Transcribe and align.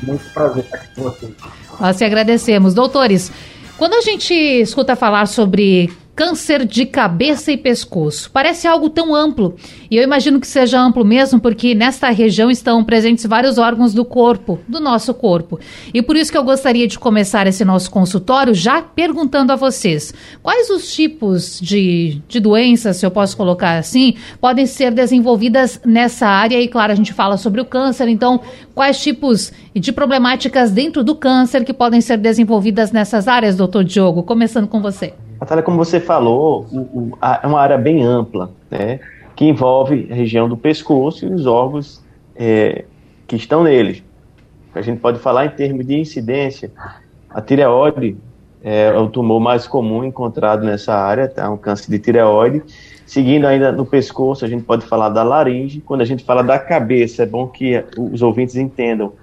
Muito 0.03 0.25
prazer 0.33 0.65
estar 0.65 0.75
aqui 0.75 0.87
com 0.93 1.03
vocês. 1.03 1.31
Nós 1.79 1.97
te 1.97 2.03
agradecemos. 2.03 2.73
Doutores, 2.73 3.31
quando 3.77 3.93
a 3.93 4.01
gente 4.01 4.33
escuta 4.33 4.93
falar 4.97 5.25
sobre 5.25 5.89
câncer 6.21 6.65
de 6.67 6.85
cabeça 6.85 7.51
e 7.51 7.57
pescoço. 7.57 8.29
Parece 8.31 8.67
algo 8.67 8.91
tão 8.91 9.15
amplo, 9.15 9.55
e 9.89 9.97
eu 9.97 10.03
imagino 10.03 10.39
que 10.39 10.45
seja 10.45 10.79
amplo 10.79 11.03
mesmo, 11.03 11.39
porque 11.39 11.73
nesta 11.73 12.11
região 12.11 12.51
estão 12.51 12.83
presentes 12.83 13.25
vários 13.25 13.57
órgãos 13.57 13.91
do 13.91 14.05
corpo, 14.05 14.59
do 14.67 14.79
nosso 14.79 15.15
corpo. 15.15 15.59
E 15.91 15.99
por 15.99 16.15
isso 16.15 16.31
que 16.31 16.37
eu 16.37 16.43
gostaria 16.43 16.87
de 16.87 16.99
começar 16.99 17.47
esse 17.47 17.65
nosso 17.65 17.89
consultório 17.89 18.53
já 18.53 18.83
perguntando 18.83 19.51
a 19.51 19.55
vocês: 19.55 20.13
quais 20.43 20.69
os 20.69 20.93
tipos 20.93 21.59
de, 21.59 22.21
de 22.27 22.39
doenças, 22.39 22.97
se 22.97 23.05
eu 23.05 23.09
posso 23.09 23.35
colocar 23.35 23.79
assim, 23.79 24.13
podem 24.39 24.67
ser 24.67 24.91
desenvolvidas 24.91 25.81
nessa 25.83 26.27
área? 26.27 26.61
E 26.61 26.67
claro, 26.67 26.91
a 26.91 26.95
gente 26.95 27.13
fala 27.13 27.35
sobre 27.35 27.61
o 27.61 27.65
câncer, 27.65 28.07
então, 28.07 28.41
quais 28.75 29.01
tipos 29.01 29.51
de 29.73 29.91
problemáticas 29.91 30.69
dentro 30.69 31.03
do 31.03 31.15
câncer 31.15 31.65
que 31.65 31.73
podem 31.73 31.99
ser 31.99 32.17
desenvolvidas 32.17 32.91
nessas 32.91 33.27
áreas, 33.27 33.55
doutor 33.55 33.83
Diogo? 33.83 34.21
Começando 34.21 34.67
com 34.67 34.79
você. 34.79 35.15
Natália, 35.41 35.63
como 35.63 35.75
você 35.75 35.99
falou, 35.99 36.67
é 37.19 37.47
uma 37.47 37.59
área 37.59 37.75
bem 37.75 38.03
ampla, 38.03 38.51
né, 38.69 38.99
que 39.35 39.45
envolve 39.45 40.07
a 40.11 40.13
região 40.13 40.47
do 40.47 40.55
pescoço 40.55 41.25
e 41.25 41.33
os 41.33 41.47
órgãos 41.47 41.99
é, 42.35 42.85
que 43.25 43.35
estão 43.35 43.63
neles. 43.63 44.03
A 44.75 44.83
gente 44.83 44.99
pode 44.99 45.17
falar 45.17 45.47
em 45.47 45.49
termos 45.49 45.85
de 45.87 45.99
incidência. 45.99 46.71
A 47.27 47.41
tireoide 47.41 48.15
é 48.63 48.91
o 48.91 49.09
tumor 49.09 49.39
mais 49.39 49.67
comum 49.67 50.03
encontrado 50.03 50.63
nessa 50.63 50.93
área, 50.93 51.27
tá? 51.27 51.49
um 51.49 51.57
câncer 51.57 51.89
de 51.89 51.97
tireoide. 51.97 52.61
Seguindo 53.03 53.47
ainda 53.47 53.71
no 53.71 53.85
pescoço, 53.85 54.45
a 54.45 54.47
gente 54.47 54.63
pode 54.63 54.85
falar 54.85 55.09
da 55.09 55.23
laringe. 55.23 55.81
Quando 55.81 56.01
a 56.01 56.05
gente 56.05 56.23
fala 56.23 56.43
da 56.43 56.59
cabeça, 56.59 57.23
é 57.23 57.25
bom 57.25 57.47
que 57.47 57.83
os 57.97 58.21
ouvintes 58.21 58.55
entendam 58.55 59.13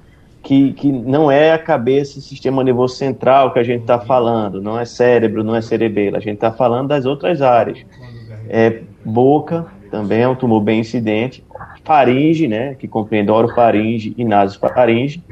que, 0.42 0.72
que 0.72 0.90
não 0.90 1.30
é 1.30 1.52
a 1.52 1.58
cabeça, 1.58 2.20
sistema 2.20 2.62
nervoso 2.64 2.96
central 2.96 3.52
que 3.52 3.58
a 3.58 3.62
gente 3.62 3.82
está 3.82 3.98
falando, 3.98 4.60
não 4.60 4.78
é 4.78 4.84
cérebro, 4.84 5.44
não 5.44 5.54
é 5.54 5.60
cerebelo, 5.60 6.16
a 6.16 6.20
gente 6.20 6.34
está 6.34 6.50
falando 6.50 6.88
das 6.88 7.04
outras 7.04 7.42
áreas. 7.42 7.78
É, 8.48 8.80
boca 9.04 9.66
também 9.90 10.20
é 10.20 10.28
um 10.28 10.34
tumor 10.34 10.60
bem 10.60 10.80
incidente, 10.80 11.44
faringe, 11.84 12.46
né, 12.46 12.74
que 12.74 12.86
compreende 12.86 13.30
orofaringe 13.30 14.14
e 14.16 14.24
nasofaringe, 14.24 15.22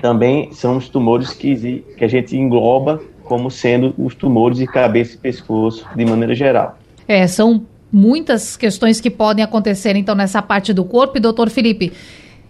também 0.00 0.52
são 0.52 0.76
os 0.76 0.88
tumores 0.88 1.30
que, 1.30 1.84
que 1.96 2.04
a 2.04 2.08
gente 2.08 2.36
engloba 2.36 3.00
como 3.24 3.50
sendo 3.50 3.92
os 3.98 4.14
tumores 4.14 4.58
de 4.58 4.66
cabeça 4.66 5.14
e 5.14 5.18
pescoço 5.18 5.86
de 5.94 6.04
maneira 6.04 6.34
geral. 6.34 6.78
É, 7.08 7.26
são 7.26 7.64
muitas 7.92 8.56
questões 8.56 9.00
que 9.00 9.10
podem 9.10 9.44
acontecer 9.44 9.96
então 9.96 10.14
nessa 10.14 10.40
parte 10.40 10.72
do 10.72 10.84
corpo. 10.84 11.18
E 11.18 11.20
doutor 11.20 11.50
Felipe, 11.50 11.92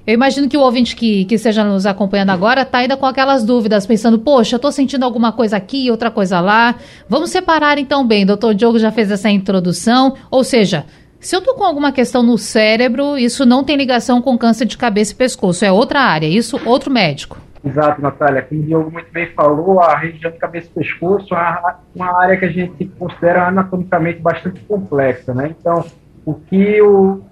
eu 0.07 0.15
imagino 0.15 0.49
que 0.49 0.57
o 0.57 0.61
ouvinte 0.61 0.95
que, 0.95 1.25
que 1.25 1.35
esteja 1.35 1.65
nos 1.65 1.85
acompanhando 1.85 2.31
agora 2.31 2.63
está 2.63 2.79
ainda 2.79 2.97
com 2.97 3.07
aquelas 3.07 3.45
dúvidas, 3.45 3.87
pensando, 3.87 4.19
poxa, 4.21 4.55
estou 4.55 4.71
sentindo 4.71 5.05
alguma 5.05 5.33
coisa 5.33 5.57
aqui, 5.57 5.91
outra 5.91 6.11
coisa 6.11 6.41
lá. 6.41 6.77
Vamos 7.09 7.31
separar 7.31 7.77
então 7.77 8.07
bem. 8.07 8.25
Doutor 8.25 8.55
Diogo 8.55 8.79
já 8.79 8.93
fez 8.93 9.11
essa 9.11 9.29
introdução. 9.29 10.15
Ou 10.31 10.45
seja, 10.45 10.87
se 11.19 11.35
eu 11.35 11.41
estou 11.41 11.55
com 11.55 11.65
alguma 11.65 11.91
questão 11.91 12.23
no 12.23 12.39
cérebro, 12.39 13.19
isso 13.19 13.45
não 13.45 13.65
tem 13.65 13.77
ligação 13.77 14.23
com 14.23 14.39
câncer 14.39 14.67
de 14.67 14.79
cabeça 14.79 15.13
e 15.13 15.17
pescoço, 15.17 15.65
é 15.65 15.73
outra 15.73 16.01
área, 16.01 16.27
isso 16.27 16.61
outro 16.65 16.89
médico. 16.89 17.39
Exato, 17.65 18.01
Natália. 18.01 18.43
Como 18.43 18.61
o 18.61 18.65
Diogo 18.65 18.93
muito 18.93 19.11
bem 19.11 19.27
falou, 19.35 19.81
a 19.81 19.97
região 19.97 20.31
de 20.31 20.39
cabeça 20.39 20.69
e 20.71 20.85
pescoço 20.85 21.35
é 21.35 21.75
uma 21.97 22.23
área 22.23 22.37
que 22.37 22.45
a 22.45 22.53
gente 22.53 22.85
considera 22.97 23.49
anatomicamente 23.49 24.21
bastante 24.21 24.61
complexa, 24.69 25.35
né? 25.35 25.53
Então, 25.59 25.85
o 26.27 26.35
que 26.35 26.83
o, 26.83 27.23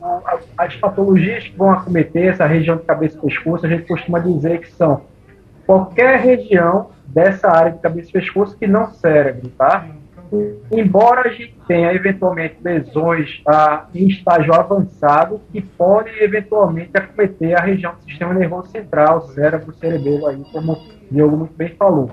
as 0.56 0.76
patologias 0.76 1.48
que 1.48 1.56
vão 1.56 1.72
acometer 1.72 2.28
essa 2.28 2.46
região 2.46 2.76
de 2.76 2.84
cabeça 2.84 3.18
e 3.18 3.20
pescoço, 3.20 3.66
a 3.66 3.68
gente 3.68 3.88
costuma 3.88 4.20
dizer 4.20 4.60
que 4.60 4.70
são 4.70 5.02
qualquer 5.66 6.20
região 6.20 6.90
dessa 7.04 7.48
área 7.48 7.72
de 7.72 7.80
cabeça 7.80 8.10
e 8.10 8.12
pescoço 8.12 8.56
que 8.56 8.68
não 8.68 8.92
cérebro, 8.92 9.50
tá? 9.58 9.84
Embora 10.70 11.28
a 11.28 11.32
gente 11.32 11.56
tenha 11.66 11.92
eventualmente 11.92 12.56
lesões 12.62 13.42
ah, 13.46 13.86
em 13.92 14.08
estágio 14.08 14.54
avançado 14.54 15.40
que 15.50 15.60
podem 15.60 16.14
eventualmente 16.22 16.90
acometer 16.94 17.56
a 17.56 17.60
região 17.60 17.94
do 17.94 18.04
sistema 18.04 18.32
nervoso 18.32 18.70
central, 18.70 19.22
cérebro, 19.28 19.74
cerebelo 19.74 20.26
aí, 20.28 20.42
como 20.52 20.72
o 20.72 20.78
Diogo 21.10 21.36
muito 21.36 21.54
bem 21.54 21.70
falou. 21.76 22.10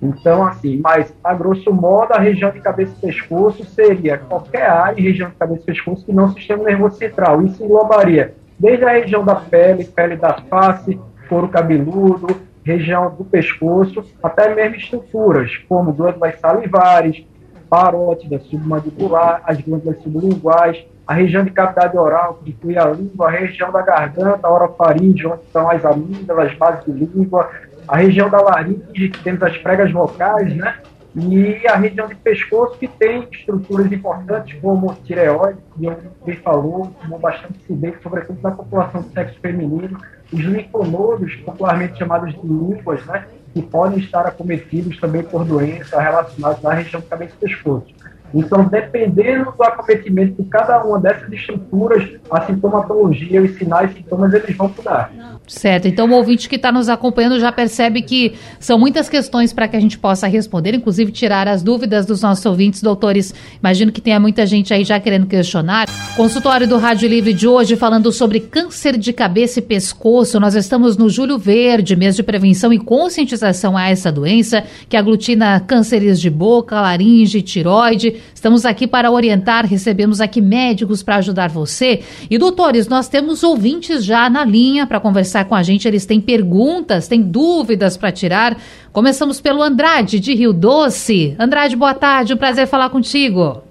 Então, 0.00 0.46
assim, 0.46 0.80
mas 0.82 1.12
a 1.24 1.34
grosso 1.34 1.72
modo, 1.72 2.12
a 2.12 2.20
região 2.20 2.50
de 2.50 2.60
cabeça 2.60 2.94
e 2.98 3.06
pescoço 3.06 3.64
seria 3.64 4.18
qualquer 4.18 4.70
área, 4.70 5.02
região 5.02 5.28
de 5.28 5.36
cabeça 5.36 5.62
e 5.62 5.66
pescoço, 5.66 6.06
que 6.06 6.12
não 6.12 6.32
sistema 6.32 6.62
nervoso 6.64 6.96
central. 6.96 7.42
Isso 7.42 7.64
englobaria 7.64 8.34
desde 8.58 8.84
a 8.84 8.90
região 8.90 9.24
da 9.24 9.34
pele, 9.34 9.84
pele 9.84 10.16
da 10.16 10.34
face, 10.34 10.98
couro 11.28 11.48
cabeludo, 11.48 12.26
região 12.64 13.14
do 13.14 13.24
pescoço, 13.24 14.04
até 14.22 14.54
mesmo 14.54 14.76
estruturas, 14.76 15.56
como 15.68 15.92
glândulas 15.92 16.38
salivares, 16.38 17.24
parótida, 17.68 18.38
submandibular, 18.40 19.42
as 19.44 19.60
glândulas 19.60 20.02
sublinguais, 20.02 20.84
a 21.06 21.14
região 21.14 21.42
de 21.42 21.50
cavidade 21.50 21.96
oral, 21.96 22.34
que 22.42 22.50
inclui 22.50 22.76
a 22.76 22.84
língua, 22.86 23.28
a 23.28 23.30
região 23.30 23.72
da 23.72 23.80
garganta, 23.80 24.46
a 24.46 24.52
orofaringe, 24.52 25.26
onde 25.26 25.42
estão 25.42 25.70
as 25.70 25.84
amígdalas, 25.84 26.54
base 26.54 26.84
de 26.84 26.92
língua, 26.92 27.50
a 27.88 27.96
região 27.96 28.28
da 28.28 28.40
laringe, 28.40 29.08
que 29.08 29.22
temos 29.24 29.42
as 29.42 29.56
pregas 29.58 29.90
vocais, 29.90 30.54
né? 30.54 30.76
E 31.16 31.66
a 31.66 31.74
região 31.74 32.06
de 32.06 32.14
pescoço, 32.14 32.78
que 32.78 32.86
tem 32.86 33.26
estruturas 33.32 33.90
importantes, 33.90 34.60
como 34.60 34.94
tireoide, 35.04 35.58
que 35.76 35.86
eu 35.86 35.96
bem 36.24 36.36
falou, 36.36 36.92
como 37.00 37.18
bastante 37.18 37.58
incidente, 37.64 37.98
sobretudo 38.02 38.38
na 38.42 38.50
população 38.50 39.00
do 39.02 39.10
sexo 39.12 39.40
feminino, 39.40 39.98
os 40.32 40.40
linfonodos, 40.40 41.34
popularmente 41.36 41.98
chamados 41.98 42.34
de 42.34 42.46
línguas, 42.46 43.04
né? 43.06 43.24
Que 43.54 43.62
podem 43.62 43.98
estar 43.98 44.26
acometidos 44.26 45.00
também 45.00 45.22
por 45.22 45.44
doenças 45.44 45.98
relacionadas 45.98 46.64
à 46.64 46.74
região 46.74 47.00
de 47.00 47.06
cabeça 47.06 47.34
e 47.34 47.48
pescoço. 47.48 47.86
Então, 48.34 48.64
dependendo 48.64 49.50
do 49.52 49.62
acometimento 49.62 50.42
de 50.42 50.48
cada 50.50 50.84
uma 50.84 51.00
dessas 51.00 51.32
estruturas, 51.32 52.06
a 52.30 52.42
sintomatologia, 52.42 53.42
os 53.42 53.56
sinais 53.56 53.90
e 53.90 53.94
sintomas, 53.94 54.34
eles 54.34 54.54
vão 54.54 54.68
mudar. 54.68 55.10
Certo, 55.48 55.88
então 55.88 56.10
o 56.10 56.12
ouvinte 56.12 56.46
que 56.46 56.56
está 56.56 56.70
nos 56.70 56.90
acompanhando 56.90 57.40
já 57.40 57.50
percebe 57.50 58.02
que 58.02 58.34
são 58.60 58.78
muitas 58.78 59.08
questões 59.08 59.50
para 59.50 59.66
que 59.66 59.76
a 59.76 59.80
gente 59.80 59.98
possa 59.98 60.26
responder, 60.26 60.74
inclusive 60.74 61.10
tirar 61.10 61.48
as 61.48 61.62
dúvidas 61.62 62.04
dos 62.04 62.20
nossos 62.20 62.44
ouvintes, 62.44 62.82
doutores. 62.82 63.34
Imagino 63.58 63.90
que 63.90 64.02
tenha 64.02 64.20
muita 64.20 64.44
gente 64.44 64.74
aí 64.74 64.84
já 64.84 65.00
querendo 65.00 65.26
questionar. 65.26 65.88
Consultório 66.14 66.68
do 66.68 66.76
Rádio 66.76 67.08
Livre 67.08 67.32
de 67.32 67.48
hoje 67.48 67.76
falando 67.76 68.12
sobre 68.12 68.40
câncer 68.40 68.98
de 68.98 69.10
cabeça 69.10 69.60
e 69.60 69.62
pescoço. 69.62 70.38
Nós 70.38 70.54
estamos 70.54 70.98
no 70.98 71.08
Julho 71.08 71.38
Verde, 71.38 71.96
mês 71.96 72.14
de 72.14 72.22
prevenção 72.22 72.70
e 72.70 72.78
conscientização 72.78 73.74
a 73.74 73.88
essa 73.88 74.12
doença 74.12 74.62
que 74.86 74.98
aglutina 74.98 75.60
cânceres 75.60 76.20
de 76.20 76.28
boca, 76.28 76.78
laringe, 76.78 77.40
tiroide. 77.40 78.16
Estamos 78.34 78.66
aqui 78.66 78.86
para 78.86 79.10
orientar, 79.10 79.64
recebemos 79.64 80.20
aqui 80.20 80.42
médicos 80.42 81.02
para 81.02 81.16
ajudar 81.16 81.48
você. 81.48 82.00
E 82.28 82.36
doutores, 82.36 82.86
nós 82.86 83.08
temos 83.08 83.42
ouvintes 83.42 84.04
já 84.04 84.28
na 84.28 84.44
linha 84.44 84.86
para 84.86 85.00
conversar 85.00 85.37
conversar 85.38 85.44
com 85.44 85.54
a 85.54 85.62
gente, 85.62 85.86
eles 85.86 86.06
têm 86.06 86.20
perguntas, 86.20 87.08
têm 87.08 87.22
dúvidas 87.22 87.96
para 87.96 88.10
tirar. 88.10 88.56
Começamos 88.92 89.40
pelo 89.40 89.62
Andrade, 89.62 90.18
de 90.18 90.34
Rio 90.34 90.52
Doce. 90.52 91.36
Andrade, 91.38 91.76
boa 91.76 91.94
tarde, 91.94 92.34
um 92.34 92.36
prazer 92.36 92.66
falar 92.66 92.90
contigo. 92.90 93.62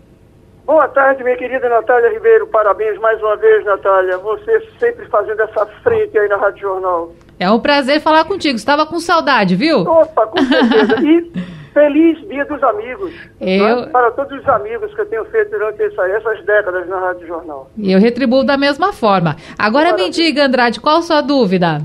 Boa 0.66 0.88
tarde, 0.90 1.24
minha 1.24 1.38
querida 1.38 1.70
Natália 1.70 2.12
Ribeiro. 2.12 2.48
Parabéns 2.48 3.00
mais 3.00 3.22
uma 3.22 3.38
vez, 3.38 3.64
Natália. 3.64 4.18
Você 4.18 4.62
sempre 4.80 5.06
fazendo 5.08 5.42
essa 5.42 5.66
frente 5.82 6.18
aí 6.18 6.28
na 6.28 6.36
Rádio 6.38 6.62
Jornal. 6.62 7.14
É 7.40 7.50
um 7.50 7.60
prazer 7.60 8.02
falar 8.02 8.26
contigo. 8.26 8.58
Estava 8.58 8.86
com 8.86 9.00
saudade, 9.00 9.56
viu? 9.56 9.82
Opa, 9.82 10.28
com 10.28 10.38
certeza. 10.44 10.96
E 11.02 11.57
feliz 11.78 12.28
Dia 12.28 12.44
dos 12.46 12.64
Amigos. 12.64 13.14
Eu... 13.40 13.82
Né? 13.82 13.90
Para 13.92 14.10
todos 14.12 14.40
os 14.40 14.50
amigos 14.50 14.94
que 14.96 15.02
eu 15.02 15.06
tenho 15.06 15.26
feito 15.26 15.52
durante 15.52 15.84
essa, 15.84 16.08
essas 16.08 16.44
décadas 16.44 16.88
na 16.88 17.00
Rádio 17.00 17.28
Jornal. 17.28 17.70
E 17.78 17.92
eu 17.92 18.00
retribuo 18.00 18.44
da 18.44 18.58
mesma 18.58 18.92
forma. 18.92 19.36
Agora 19.60 19.92
Maravilha. 19.92 20.08
me 20.08 20.12
diga, 20.12 20.46
Andrade, 20.46 20.82
qual 20.82 20.98
a 20.98 21.02
sua 21.04 21.22
dúvida? 21.22 21.82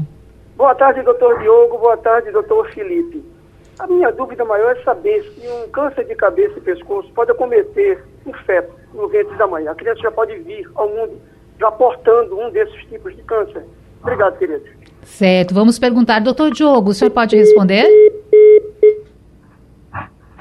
Boa 0.57 0.75
tarde, 0.75 1.03
doutor 1.03 1.39
Diogo. 1.41 1.77
Boa 1.77 1.97
tarde, 1.99 2.31
doutor 2.31 2.71
Felipe. 2.71 3.23
A 3.79 3.87
minha 3.87 4.11
dúvida 4.13 4.45
maior 4.45 4.77
é 4.77 4.83
saber 4.83 5.23
se 5.25 5.47
um 5.49 5.69
câncer 5.69 6.05
de 6.05 6.15
cabeça 6.15 6.59
e 6.59 6.63
pescoço 6.63 7.13
pode 7.13 7.31
acometer 7.31 8.03
um 8.27 8.33
feto 8.33 8.73
no 8.95 9.09
ventre 9.09 9.37
da 9.37 9.47
mãe. 9.47 9.69
A 9.69 9.75
criança 9.75 10.01
já 10.01 10.11
pode 10.11 10.35
vir 10.39 10.71
ao 10.75 10.89
mundo 10.89 11.21
já 11.59 11.71
portando 11.71 12.39
um 12.39 12.51
desses 12.51 12.81
tipos 12.87 13.15
de 13.15 13.23
câncer. 13.23 13.63
Obrigado, 14.01 14.39
querido. 14.39 14.65
Certo. 15.03 15.55
Vamos 15.55 15.79
perguntar, 15.79 16.21
doutor 16.21 16.51
Diogo, 16.51 16.91
o 16.91 16.95
senhor 16.95 17.11
pode 17.11 17.37
responder? 17.37 17.85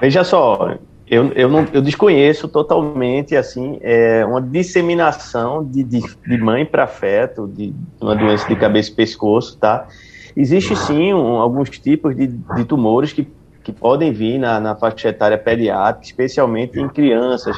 Veja 0.01 0.23
só, 0.23 0.77
eu, 1.07 1.31
eu, 1.33 1.47
não, 1.47 1.67
eu 1.71 1.79
desconheço 1.79 2.47
totalmente 2.47 3.35
assim 3.35 3.77
é, 3.81 4.25
uma 4.25 4.41
disseminação 4.41 5.63
de, 5.63 5.83
de, 5.83 5.99
de 5.99 6.37
mãe 6.39 6.65
para 6.65 6.87
feto 6.87 7.47
de 7.47 7.71
uma 8.01 8.15
doença 8.15 8.47
de 8.47 8.55
cabeça 8.55 8.89
e 8.89 8.95
pescoço, 8.95 9.59
tá? 9.59 9.87
Existe 10.35 10.75
sim 10.75 11.13
um, 11.13 11.35
alguns 11.35 11.69
tipos 11.69 12.15
de, 12.15 12.25
de 12.27 12.65
tumores 12.65 13.13
que, 13.13 13.27
que 13.63 13.71
podem 13.71 14.11
vir 14.11 14.39
na, 14.39 14.59
na 14.59 14.75
faixa 14.75 15.09
etária 15.09 15.37
pediátrica, 15.37 16.03
especialmente 16.03 16.79
em 16.79 16.89
crianças, 16.89 17.55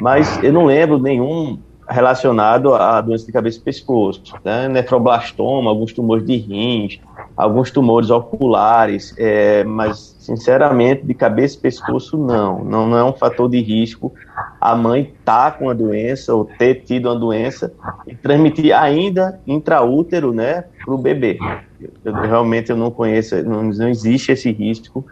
mas 0.00 0.40
eu 0.44 0.52
não 0.52 0.66
lembro 0.66 1.00
nenhum 1.00 1.58
relacionado 1.88 2.74
à 2.74 3.00
doença 3.00 3.26
de 3.26 3.32
cabeça 3.32 3.58
e 3.58 3.62
pescoço, 3.62 4.22
né? 4.44 4.68
nefroblastoma, 4.68 5.70
alguns 5.70 5.92
tumores 5.92 6.24
de 6.24 6.36
rins, 6.36 7.00
alguns 7.36 7.70
tumores 7.70 8.10
oculares, 8.10 9.14
é, 9.18 9.64
mas 9.64 10.16
sinceramente 10.18 11.04
de 11.04 11.14
cabeça 11.14 11.56
e 11.56 11.60
pescoço 11.60 12.16
não, 12.16 12.64
não, 12.64 12.86
não 12.86 12.96
é 12.96 13.04
um 13.04 13.12
fator 13.12 13.48
de 13.48 13.60
risco 13.60 14.12
a 14.62 14.76
mãe 14.76 15.12
tá 15.24 15.50
com 15.50 15.68
a 15.68 15.74
doença 15.74 16.32
ou 16.32 16.44
ter 16.44 16.84
tido 16.84 17.08
uma 17.08 17.18
doença 17.18 17.72
e 18.06 18.14
transmitir 18.14 18.72
ainda 18.72 19.40
intraútero, 19.44 20.32
né, 20.32 20.64
para 20.84 20.94
o 20.94 20.98
bebê. 20.98 21.36
Eu, 22.04 22.14
realmente 22.14 22.70
eu 22.70 22.76
não 22.76 22.88
conheço, 22.88 23.42
não, 23.42 23.64
não 23.64 23.88
existe 23.88 24.30
esse 24.30 24.52
risco 24.52 25.04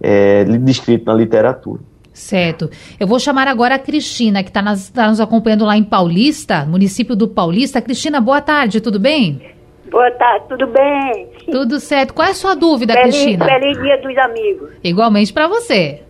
é, 0.00 0.44
descrito 0.44 1.04
na 1.04 1.12
literatura. 1.12 1.82
Certo. 2.14 2.70
Eu 2.98 3.08
vou 3.08 3.18
chamar 3.18 3.48
agora 3.48 3.74
a 3.74 3.78
Cristina, 3.78 4.44
que 4.44 4.48
está 4.48 4.62
tá 4.94 5.08
nos 5.08 5.20
acompanhando 5.20 5.64
lá 5.64 5.76
em 5.76 5.82
Paulista, 5.82 6.64
município 6.64 7.16
do 7.16 7.26
Paulista. 7.26 7.82
Cristina, 7.82 8.20
boa 8.20 8.40
tarde, 8.40 8.80
tudo 8.80 9.00
bem? 9.00 9.42
Boa 9.90 10.10
tarde, 10.12 10.46
tudo 10.48 10.66
bem? 10.68 11.28
Tudo 11.50 11.80
certo. 11.80 12.14
Qual 12.14 12.26
é 12.26 12.30
a 12.30 12.34
sua 12.34 12.54
dúvida, 12.54 12.94
feliz, 12.94 13.16
Cristina? 13.16 13.44
Feliz 13.44 13.82
dia 13.82 14.00
dos 14.00 14.16
amigos. 14.16 14.70
Igualmente 14.82 15.32
para 15.32 15.48
você. 15.48 16.02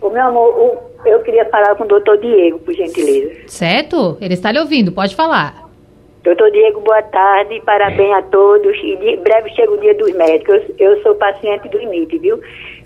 O 0.00 0.08
meu 0.08 0.22
amor, 0.22 0.82
eu 1.04 1.20
queria 1.20 1.44
falar 1.46 1.74
com 1.74 1.82
o 1.82 1.88
doutor 1.88 2.18
Diego, 2.18 2.60
por 2.60 2.72
gentileza. 2.72 3.48
Certo? 3.48 4.16
Ele 4.20 4.34
está 4.34 4.52
lhe 4.52 4.60
ouvindo, 4.60 4.92
pode 4.92 5.16
falar. 5.16 5.68
Doutor 6.22 6.52
Diego, 6.52 6.80
boa 6.80 7.02
tarde, 7.02 7.60
parabéns 7.66 8.14
a 8.14 8.22
todos. 8.22 8.76
E 8.78 8.96
de, 8.96 9.16
breve 9.16 9.50
chega 9.50 9.72
o 9.72 9.78
dia 9.78 9.94
dos 9.94 10.12
médicos. 10.14 10.62
Eu, 10.78 11.00
sou 11.02 11.16
paciente 11.16 11.68
do 11.68 11.80
IMIP, 11.80 12.18
viu? 12.18 12.40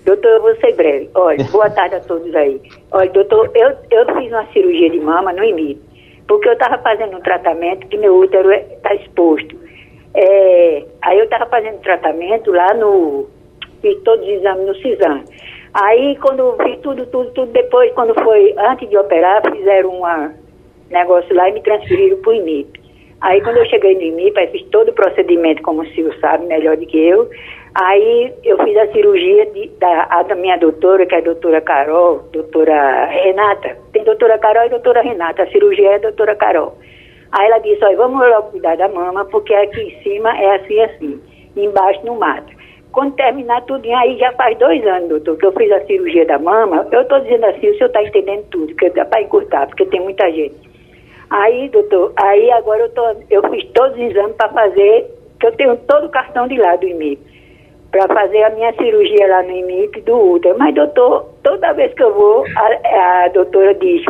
Doutor, 0.07 0.31
eu 0.31 0.43
vou 0.43 0.57
ser 0.57 0.73
breve. 0.75 1.11
Olha, 1.17 1.45
boa 1.51 1.69
tarde 1.69 1.97
a 1.97 2.01
todos 2.01 2.33
aí. 2.35 2.63
Olha, 2.93 3.11
doutor, 3.11 3.51
eu, 3.57 3.71
eu 3.91 4.17
fiz 4.17 4.31
uma 4.31 4.47
cirurgia 4.53 4.89
de 4.89 5.01
mama 5.01 5.33
no 5.33 5.43
IMIP, 5.43 5.81
porque 6.29 6.49
eu 6.49 6.53
estava 6.53 6.79
fazendo 6.79 7.17
um 7.17 7.21
tratamento 7.21 7.89
que 7.89 7.99
meu 7.99 8.17
útero 8.17 8.53
está 8.53 8.95
exposto. 8.95 9.57
É, 10.15 10.85
aí 11.03 11.19
eu 11.19 11.25
estava 11.25 11.47
fazendo 11.47 11.81
tratamento 11.81 12.53
lá 12.53 12.73
no. 12.75 13.27
Fiz 13.83 14.01
todos 14.05 14.25
os 14.25 14.33
exames 14.33 14.67
no 14.67 14.75
CISAM. 14.77 15.25
Aí 15.75 16.17
quando 16.23 16.57
fiz 16.63 16.79
tudo, 16.79 17.05
tudo, 17.07 17.31
tudo, 17.33 17.53
depois, 17.53 17.93
quando 17.93 18.15
foi, 18.23 18.55
antes 18.57 18.89
de 18.89 18.97
operar, 18.97 19.43
fizeram 19.51 19.91
um 19.91 20.31
negócio 20.89 21.35
lá 21.35 21.51
e 21.51 21.53
me 21.53 21.61
transferiram 21.61 22.19
para 22.19 22.31
o 22.31 22.35
IMIP. 22.35 22.81
Aí 23.21 23.41
quando 23.41 23.57
eu 23.57 23.67
cheguei 23.67 23.95
no 23.97 24.03
IMIP, 24.03 24.39
aí 24.39 24.47
fiz 24.49 24.63
todo 24.71 24.91
o 24.91 24.95
procedimento, 24.95 25.63
como 25.63 25.83
o 25.83 25.87
senhor 25.89 26.15
sabe, 26.21 26.47
melhor 26.47 26.77
do 26.77 26.87
que 26.87 26.97
eu. 26.97 27.29
Aí 27.79 28.33
eu 28.43 28.57
fiz 28.65 28.75
a 28.75 28.91
cirurgia 28.91 29.45
de, 29.51 29.69
da, 29.79 30.23
da 30.23 30.35
minha 30.35 30.57
doutora, 30.57 31.05
que 31.05 31.15
é 31.15 31.19
a 31.19 31.21
doutora 31.21 31.61
Carol, 31.61 32.25
doutora 32.33 33.05
Renata. 33.05 33.77
Tem 33.93 34.03
doutora 34.03 34.39
Carol 34.39 34.65
e 34.65 34.71
doutora 34.71 35.03
Renata. 35.03 35.43
A 35.43 35.47
cirurgia 35.49 35.91
é 35.91 35.95
a 35.97 35.99
doutora 35.99 36.35
Carol. 36.37 36.73
Aí 37.33 37.47
ela 37.47 37.59
disse, 37.59 37.85
olha, 37.85 37.99
vamos 37.99 38.19
logo 38.19 38.53
cuidar 38.53 38.79
da 38.79 38.89
mama, 38.89 39.27
porque 39.27 39.53
aqui 39.53 39.83
em 39.83 40.03
cima 40.03 40.35
é 40.39 40.57
assim, 40.57 40.81
assim. 40.81 41.21
Embaixo 41.55 42.01
no 42.07 42.15
mato. 42.15 42.51
Quando 42.93 43.15
terminar 43.15 43.61
tudo, 43.67 43.87
aí 43.95 44.17
já 44.17 44.33
faz 44.33 44.57
dois 44.57 44.83
anos, 44.87 45.11
doutor, 45.11 45.37
que 45.37 45.45
eu 45.45 45.53
fiz 45.53 45.71
a 45.71 45.85
cirurgia 45.85 46.25
da 46.25 46.39
mama. 46.39 46.89
Eu 46.91 47.03
estou 47.03 47.21
dizendo 47.21 47.45
assim, 47.45 47.69
o 47.69 47.75
senhor 47.75 47.89
está 47.89 48.03
entendendo 48.03 48.47
tudo, 48.51 48.75
que 48.75 48.89
dá 48.89 49.05
para 49.05 49.21
encurtar, 49.21 49.67
porque 49.67 49.85
tem 49.85 50.01
muita 50.01 50.31
gente. 50.31 50.57
Aí, 51.29 51.69
doutor, 51.69 52.15
aí 52.17 52.51
agora 52.53 52.85
eu, 52.85 52.89
tô, 52.89 53.05
eu 53.29 53.43
fiz 53.51 53.67
todos 53.75 53.99
os 53.99 54.03
exames 54.03 54.35
para 54.37 54.49
fazer, 54.49 55.11
que 55.39 55.47
eu 55.47 55.53
tenho 55.53 55.77
todo 55.77 56.07
o 56.07 56.11
cartão 56.11 56.49
de 56.49 56.57
lá 56.57 56.75
do 56.77 56.87
IMIP 56.87 57.36
para 57.97 58.15
fazer 58.23 58.43
a 58.43 58.51
minha 58.51 58.73
cirurgia 58.75 59.27
lá 59.29 59.43
no 59.43 59.51
IMIP 59.51 60.01
do 60.03 60.33
útero. 60.33 60.59
Mas, 60.59 60.75
doutor, 60.75 61.27
toda 61.43 61.73
vez 61.73 61.93
que 61.95 62.03
eu 62.03 62.13
vou, 62.13 62.45
a, 62.57 63.25
a 63.25 63.29
doutora 63.29 63.75
diz, 63.75 64.05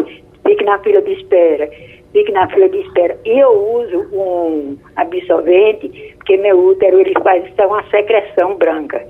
fique 0.47 0.65
na 0.65 0.79
fila 0.81 1.01
de 1.03 1.13
espera, 1.13 1.69
fique 2.13 2.33
na 2.33 2.49
fila 2.49 2.69
de 2.69 2.79
espera. 2.79 3.17
E 3.25 3.39
eu 3.39 3.51
uso 3.51 4.07
um 4.13 4.77
absorvente, 4.97 6.15
porque 6.17 6.37
meu 6.37 6.59
útero 6.59 7.01
ele 7.01 7.15
faz 7.23 7.45
uma 7.59 7.83
secreção 7.91 8.57
branca, 8.57 9.05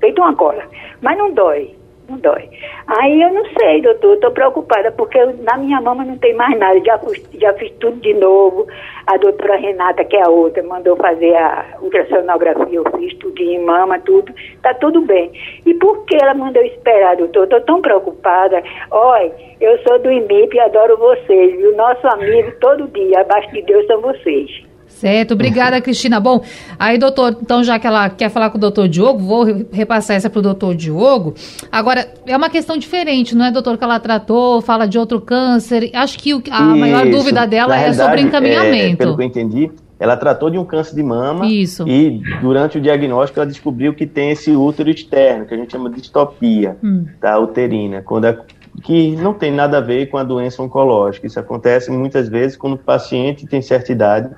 feito 0.00 0.20
uma 0.20 0.34
cola, 0.34 0.64
mas 1.00 1.18
não 1.18 1.32
dói 1.32 1.81
não 2.08 2.18
dói. 2.18 2.48
Aí 2.86 3.22
eu 3.22 3.32
não 3.32 3.44
sei, 3.58 3.80
doutor, 3.80 4.14
estou 4.14 4.30
preocupada, 4.30 4.90
porque 4.92 5.18
eu, 5.18 5.36
na 5.38 5.56
minha 5.56 5.80
mama 5.80 6.04
não 6.04 6.16
tem 6.18 6.34
mais 6.34 6.58
nada, 6.58 6.78
já, 6.84 7.00
já 7.34 7.52
fiz 7.54 7.70
tudo 7.80 7.96
de 8.00 8.14
novo. 8.14 8.66
A 9.06 9.16
doutora 9.16 9.56
Renata, 9.56 10.04
que 10.04 10.16
é 10.16 10.22
a 10.22 10.28
outra, 10.28 10.62
mandou 10.62 10.96
fazer 10.96 11.34
a 11.34 11.76
ultrassonografia, 11.80 12.76
eu 12.76 12.84
fiz 12.98 13.14
tudo 13.18 13.40
em 13.40 13.64
mama, 13.64 13.98
tudo, 14.00 14.32
tá 14.62 14.74
tudo 14.74 15.00
bem. 15.02 15.30
E 15.66 15.74
por 15.74 16.04
que 16.04 16.16
ela 16.20 16.34
mandou 16.34 16.62
esperar, 16.62 17.16
doutor? 17.16 17.44
Estou 17.44 17.60
tão 17.62 17.80
preocupada. 17.80 18.62
Olha, 18.90 19.32
eu 19.60 19.78
sou 19.86 19.98
do 19.98 20.10
IMIP 20.10 20.54
e 20.54 20.60
adoro 20.60 20.96
vocês, 20.96 21.60
e 21.60 21.66
o 21.66 21.76
nosso 21.76 22.06
amigo 22.08 22.52
todo 22.60 22.88
dia, 22.88 23.20
abaixo 23.20 23.50
de 23.52 23.62
Deus 23.62 23.86
são 23.86 24.00
vocês. 24.00 24.71
Certo, 25.02 25.34
obrigada, 25.34 25.80
Cristina. 25.82 26.20
Bom, 26.20 26.44
aí, 26.78 26.96
doutor, 26.96 27.36
então 27.42 27.64
já 27.64 27.76
que 27.76 27.88
ela 27.88 28.08
quer 28.08 28.30
falar 28.30 28.50
com 28.50 28.56
o 28.56 28.60
doutor 28.60 28.86
Diogo, 28.86 29.18
vou 29.18 29.44
repassar 29.72 30.16
essa 30.16 30.30
para 30.30 30.38
o 30.38 30.42
doutor 30.42 30.76
Diogo. 30.76 31.34
Agora, 31.72 32.06
é 32.24 32.36
uma 32.36 32.48
questão 32.48 32.78
diferente, 32.78 33.34
não 33.34 33.46
é, 33.46 33.50
doutor, 33.50 33.76
que 33.76 33.82
ela 33.82 33.98
tratou, 33.98 34.60
fala 34.60 34.86
de 34.86 34.96
outro 34.96 35.20
câncer. 35.20 35.90
Acho 35.92 36.16
que 36.20 36.30
a 36.32 36.36
Isso. 36.36 36.76
maior 36.76 37.10
dúvida 37.10 37.44
dela 37.48 37.76
é 37.76 37.92
sobre 37.92 38.20
encaminhamento. 38.20 39.02
É, 39.02 39.04
pelo 39.04 39.16
que 39.16 39.22
eu 39.22 39.26
entendi, 39.26 39.72
ela 39.98 40.16
tratou 40.16 40.48
de 40.48 40.56
um 40.56 40.64
câncer 40.64 40.94
de 40.94 41.02
mama 41.02 41.48
Isso. 41.48 41.84
e 41.88 42.22
durante 42.40 42.78
o 42.78 42.80
diagnóstico 42.80 43.40
ela 43.40 43.46
descobriu 43.46 43.94
que 43.94 44.06
tem 44.06 44.30
esse 44.30 44.52
útero 44.52 44.88
externo, 44.88 45.46
que 45.46 45.54
a 45.54 45.56
gente 45.56 45.72
chama 45.72 45.90
de 45.90 46.00
distopia 46.00 46.76
hum. 46.80 47.06
da 47.20 47.40
uterina, 47.40 48.02
quando 48.02 48.26
a, 48.26 48.36
que 48.84 49.16
não 49.16 49.34
tem 49.34 49.50
nada 49.50 49.78
a 49.78 49.80
ver 49.80 50.06
com 50.06 50.16
a 50.16 50.22
doença 50.22 50.62
oncológica. 50.62 51.26
Isso 51.26 51.40
acontece 51.40 51.90
muitas 51.90 52.28
vezes 52.28 52.56
quando 52.56 52.74
o 52.74 52.78
paciente 52.78 53.48
tem 53.48 53.60
certa 53.60 53.90
idade 53.90 54.30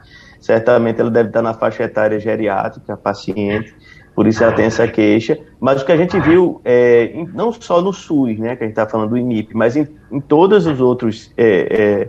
certamente 0.45 1.01
ela 1.01 1.11
deve 1.11 1.31
estar 1.31 1.41
na 1.41 1.55
faixa 1.55 1.85
etária 1.85 2.21
geriátrica, 2.21 2.99
paciente, 2.99 3.75
por 4.15 4.27
isso 4.27 4.45
ela 4.45 4.53
tem 4.53 4.67
essa 4.67 4.87
queixa. 4.87 5.39
Mas 5.59 5.81
o 5.81 5.87
que 5.87 5.93
a 5.93 5.97
gente 5.97 6.21
viu, 6.21 6.61
é, 6.65 7.25
não 7.33 7.51
só 7.51 7.81
no 7.81 7.95
SUS, 7.95 8.39
né, 8.39 8.55
que 8.55 8.63
a 8.63 8.67
gente 8.67 8.73
está 8.73 8.87
falando 8.87 9.11
do 9.11 9.17
IMIP, 9.17 9.57
mas 9.57 9.75
em, 9.75 9.89
em 10.13 10.21
todos 10.21 10.67
os 10.67 10.81
outros 10.83 11.33
é, 11.35 11.47
é, 11.71 12.09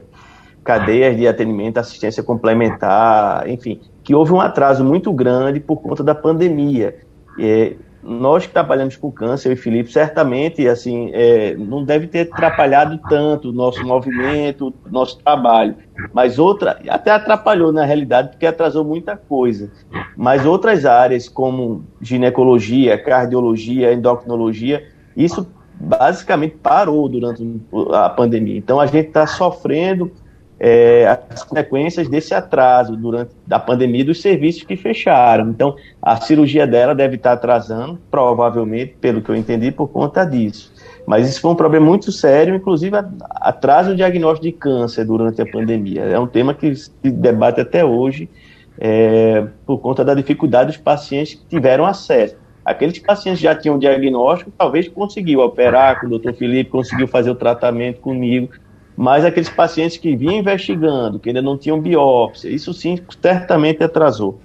cadeias 0.65 1.15
de 1.15 1.25
atendimento, 1.25 1.77
assistência 1.77 2.21
complementar, 2.21 3.47
enfim, 3.47 3.79
que 4.03 4.13
houve 4.13 4.33
um 4.33 4.41
atraso 4.41 4.83
muito 4.83 5.13
grande 5.13 5.61
por 5.61 5.77
conta 5.77 6.03
da 6.03 6.13
pandemia. 6.13 6.97
Nós 8.07 8.45
que 8.45 8.53
trabalhamos 8.53 8.95
com 8.95 9.11
câncer, 9.11 9.49
eu 9.49 9.53
e 9.53 9.55
Felipe, 9.55 9.91
certamente, 9.91 10.67
assim, 10.67 11.09
é, 11.11 11.55
não 11.55 11.83
deve 11.83 12.05
ter 12.05 12.31
atrapalhado 12.31 12.99
tanto 13.09 13.49
o 13.49 13.51
nosso 13.51 13.83
movimento, 13.83 14.67
o 14.85 14.89
nosso 14.91 15.17
trabalho, 15.17 15.75
mas 16.13 16.37
outra, 16.37 16.79
até 16.87 17.09
atrapalhou 17.09 17.71
na 17.71 17.83
realidade, 17.83 18.29
porque 18.29 18.45
atrasou 18.45 18.85
muita 18.85 19.17
coisa, 19.17 19.71
mas 20.15 20.45
outras 20.45 20.85
áreas, 20.85 21.27
como 21.27 21.83
ginecologia, 21.99 22.95
cardiologia, 22.95 23.91
endocrinologia, 23.91 24.87
isso 25.17 25.47
basicamente 25.73 26.57
parou 26.61 27.09
durante 27.09 27.43
a 27.91 28.09
pandemia. 28.09 28.57
Então, 28.57 28.79
a 28.79 28.85
gente 28.85 29.07
está 29.07 29.25
sofrendo 29.25 30.11
é, 30.67 31.05
as 31.29 31.43
consequências 31.43 32.09
desse 32.09 32.33
atraso 32.33 32.97
durante 32.97 33.29
a 33.51 33.59
pandemia 33.59 34.03
dos 34.03 34.19
serviços 34.19 34.63
que 34.63 34.75
fecharam. 34.75 35.51
Então, 35.51 35.75
a 36.01 36.19
cirurgia 36.19 36.65
dela 36.65 36.95
deve 36.95 37.17
estar 37.17 37.33
atrasando, 37.33 37.99
provavelmente, 38.09 38.95
pelo 38.99 39.21
que 39.21 39.29
eu 39.29 39.35
entendi, 39.35 39.71
por 39.71 39.87
conta 39.87 40.25
disso. 40.25 40.73
Mas 41.05 41.29
isso 41.29 41.39
foi 41.39 41.51
um 41.51 41.55
problema 41.55 41.85
muito 41.85 42.11
sério, 42.11 42.55
inclusive 42.55 42.95
atraso 43.35 43.91
o 43.91 43.95
diagnóstico 43.95 44.43
de 44.43 44.51
câncer 44.53 45.05
durante 45.05 45.39
a 45.39 45.45
pandemia. 45.45 46.01
É 46.01 46.19
um 46.19 46.25
tema 46.25 46.51
que 46.51 46.75
se 46.75 46.91
debate 47.03 47.61
até 47.61 47.85
hoje 47.85 48.27
é, 48.79 49.45
por 49.67 49.77
conta 49.77 50.03
da 50.03 50.15
dificuldade 50.15 50.71
dos 50.71 50.77
pacientes 50.77 51.35
que 51.35 51.45
tiveram 51.45 51.85
acesso. 51.85 52.37
Aqueles 52.65 52.97
pacientes 52.97 53.39
já 53.39 53.53
tinham 53.53 53.77
diagnóstico, 53.77 54.51
talvez 54.57 54.87
conseguiu 54.87 55.41
operar 55.41 55.99
com 55.99 56.07
o 56.07 56.09
doutor 56.09 56.33
Felipe, 56.33 56.71
conseguiu 56.71 57.07
fazer 57.07 57.29
o 57.29 57.35
tratamento 57.35 58.01
comigo, 58.01 58.49
mas 58.95 59.25
aqueles 59.25 59.49
pacientes 59.49 59.97
que 59.97 60.15
vinham 60.15 60.35
investigando, 60.35 61.19
que 61.19 61.29
ainda 61.29 61.41
não 61.41 61.57
tinham 61.57 61.79
biópsia, 61.79 62.49
isso 62.49 62.73
sim 62.73 62.99
certamente 63.21 63.83
atrasou. 63.83 64.39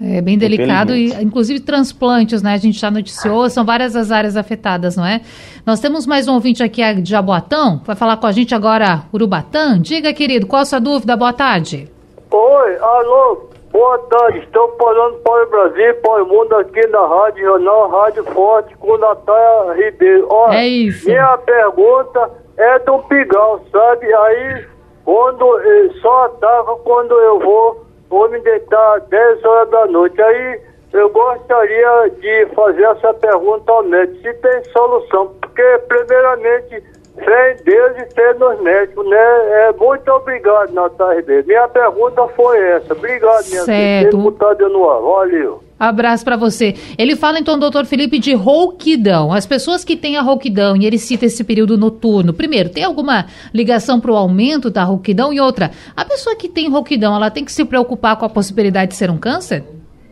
É 0.00 0.20
bem 0.20 0.36
delicado 0.36 0.94
e 0.94 1.12
inclusive 1.22 1.60
transplantes, 1.60 2.42
né? 2.42 2.54
A 2.54 2.56
gente 2.56 2.78
já 2.78 2.90
noticiou, 2.90 3.48
são 3.48 3.64
várias 3.64 3.94
as 3.94 4.10
áreas 4.10 4.36
afetadas, 4.36 4.96
não 4.96 5.06
é? 5.06 5.20
Nós 5.64 5.80
temos 5.80 6.06
mais 6.06 6.26
um 6.26 6.34
ouvinte 6.34 6.62
aqui 6.62 6.82
de 7.00 7.08
Jaboatão, 7.08 7.80
vai 7.84 7.94
falar 7.94 8.16
com 8.16 8.26
a 8.26 8.32
gente 8.32 8.54
agora, 8.54 9.02
Urubatã. 9.12 9.80
Diga, 9.80 10.12
querido, 10.12 10.46
qual 10.46 10.62
a 10.62 10.64
sua 10.64 10.80
dúvida? 10.80 11.16
Boa 11.16 11.32
tarde. 11.32 11.88
Oi, 12.30 12.76
alô, 12.78 13.48
boa 13.70 13.98
tarde. 13.98 14.38
Estou 14.40 14.74
falando 14.76 15.18
para 15.18 15.46
o 15.46 15.50
Brasil, 15.50 15.94
para 16.02 16.24
o 16.24 16.26
mundo 16.26 16.56
aqui 16.56 16.84
na 16.88 17.06
Rádio 17.06 17.44
Jornal, 17.44 17.90
Rádio 17.90 18.24
Forte, 18.24 18.76
com 18.78 18.98
Natália 18.98 19.84
Ribeiro. 19.84 20.26
Olha, 20.30 20.56
é 20.56 20.66
isso. 20.66 21.06
Minha 21.06 21.38
pergunta 21.38 22.41
é 22.56 22.78
do 22.80 22.98
pigão, 23.00 23.60
sabe? 23.70 24.12
Aí, 24.12 24.66
quando 25.04 25.60
eh, 25.60 25.90
só 26.00 26.24
ataca 26.24 26.76
quando 26.84 27.12
eu 27.12 27.38
vou, 27.40 27.84
vou 28.08 28.28
me 28.30 28.38
deitar 28.40 29.00
10 29.00 29.44
horas 29.44 29.70
da 29.70 29.86
noite. 29.86 30.20
Aí, 30.20 30.60
eu 30.92 31.08
gostaria 31.10 32.10
de 32.20 32.46
fazer 32.54 32.84
essa 32.84 33.14
pergunta 33.14 33.72
ao 33.72 33.82
médico, 33.82 34.20
se 34.20 34.34
tem 34.34 34.64
solução, 34.72 35.34
porque, 35.40 35.62
primeiramente, 35.88 36.82
fé 37.16 37.52
em 37.52 37.64
Deus 37.64 37.92
e 37.96 38.14
fé 38.14 38.34
nos 38.34 38.60
médicos, 38.60 39.08
né? 39.08 39.68
É, 39.68 39.72
muito 39.72 40.10
obrigado, 40.10 40.72
Natália 40.72 41.20
Ribeiro. 41.20 41.46
Minha 41.46 41.68
pergunta 41.68 42.28
foi 42.28 42.58
essa. 42.58 42.92
Obrigado, 42.92 43.48
minha 43.48 43.62
certo. 43.62 44.16
deputada 44.16 44.64
ar. 44.66 45.00
Valeu. 45.00 45.62
Abraço 45.82 46.24
para 46.24 46.36
você. 46.36 46.76
Ele 46.96 47.16
fala 47.16 47.40
então, 47.40 47.58
doutor 47.58 47.84
Felipe, 47.86 48.16
de 48.20 48.34
rouquidão. 48.34 49.32
As 49.32 49.46
pessoas 49.46 49.84
que 49.84 49.96
têm 49.96 50.16
a 50.16 50.22
rouquidão 50.22 50.76
e 50.76 50.86
ele 50.86 50.96
cita 50.96 51.26
esse 51.26 51.42
período 51.42 51.76
noturno. 51.76 52.32
Primeiro, 52.32 52.68
tem 52.68 52.84
alguma 52.84 53.26
ligação 53.52 53.98
para 53.98 54.12
o 54.12 54.16
aumento 54.16 54.70
da 54.70 54.84
rouquidão? 54.84 55.32
E 55.32 55.40
outra, 55.40 55.72
a 55.96 56.04
pessoa 56.04 56.36
que 56.36 56.48
tem 56.48 56.70
rouquidão, 56.70 57.16
ela 57.16 57.32
tem 57.32 57.44
que 57.44 57.50
se 57.50 57.64
preocupar 57.64 58.14
com 58.14 58.24
a 58.24 58.28
possibilidade 58.28 58.92
de 58.92 58.96
ser 58.96 59.10
um 59.10 59.18
câncer? 59.18 59.64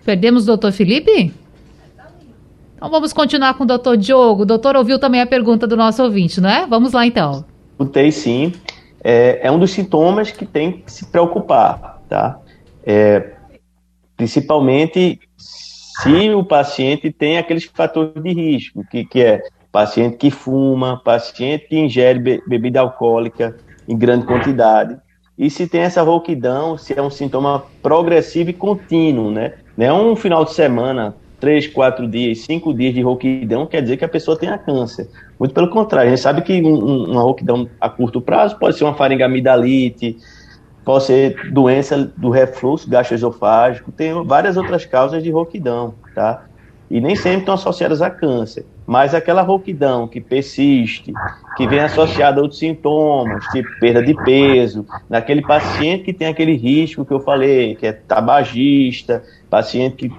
Perdemos 0.05 0.43
o 0.43 0.47
doutor 0.47 0.73
Felipe? 0.73 1.33
Então 2.75 2.91
vamos 2.91 3.12
continuar 3.12 3.55
com 3.55 3.62
o 3.62 3.67
doutor 3.67 3.97
Diogo. 3.97 4.43
O 4.43 4.47
doutor 4.47 4.75
ouviu 4.75 4.99
também 4.99 5.21
a 5.21 5.27
pergunta 5.27 5.69
do 5.69 5.77
nosso 5.77 6.03
ouvinte, 6.03 6.41
não 6.41 6.50
é? 6.50 6.67
Vamos 6.67 6.93
lá 6.93 7.07
então. 7.07 7.45
Escutei 7.71 8.11
sim. 8.11 8.53
É, 9.05 9.47
é 9.47 9.53
um 9.53 9.59
dos 9.61 9.71
sintomas 9.71 10.33
que 10.33 10.45
tem 10.45 10.73
que 10.73 10.91
se 10.91 11.07
preocupar, 11.07 12.03
tá? 12.09 12.41
É, 12.85 13.35
principalmente 14.17 15.21
se 16.02 16.30
o 16.30 16.45
paciente 16.45 17.11
tem 17.12 17.38
aqueles 17.38 17.64
fatores 17.64 18.23
de 18.23 18.33
risco, 18.33 18.85
que, 18.90 19.04
que 19.04 19.21
é 19.23 19.42
paciente 19.71 20.16
que 20.16 20.30
fuma, 20.30 21.00
paciente 21.02 21.66
que 21.69 21.78
ingere 21.78 22.19
be 22.19 22.42
bebida 22.47 22.80
alcoólica 22.80 23.57
em 23.88 23.97
grande 23.97 24.26
quantidade, 24.26 24.97
e 25.38 25.49
se 25.49 25.66
tem 25.66 25.80
essa 25.80 26.02
rouquidão, 26.02 26.76
se 26.76 26.99
é 26.99 27.00
um 27.00 27.11
sintoma 27.11 27.64
progressivo 27.83 28.50
e 28.50 28.52
contínuo, 28.52 29.30
né? 29.30 29.54
Não 29.76 29.87
é 29.87 29.92
um 29.92 30.14
final 30.14 30.45
de 30.45 30.52
semana, 30.52 31.14
três, 31.40 31.66
quatro 31.66 32.07
dias, 32.07 32.40
cinco 32.40 32.75
dias 32.75 32.92
de 32.92 33.00
rouquidão, 33.00 33.66
quer 33.66 33.80
dizer 33.80 33.97
que 33.97 34.04
a 34.04 34.09
pessoa 34.09 34.38
tenha 34.38 34.59
câncer. 34.59 35.09
Muito 35.38 35.54
pelo 35.54 35.71
contrário, 35.71 36.09
a 36.09 36.14
gente 36.14 36.23
sabe 36.23 36.42
que 36.42 36.61
um, 36.61 37.11
uma 37.11 37.23
rouquidão 37.23 37.69
a 37.80 37.88
curto 37.88 38.21
prazo 38.21 38.59
pode 38.59 38.76
ser 38.76 38.85
uma 38.85 38.95
faringamidalite, 38.95 40.19
pode 40.85 41.05
ser 41.05 41.51
doença 41.53 42.11
do 42.17 42.31
refluxo 42.31 42.89
gastroesofágico, 42.89 43.93
tem 43.93 44.25
várias 44.25 44.57
outras 44.57 44.85
causas 44.85 45.23
de 45.23 45.31
rouquidão, 45.31 45.95
tá? 46.15 46.45
E 46.91 47.01
nem 47.01 47.15
sempre 47.15 47.41
estão 47.41 47.55
associadas 47.55 48.03
a 48.03 48.11
câncer, 48.11 48.67
mas 48.87 49.15
aquela 49.15 49.43
rouquidão 49.43 50.09
que 50.09 50.21
persiste, 50.21 51.13
que 51.57 51.69
vem 51.69 51.79
associada 51.79 52.41
a 52.41 52.43
outros 52.43 52.59
sintomas, 52.59 53.45
tipo 53.53 53.69
perda 53.79 54.03
de 54.03 54.15
peso, 54.25 54.85
naquele 55.09 55.43
paciente 55.43 56.05
que 56.05 56.13
tem 56.13 56.27
aquele 56.27 56.57
risco 56.57 57.05
que 57.05 57.13
eu 57.13 57.21
falei, 57.21 57.77
que 57.77 57.87
é 57.87 57.93
tabagista, 57.93 59.23
paciente 59.49 60.09
que 60.09 60.15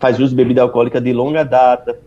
faz 0.00 0.18
uso 0.18 0.30
de 0.30 0.36
bebida 0.36 0.62
alcoólica 0.62 1.00
de 1.00 1.12
longa 1.12 1.44
data, 1.44 1.98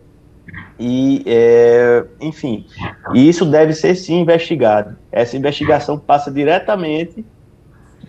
e 0.80 1.22
é, 1.26 2.04
enfim, 2.20 2.66
isso 3.14 3.44
deve 3.44 3.72
ser 3.72 3.94
sim 3.94 4.20
investigado. 4.20 4.96
Essa 5.10 5.36
investigação 5.36 5.98
passa 5.98 6.30
diretamente 6.30 7.24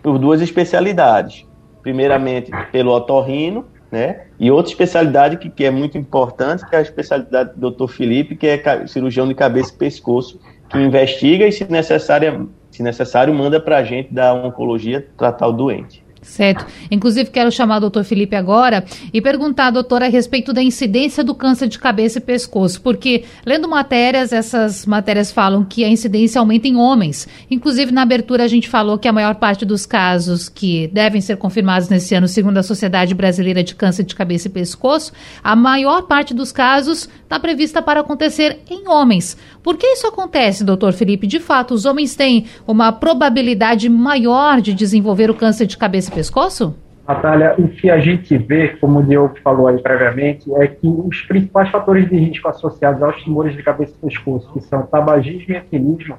por 0.09 0.17
duas 0.17 0.41
especialidades. 0.41 1.45
Primeiramente, 1.83 2.49
pelo 2.71 2.91
otorrino, 2.91 3.67
né? 3.91 4.25
E 4.39 4.49
outra 4.49 4.71
especialidade 4.71 5.37
que, 5.37 5.51
que 5.51 5.63
é 5.63 5.69
muito 5.69 5.99
importante, 5.99 6.67
que 6.67 6.75
é 6.75 6.79
a 6.79 6.81
especialidade 6.81 7.51
do 7.55 7.69
Dr. 7.69 7.87
Felipe, 7.87 8.35
que 8.35 8.47
é 8.47 8.87
cirurgião 8.87 9.27
de 9.27 9.35
cabeça 9.35 9.71
e 9.71 9.77
pescoço, 9.77 10.39
que 10.67 10.79
investiga 10.79 11.45
e, 11.45 11.51
se 11.51 11.71
necessário, 11.71 12.49
se 12.71 12.81
necessário 12.81 13.31
manda 13.35 13.59
para 13.59 13.77
a 13.77 13.83
gente 13.83 14.11
da 14.11 14.33
oncologia 14.33 15.07
tratar 15.15 15.47
o 15.47 15.53
doente. 15.53 16.03
Certo. 16.21 16.65
Inclusive, 16.91 17.29
quero 17.29 17.51
chamar 17.51 17.77
o 17.77 17.81
doutor 17.81 18.03
Felipe 18.03 18.35
agora 18.35 18.83
e 19.13 19.21
perguntar, 19.21 19.71
doutor, 19.71 20.03
a 20.03 20.07
respeito 20.07 20.51
da 20.51 20.61
incidência 20.61 21.23
do 21.23 21.33
câncer 21.33 21.67
de 21.67 21.79
cabeça 21.79 22.17
e 22.17 22.21
pescoço, 22.21 22.81
porque, 22.81 23.23
lendo 23.45 23.69
matérias, 23.69 24.33
essas 24.33 24.85
matérias 24.85 25.31
falam 25.31 25.63
que 25.63 25.83
a 25.83 25.89
incidência 25.89 26.39
aumenta 26.39 26.67
em 26.67 26.75
homens. 26.75 27.27
Inclusive, 27.49 27.91
na 27.91 28.01
abertura, 28.01 28.43
a 28.43 28.47
gente 28.47 28.67
falou 28.67 28.97
que 28.97 29.07
a 29.07 29.13
maior 29.13 29.35
parte 29.35 29.65
dos 29.65 29.85
casos 29.85 30.49
que 30.49 30.87
devem 30.89 31.21
ser 31.21 31.37
confirmados 31.37 31.87
nesse 31.87 32.13
ano, 32.13 32.27
segundo 32.27 32.57
a 32.57 32.63
Sociedade 32.63 33.15
Brasileira 33.15 33.63
de 33.63 33.73
Câncer 33.73 34.03
de 34.03 34.13
Cabeça 34.13 34.47
e 34.47 34.51
Pescoço, 34.51 35.13
a 35.41 35.55
maior 35.55 36.03
parte 36.03 36.33
dos 36.33 36.51
casos 36.51 37.07
está 37.23 37.39
prevista 37.39 37.81
para 37.81 38.01
acontecer 38.01 38.59
em 38.69 38.87
homens. 38.89 39.37
Por 39.63 39.77
que 39.77 39.87
isso 39.87 40.07
acontece, 40.07 40.63
doutor 40.63 40.93
Felipe? 40.93 41.27
De 41.27 41.39
fato, 41.39 41.73
os 41.73 41.85
homens 41.85 42.15
têm 42.15 42.45
uma 42.67 42.91
probabilidade 42.91 43.87
maior 43.87 44.59
de 44.59 44.73
desenvolver 44.73 45.29
o 45.29 45.33
câncer 45.33 45.65
de 45.65 45.77
cabeça 45.77 46.08
e 46.09 46.15
pescoço? 46.15 46.75
Natália, 47.07 47.55
o 47.57 47.67
que 47.67 47.89
a 47.89 47.99
gente 47.99 48.37
vê, 48.37 48.69
como 48.69 48.99
o 48.99 49.03
Diogo 49.03 49.35
falou 49.43 49.67
aí 49.67 49.81
previamente, 49.81 50.53
é 50.55 50.67
que 50.67 50.87
os 50.87 51.21
principais 51.21 51.69
fatores 51.69 52.07
de 52.07 52.15
risco 52.15 52.47
associados 52.47 53.01
aos 53.01 53.23
tumores 53.23 53.55
de 53.55 53.63
cabeça 53.63 53.93
e 53.97 54.05
pescoço, 54.07 54.51
que 54.53 54.61
são 54.61 54.83
tabagismo 54.83 55.53
e 55.53 55.57
etilismo, 55.57 56.17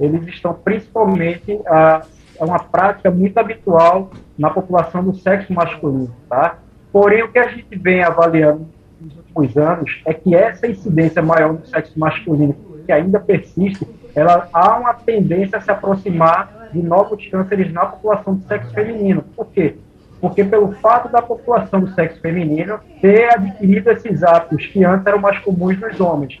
eles 0.00 0.26
estão 0.26 0.52
principalmente 0.52 1.60
a, 1.66 2.02
a 2.40 2.44
uma 2.44 2.58
prática 2.58 3.10
muito 3.10 3.38
habitual 3.38 4.10
na 4.36 4.50
população 4.50 5.04
do 5.04 5.14
sexo 5.14 5.52
masculino, 5.52 6.12
tá? 6.28 6.58
Porém, 6.92 7.22
o 7.22 7.28
que 7.28 7.38
a 7.38 7.48
gente 7.48 7.78
vem 7.78 8.02
avaliando 8.02 8.66
nos 9.00 9.16
últimos 9.16 9.56
anos 9.56 10.02
é 10.04 10.12
que 10.12 10.34
essa 10.34 10.66
incidência 10.66 11.22
maior 11.22 11.52
no 11.52 11.64
sexo 11.66 11.96
masculino 11.98 12.56
que 12.84 12.90
ainda 12.90 13.20
persiste, 13.20 13.86
ela 14.14 14.48
há 14.52 14.76
uma 14.76 14.94
tendência 14.94 15.58
a 15.58 15.60
se 15.60 15.70
aproximar 15.70 16.68
de 16.72 16.82
novos 16.82 17.26
cânceres 17.28 17.72
na 17.72 17.86
população 17.86 18.34
do 18.34 18.46
sexo 18.46 18.72
feminino. 18.72 19.22
Por 19.36 19.46
quê? 19.46 19.76
Porque 20.20 20.44
pelo 20.44 20.72
fato 20.72 21.10
da 21.10 21.20
população 21.20 21.80
do 21.80 21.94
sexo 21.94 22.20
feminino 22.20 22.78
ter 23.00 23.32
adquirido 23.32 23.90
esses 23.90 24.22
hábitos 24.22 24.66
que 24.66 24.84
antes 24.84 25.06
eram 25.06 25.18
mais 25.18 25.38
comuns 25.40 25.78
nos 25.80 26.00
homens, 26.00 26.40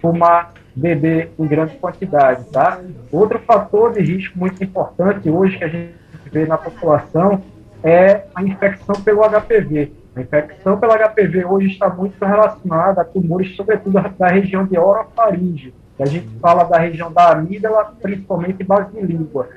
fumar, 0.00 0.52
beber 0.74 1.32
em 1.38 1.46
grande 1.46 1.76
quantidade, 1.76 2.44
tá? 2.50 2.80
Outro 3.12 3.38
fator 3.40 3.92
de 3.92 4.00
risco 4.00 4.38
muito 4.38 4.62
importante 4.62 5.28
hoje 5.28 5.58
que 5.58 5.64
a 5.64 5.68
gente 5.68 5.92
vê 6.32 6.46
na 6.46 6.56
população 6.56 7.42
é 7.82 8.24
a 8.34 8.42
infecção 8.42 8.94
pelo 9.02 9.22
HPV. 9.22 9.92
A 10.16 10.20
infecção 10.20 10.78
pelo 10.78 10.92
HPV 10.92 11.44
hoje 11.44 11.68
está 11.68 11.88
muito 11.88 12.24
relacionada 12.24 13.02
a 13.02 13.04
tumores, 13.04 13.54
sobretudo 13.56 14.00
da 14.18 14.28
região 14.28 14.64
de 14.64 14.78
orofaringe. 14.78 15.74
A 15.98 16.06
gente 16.06 16.28
fala 16.40 16.64
da 16.64 16.78
região 16.78 17.12
da 17.12 17.32
amígdala, 17.32 17.92
principalmente 18.00 18.62
base 18.62 18.92
de 18.92 19.00
língua. 19.00 19.48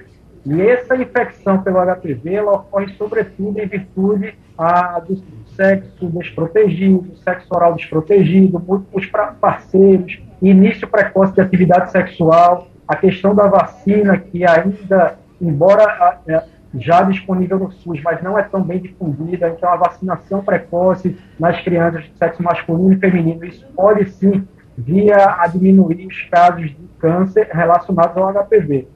E 0.45 0.59
essa 0.61 0.95
infecção 0.95 1.61
pelo 1.61 1.77
HPV 1.79 2.33
ela 2.33 2.53
ocorre 2.53 2.87
sobretudo 2.97 3.59
em 3.59 3.67
virtude 3.67 4.33
a, 4.57 4.99
do 4.99 5.21
sexo 5.55 6.07
desprotegido, 6.07 7.15
sexo 7.17 7.47
oral 7.51 7.75
desprotegido, 7.75 8.59
múltiplos 8.59 9.05
parceiros, 9.39 10.19
início 10.41 10.87
precoce 10.87 11.33
de 11.33 11.41
atividade 11.41 11.91
sexual, 11.91 12.67
a 12.87 12.95
questão 12.95 13.35
da 13.35 13.45
vacina, 13.45 14.17
que 14.17 14.43
ainda, 14.43 15.15
embora 15.39 16.19
é, 16.27 16.43
já 16.75 17.03
disponível 17.03 17.59
no 17.59 17.71
SUS, 17.71 18.01
mas 18.01 18.21
não 18.23 18.37
é 18.37 18.43
tão 18.43 18.63
bem 18.63 18.79
difundida, 18.79 19.49
então 19.49 19.69
a 19.69 19.75
vacinação 19.75 20.43
precoce 20.43 21.17
nas 21.39 21.61
crianças 21.61 22.03
de 22.05 22.17
sexo 22.17 22.41
masculino 22.41 22.93
e 22.93 22.97
feminino, 22.97 23.45
isso 23.45 23.65
pode 23.75 24.09
sim 24.09 24.47
vir 24.81 25.13
a 25.13 25.47
diminuir 25.47 26.07
os 26.07 26.23
casos 26.29 26.69
de 26.69 26.89
câncer 26.99 27.49
relacionados 27.51 28.17
ao 28.17 28.33
HPV 28.33 28.87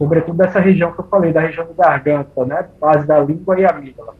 sobretudo 0.00 0.38
dessa 0.38 0.58
região 0.58 0.92
que 0.92 1.00
eu 1.00 1.04
falei, 1.04 1.30
da 1.30 1.42
região 1.42 1.66
do 1.66 1.74
garganta, 1.74 2.46
né, 2.46 2.66
base 2.80 3.06
da 3.06 3.20
língua 3.20 3.60
e 3.60 3.66
amígdala. 3.66 4.14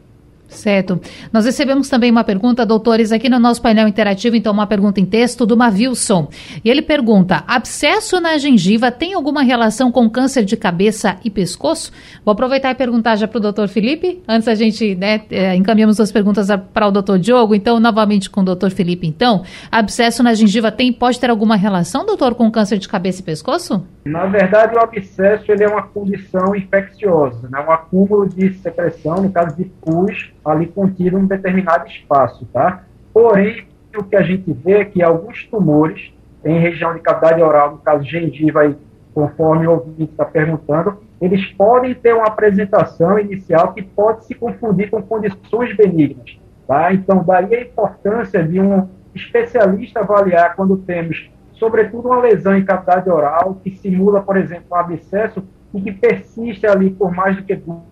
Certo. 0.50 1.00
Nós 1.33 1.45
recebemos 1.45 1.88
também 1.88 2.11
uma 2.11 2.25
pergunta, 2.25 2.66
doutores, 2.66 3.12
aqui 3.12 3.28
no 3.28 3.38
nosso 3.38 3.62
painel 3.62 3.87
interativo, 3.87 4.35
então 4.35 4.52
uma 4.52 4.66
pergunta 4.66 5.00
em 5.00 5.07
texto 5.07 5.47
do 5.47 5.57
Mavilson. 5.57 6.28
E 6.64 6.69
ele 6.69 6.83
pergunta: 6.83 7.45
abscesso 7.47 8.21
na 8.21 8.37
gengiva 8.37 8.90
tem 8.90 9.14
alguma 9.14 9.42
relação 9.42 9.92
com 9.92 10.11
câncer 10.11 10.45
de 10.45 10.57
cabeça 10.57 11.16
e 11.25 11.30
pescoço? 11.30 11.92
Vou 12.25 12.33
aproveitar 12.33 12.71
e 12.73 12.75
perguntar 12.75 13.16
já 13.16 13.28
para 13.28 13.38
o 13.38 13.40
doutor 13.40 13.69
Felipe, 13.69 14.23
antes 14.26 14.49
a 14.49 14.54
gente 14.54 14.95
né, 14.97 15.23
é, 15.30 15.54
encaminhamos 15.54 16.00
as 16.00 16.11
perguntas 16.11 16.49
para 16.75 16.88
o 16.88 16.90
doutor 16.90 17.19
Diogo, 17.19 17.54
então 17.54 17.78
novamente 17.78 18.28
com 18.28 18.40
o 18.40 18.45
doutor 18.45 18.71
Felipe, 18.71 19.07
então. 19.07 19.45
Abscesso 19.71 20.23
na 20.23 20.35
gengiva 20.35 20.73
tem, 20.73 20.92
pode 20.92 21.21
ter 21.21 21.30
alguma 21.30 21.54
relação, 21.54 22.04
doutor, 22.04 22.35
com 22.35 22.50
câncer 22.50 22.78
de 22.78 22.88
cabeça 22.88 23.21
e 23.21 23.25
pescoço? 23.25 23.87
Na 24.04 24.26
verdade, 24.26 24.75
o 24.75 24.80
abscesso 24.80 25.52
ele 25.52 25.62
é 25.62 25.69
uma 25.69 25.83
condição 25.83 26.57
infecciosa, 26.57 27.49
né? 27.49 27.61
um 27.61 27.71
acúmulo 27.71 28.28
de 28.28 28.52
secreção, 28.54 29.23
no 29.23 29.30
caso 29.30 29.57
de 29.57 29.64
pus, 29.64 30.33
ali 30.44 30.66
contido 30.66 31.18
em 31.18 31.23
um 31.23 31.26
determinado 31.26 31.87
espaço, 31.87 32.47
tá? 32.52 32.85
Porém, 33.12 33.66
o 33.97 34.04
que 34.04 34.16
a 34.16 34.23
gente 34.23 34.52
vê 34.52 34.73
é 34.73 34.85
que 34.85 35.02
alguns 35.02 35.44
tumores 35.44 36.12
em 36.44 36.59
região 36.59 36.94
de 36.94 37.00
cavidade 37.00 37.42
oral, 37.42 37.73
no 37.73 37.78
caso 37.78 38.04
gengiva, 38.04 38.61
aí, 38.61 38.76
conforme 39.12 39.66
o 39.66 39.73
ouvinte 39.73 40.12
está 40.12 40.25
perguntando, 40.25 40.99
eles 41.20 41.44
podem 41.52 41.94
ter 41.94 42.14
uma 42.14 42.26
apresentação 42.26 43.18
inicial 43.18 43.75
que 43.75 43.82
pode 43.82 44.25
se 44.25 44.35
confundir 44.35 44.88
com 44.90 45.02
condições 45.02 45.76
benignas, 45.76 46.38
tá? 46.66 46.92
Então, 46.92 47.23
daí 47.25 47.54
a 47.54 47.62
importância 47.62 48.42
de 48.42 48.61
um 48.61 48.88
especialista 49.14 50.00
avaliar 50.00 50.54
quando 50.54 50.78
temos 50.78 51.30
sobretudo 51.61 52.09
uma 52.09 52.23
lesão 52.23 52.56
em 52.56 52.64
cavidade 52.64 53.09
oral, 53.11 53.61
que 53.62 53.70
simula, 53.70 54.23
por 54.23 54.38
exemplo, 54.38 54.64
um 54.73 54.75
abscesso 54.75 55.44
e 55.75 55.80
que 55.82 55.92
persiste 55.92 56.66
ali 56.66 56.90
por 56.90 57.12
mais 57.12 57.37
do 57.37 57.44
que 57.44 57.54
duas, 57.54 57.82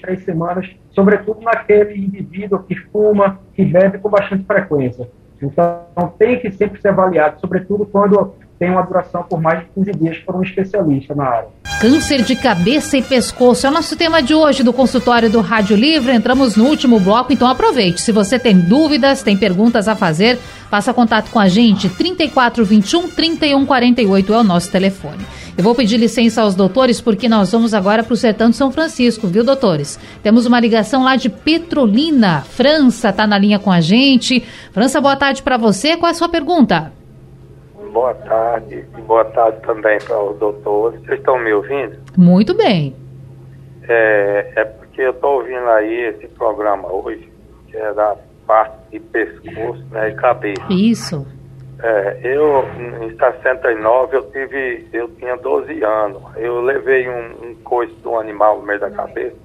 três 0.00 0.24
semanas, 0.24 0.68
sobretudo 0.90 1.40
naquele 1.40 1.98
indivíduo 1.98 2.60
que 2.60 2.74
fuma, 2.74 3.38
que 3.54 3.64
bebe 3.64 3.98
com 3.98 4.08
bastante 4.08 4.44
frequência. 4.44 5.08
Então, 5.42 6.12
tem 6.18 6.38
que 6.40 6.50
sempre 6.50 6.80
ser 6.80 6.88
avaliado, 6.88 7.40
sobretudo 7.40 7.84
quando 7.84 8.34
tem 8.58 8.70
uma 8.70 8.82
duração 8.82 9.22
por 9.22 9.40
mais 9.40 9.60
de 9.60 9.66
15 9.74 9.92
dias 9.92 10.18
por 10.18 10.34
um 10.34 10.42
especialista 10.42 11.14
na 11.14 11.24
área. 11.24 11.48
Câncer 11.80 12.22
de 12.22 12.34
cabeça 12.34 12.96
e 12.96 13.02
pescoço 13.02 13.66
é 13.66 13.70
o 13.70 13.72
nosso 13.72 13.96
tema 13.96 14.22
de 14.22 14.34
hoje 14.34 14.62
do 14.62 14.72
consultório 14.72 15.28
do 15.28 15.42
Rádio 15.42 15.76
Livre. 15.76 16.14
Entramos 16.14 16.56
no 16.56 16.64
último 16.64 16.98
bloco, 16.98 17.32
então 17.32 17.48
aproveite. 17.48 18.00
Se 18.00 18.12
você 18.12 18.38
tem 18.38 18.58
dúvidas, 18.58 19.22
tem 19.22 19.36
perguntas 19.36 19.88
a 19.88 19.94
fazer, 19.94 20.38
faça 20.70 20.94
contato 20.94 21.30
com 21.30 21.38
a 21.38 21.48
gente. 21.48 21.90
3421 21.90 23.10
3148 23.10 24.32
é 24.32 24.38
o 24.38 24.44
nosso 24.44 24.72
telefone. 24.72 25.22
Eu 25.56 25.64
vou 25.64 25.74
pedir 25.74 25.96
licença 25.96 26.42
aos 26.42 26.54
doutores 26.54 27.00
porque 27.00 27.28
nós 27.28 27.50
vamos 27.50 27.72
agora 27.72 28.02
para 28.02 28.12
o 28.12 28.16
sertão 28.16 28.50
de 28.50 28.56
São 28.56 28.70
Francisco, 28.70 29.26
viu, 29.26 29.42
doutores? 29.42 29.98
Temos 30.22 30.44
uma 30.44 30.60
ligação 30.60 31.02
lá 31.02 31.16
de 31.16 31.30
Petrolina. 31.30 32.42
França 32.42 33.08
está 33.08 33.26
na 33.26 33.38
linha 33.38 33.58
com 33.58 33.72
a 33.72 33.80
gente. 33.80 34.40
França, 34.72 35.00
boa 35.00 35.16
tarde 35.16 35.42
para 35.42 35.56
você. 35.56 35.96
Qual 35.96 36.08
é 36.08 36.12
a 36.12 36.14
sua 36.14 36.28
pergunta? 36.28 36.92
boa 37.96 38.12
tarde 38.12 38.84
boa 39.06 39.24
tarde 39.24 39.58
também 39.62 39.98
para 40.04 40.22
os 40.22 40.38
doutores. 40.38 41.00
Vocês 41.00 41.18
estão 41.18 41.38
me 41.38 41.52
ouvindo? 41.52 41.96
Muito 42.16 42.54
bem. 42.54 42.94
É, 43.88 44.52
é 44.56 44.64
porque 44.64 45.00
eu 45.00 45.12
estou 45.12 45.36
ouvindo 45.38 45.66
aí 45.70 46.08
esse 46.08 46.26
programa 46.28 46.92
hoje, 46.92 47.32
que 47.68 47.76
é 47.76 47.94
da 47.94 48.16
parte 48.46 48.76
de 48.90 49.00
pescoço 49.00 49.82
né, 49.90 50.10
e 50.10 50.14
cabeça. 50.14 50.62
Isso. 50.68 51.26
É, 51.82 52.20
eu, 52.22 52.64
em 53.02 53.16
69, 53.16 54.16
eu 54.16 54.30
tive, 54.30 54.88
eu 54.92 55.08
tinha 55.16 55.36
12 55.36 55.82
anos. 55.84 56.22
Eu 56.36 56.62
levei 56.62 57.08
um, 57.08 57.50
um 57.50 57.54
coice 57.64 57.94
de 57.94 58.08
um 58.08 58.18
animal 58.18 58.58
no 58.58 58.66
meio 58.66 58.80
da 58.80 58.90
cabeça. 58.90 59.36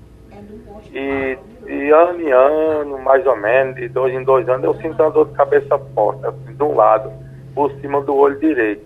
E 0.93 1.37
de 1.65 1.91
ano 1.91 2.21
em 2.21 2.31
ano, 2.31 2.97
mais 2.99 3.25
ou 3.25 3.35
menos, 3.35 3.75
de 3.75 3.87
dois 3.89 4.13
em 4.13 4.23
dois 4.23 4.47
anos, 4.49 4.63
eu 4.63 4.73
sinto 4.75 5.01
uma 5.01 5.11
dor 5.11 5.27
de 5.27 5.33
cabeça 5.33 5.77
forte, 5.93 6.25
assim, 6.25 6.53
de 6.53 6.63
um 6.63 6.75
lado 6.75 7.11
por 7.53 7.71
cima 7.79 8.01
do 8.01 8.15
olho 8.15 8.39
direito. 8.39 8.83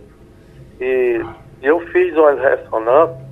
E 0.80 1.24
eu 1.62 1.80
fiz 1.92 2.16
uma 2.16 2.34
ressonância, 2.34 3.26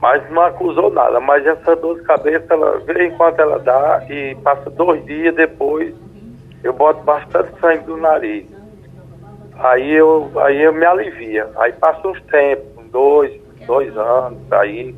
mas 0.00 0.28
não 0.30 0.42
acusou 0.42 0.90
nada. 0.90 1.20
Mas 1.20 1.46
essa 1.46 1.74
dor 1.76 1.98
de 1.98 2.04
cabeça, 2.04 2.46
ela 2.50 2.78
vê 2.80 3.06
enquanto 3.06 3.38
ela 3.38 3.58
dá 3.58 4.04
e 4.10 4.34
passa 4.42 4.68
dois 4.70 5.04
dias 5.06 5.34
depois, 5.34 5.94
eu 6.62 6.72
boto 6.72 7.02
bastante 7.02 7.58
sangue 7.60 7.84
do 7.84 7.96
nariz. 7.96 8.46
Aí 9.62 9.92
eu, 9.92 10.30
aí 10.36 10.62
eu 10.62 10.72
me 10.72 10.84
alivia. 10.84 11.48
Aí 11.56 11.72
passa 11.72 12.06
uns 12.06 12.20
tempos, 12.24 12.84
dois, 12.90 13.40
dois 13.66 13.96
anos, 13.96 14.40
aí, 14.52 14.94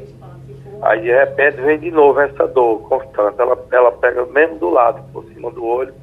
aí 0.83 1.00
de 1.00 1.12
repente 1.12 1.61
vem 1.61 1.79
de 1.79 1.90
novo 1.90 2.20
essa 2.20 2.46
dor 2.48 2.88
constante. 2.88 3.40
Ela, 3.40 3.59
ela 3.72 3.92
pega 3.92 4.24
mesmo 4.27 4.59
do 4.59 4.70
lado, 4.70 5.03
por 5.12 5.24
cima 5.27 5.50
do 5.50 5.64
olho 5.64 5.94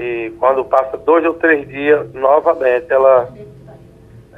e 0.00 0.32
quando 0.38 0.64
passa 0.64 0.96
dois 0.96 1.24
ou 1.26 1.34
três 1.34 1.68
dias, 1.68 2.10
novamente 2.14 2.90
ela, 2.90 3.28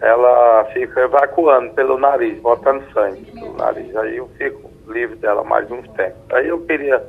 ela 0.00 0.64
fica 0.72 1.02
evacuando 1.02 1.72
pelo 1.74 1.98
nariz, 1.98 2.40
botando 2.40 2.82
sangue 2.92 3.24
pelo 3.30 3.56
nariz. 3.56 3.94
Aí 3.94 4.16
eu 4.16 4.28
fico 4.37 4.70
livre 4.88 5.16
dela 5.16 5.44
mais 5.44 5.70
uns 5.70 5.88
tempos. 5.90 6.20
Aí 6.32 6.48
eu 6.48 6.61
queria 6.66 7.00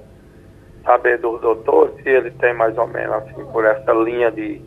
saber 0.86 1.18
do 1.18 1.40
doutor 1.40 1.94
se 2.04 2.10
ele 2.10 2.30
tem 2.32 2.54
mais 2.54 2.78
ou 2.78 2.88
menos 2.88 3.16
assim, 3.16 3.44
por 3.52 3.66
essa 3.66 3.92
linha 3.94 4.30
de, 4.32 4.62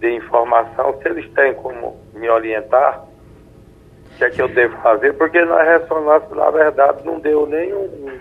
de 0.00 0.14
informação, 0.14 0.98
se 1.00 1.08
eles 1.08 1.28
têm 1.32 1.54
como 1.54 1.96
me 2.14 2.28
orientar 2.28 3.04
o 4.14 4.18
que 4.18 4.24
é 4.24 4.30
que 4.30 4.42
eu 4.42 4.48
devo 4.48 4.76
fazer, 4.78 5.12
porque 5.14 5.44
na 5.44 5.62
ressonância, 5.62 6.34
na 6.34 6.50
verdade, 6.50 7.04
não 7.04 7.20
deu 7.20 7.46
nenhum 7.46 8.18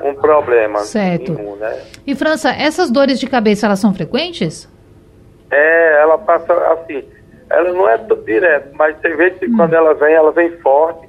um 0.00 0.14
problema 0.14 0.80
certo. 0.80 1.32
nenhum, 1.32 1.56
né? 1.56 1.82
E 2.06 2.14
França, 2.14 2.50
essas 2.50 2.90
dores 2.90 3.20
de 3.20 3.26
cabeça, 3.26 3.66
elas 3.66 3.78
são 3.78 3.94
frequentes? 3.94 4.68
É, 5.50 6.00
ela 6.00 6.18
passa 6.18 6.52
assim, 6.72 7.04
ela 7.50 7.72
não 7.72 7.88
é 7.88 7.98
direto, 8.24 8.74
mas 8.74 8.98
tem 9.00 9.14
vezes 9.16 9.38
que 9.38 9.46
hum. 9.46 9.56
quando 9.56 9.74
ela 9.74 9.94
vem, 9.94 10.14
ela 10.14 10.32
vem 10.32 10.50
forte, 10.58 11.08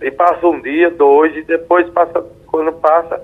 e 0.00 0.10
passa 0.10 0.46
um 0.46 0.60
dia, 0.60 0.90
dois, 0.90 1.34
e 1.36 1.42
depois 1.42 1.88
passa, 1.90 2.24
quando 2.46 2.72
passa, 2.72 3.20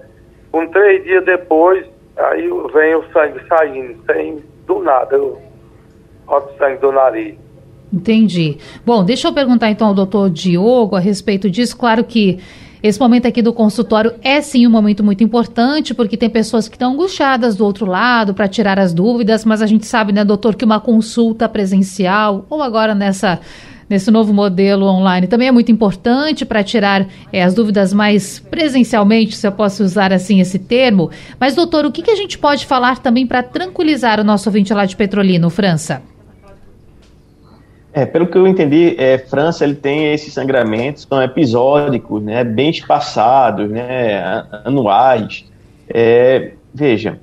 um 0.52 0.66
três 0.68 1.02
dias 1.04 1.24
depois, 1.24 1.86
aí 2.16 2.48
vem 2.72 2.94
o 2.94 3.04
sangue 3.12 3.40
saindo, 3.48 4.02
sem 4.06 4.42
do 4.66 4.80
nada, 4.80 5.16
eu 5.16 5.40
boto 6.30 6.56
sangue 6.56 6.80
do 6.80 6.92
nariz. 6.92 7.34
Entendi. 7.92 8.56
Bom, 8.86 9.04
deixa 9.04 9.28
eu 9.28 9.32
perguntar 9.32 9.70
então 9.70 9.88
ao 9.88 9.94
doutor 9.94 10.30
Diogo 10.30 10.94
a 10.94 11.00
respeito 11.00 11.50
disso. 11.50 11.76
Claro 11.76 12.04
que 12.04 12.38
esse 12.82 12.98
momento 12.98 13.26
aqui 13.26 13.42
do 13.42 13.52
consultório 13.52 14.14
é 14.22 14.40
sim 14.40 14.66
um 14.66 14.70
momento 14.70 15.04
muito 15.04 15.22
importante, 15.22 15.92
porque 15.92 16.16
tem 16.16 16.30
pessoas 16.30 16.68
que 16.68 16.76
estão 16.76 16.92
angustiadas 16.92 17.56
do 17.56 17.64
outro 17.64 17.84
lado 17.84 18.32
para 18.32 18.48
tirar 18.48 18.78
as 18.78 18.94
dúvidas, 18.94 19.44
mas 19.44 19.60
a 19.60 19.66
gente 19.66 19.84
sabe, 19.84 20.12
né, 20.12 20.24
doutor, 20.24 20.54
que 20.54 20.64
uma 20.64 20.80
consulta 20.80 21.48
presencial, 21.48 22.46
ou 22.48 22.62
agora 22.62 22.94
nessa 22.94 23.40
nesse 23.90 24.08
novo 24.08 24.32
modelo 24.32 24.86
online 24.86 25.26
também 25.26 25.48
é 25.48 25.50
muito 25.50 25.72
importante 25.72 26.46
para 26.46 26.62
tirar 26.62 27.08
é, 27.32 27.42
as 27.42 27.54
dúvidas 27.54 27.92
mais 27.92 28.38
presencialmente, 28.38 29.36
se 29.36 29.44
eu 29.44 29.50
posso 29.50 29.82
usar 29.82 30.12
assim 30.12 30.38
esse 30.38 30.60
termo. 30.60 31.10
Mas, 31.40 31.56
doutor, 31.56 31.84
o 31.84 31.90
que, 31.90 32.00
que 32.00 32.10
a 32.12 32.14
gente 32.14 32.38
pode 32.38 32.66
falar 32.66 33.00
também 33.00 33.26
para 33.26 33.42
tranquilizar 33.42 34.20
o 34.20 34.24
nosso 34.24 34.48
ouvinte 34.48 34.72
lá 34.72 34.84
de 34.84 34.94
Petrolino, 34.94 35.50
França? 35.50 36.02
É, 37.92 38.06
pelo 38.06 38.26
que 38.26 38.38
eu 38.38 38.46
entendi, 38.46 38.94
é, 38.98 39.18
França 39.18 39.64
ele 39.64 39.74
tem 39.74 40.12
esses 40.12 40.32
sangramentos, 40.32 41.06
são 41.08 41.20
episódicos, 41.20 42.22
né, 42.22 42.44
bem 42.44 42.70
espaçados, 42.70 43.68
né, 43.68 44.44
anuais. 44.64 45.44
É, 45.88 46.52
veja, 46.72 47.18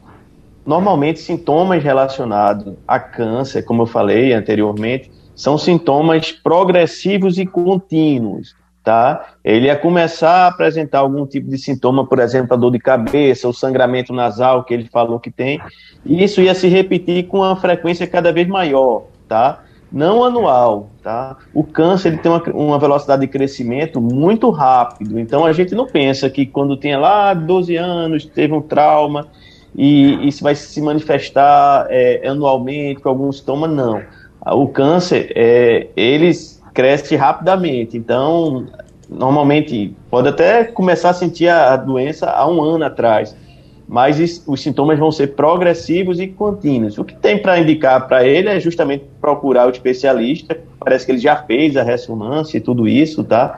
normalmente 0.66 1.20
sintomas 1.20 1.82
relacionados 1.82 2.74
a 2.86 3.00
câncer, 3.00 3.64
como 3.64 3.84
eu 3.84 3.86
falei 3.86 4.34
anteriormente, 4.34 5.10
são 5.34 5.58
sintomas 5.58 6.34
progressivos 6.34 7.38
e 7.38 7.46
contínuos, 7.46 8.54
tá? 8.84 9.36
Ele 9.46 9.68
ia 9.68 9.76
começar 9.78 10.46
a 10.46 10.48
apresentar 10.48 11.00
algum 11.00 11.26
tipo 11.26 11.50
de 11.50 11.58
sintoma, 11.58 12.06
por 12.06 12.20
exemplo, 12.20 12.54
a 12.54 12.58
dor 12.58 12.72
de 12.72 12.80
cabeça, 12.80 13.48
o 13.48 13.54
sangramento 13.54 14.12
nasal 14.12 14.66
que 14.66 14.74
ele 14.74 14.90
falou 14.92 15.18
que 15.20 15.32
tem, 15.32 15.62
e 16.06 16.22
isso 16.22 16.42
ia 16.42 16.54
se 16.54 16.68
repetir 16.68 17.28
com 17.28 17.38
uma 17.38 17.56
frequência 17.56 18.06
cada 18.06 18.34
vez 18.34 18.48
maior, 18.48 19.04
tá? 19.30 19.64
Não 19.92 20.24
anual, 20.24 20.90
tá? 21.02 21.38
O 21.54 21.64
câncer 21.64 22.10
ele 22.10 22.18
tem 22.18 22.32
uma, 22.32 22.44
uma, 22.54 22.80
velocidade 22.80 23.22
de 23.22 23.28
crescimento 23.28 24.02
muito 24.02 24.50
rápido, 24.50 25.20
então 25.20 25.46
a 25.46 25.54
gente 25.54 25.74
não 25.74 25.86
pensa 25.86 26.30
que 26.30 26.46
quando 26.46 26.76
tem 26.76 26.98
lá 26.98 27.34
12 27.34 27.76
anos, 27.76 28.26
teve 28.26 28.54
um 28.54 28.62
trauma 28.62 29.28
e 29.76 30.28
isso 30.28 30.44
vai 30.44 30.56
se 30.56 30.82
manifestar 30.82 31.88
é, 31.90 32.28
anualmente 32.28 33.02
com 33.02 33.10
algum 33.10 33.32
sintoma, 33.32 33.68
não. 33.68 34.02
O 34.46 34.68
câncer, 34.68 35.32
é, 35.36 35.88
eles 35.96 36.62
cresce 36.74 37.16
rapidamente, 37.16 37.98
então 37.98 38.68
normalmente 39.10 39.96
pode 40.10 40.28
até 40.28 40.64
começar 40.66 41.12
a 41.12 41.14
sentir 41.14 41.48
a 41.48 41.76
doença 41.76 42.30
há 42.30 42.48
um 42.48 42.62
ano 42.62 42.86
atrás, 42.86 43.36
mas 43.88 44.44
os 44.46 44.62
sintomas 44.62 45.00
vão 45.00 45.12
ser 45.12 45.28
progressivos 45.28 46.20
e 46.20 46.28
contínuos. 46.28 46.98
O 46.98 47.06
que 47.06 47.16
tem 47.16 47.42
para 47.42 47.58
indicar 47.60 48.06
para 48.08 48.26
ele 48.26 48.50
é 48.50 48.60
justamente 48.60 49.06
procurar 49.22 49.68
o 49.68 49.70
especialista. 49.70 50.58
Parece 50.78 51.06
que 51.06 51.14
ele 51.14 51.20
já 51.20 51.38
fez 51.38 51.78
a 51.78 51.84
ressonância 51.84 52.58
e 52.58 52.62
tudo 52.62 52.88
isso, 52.88 53.24
tá? 53.24 53.58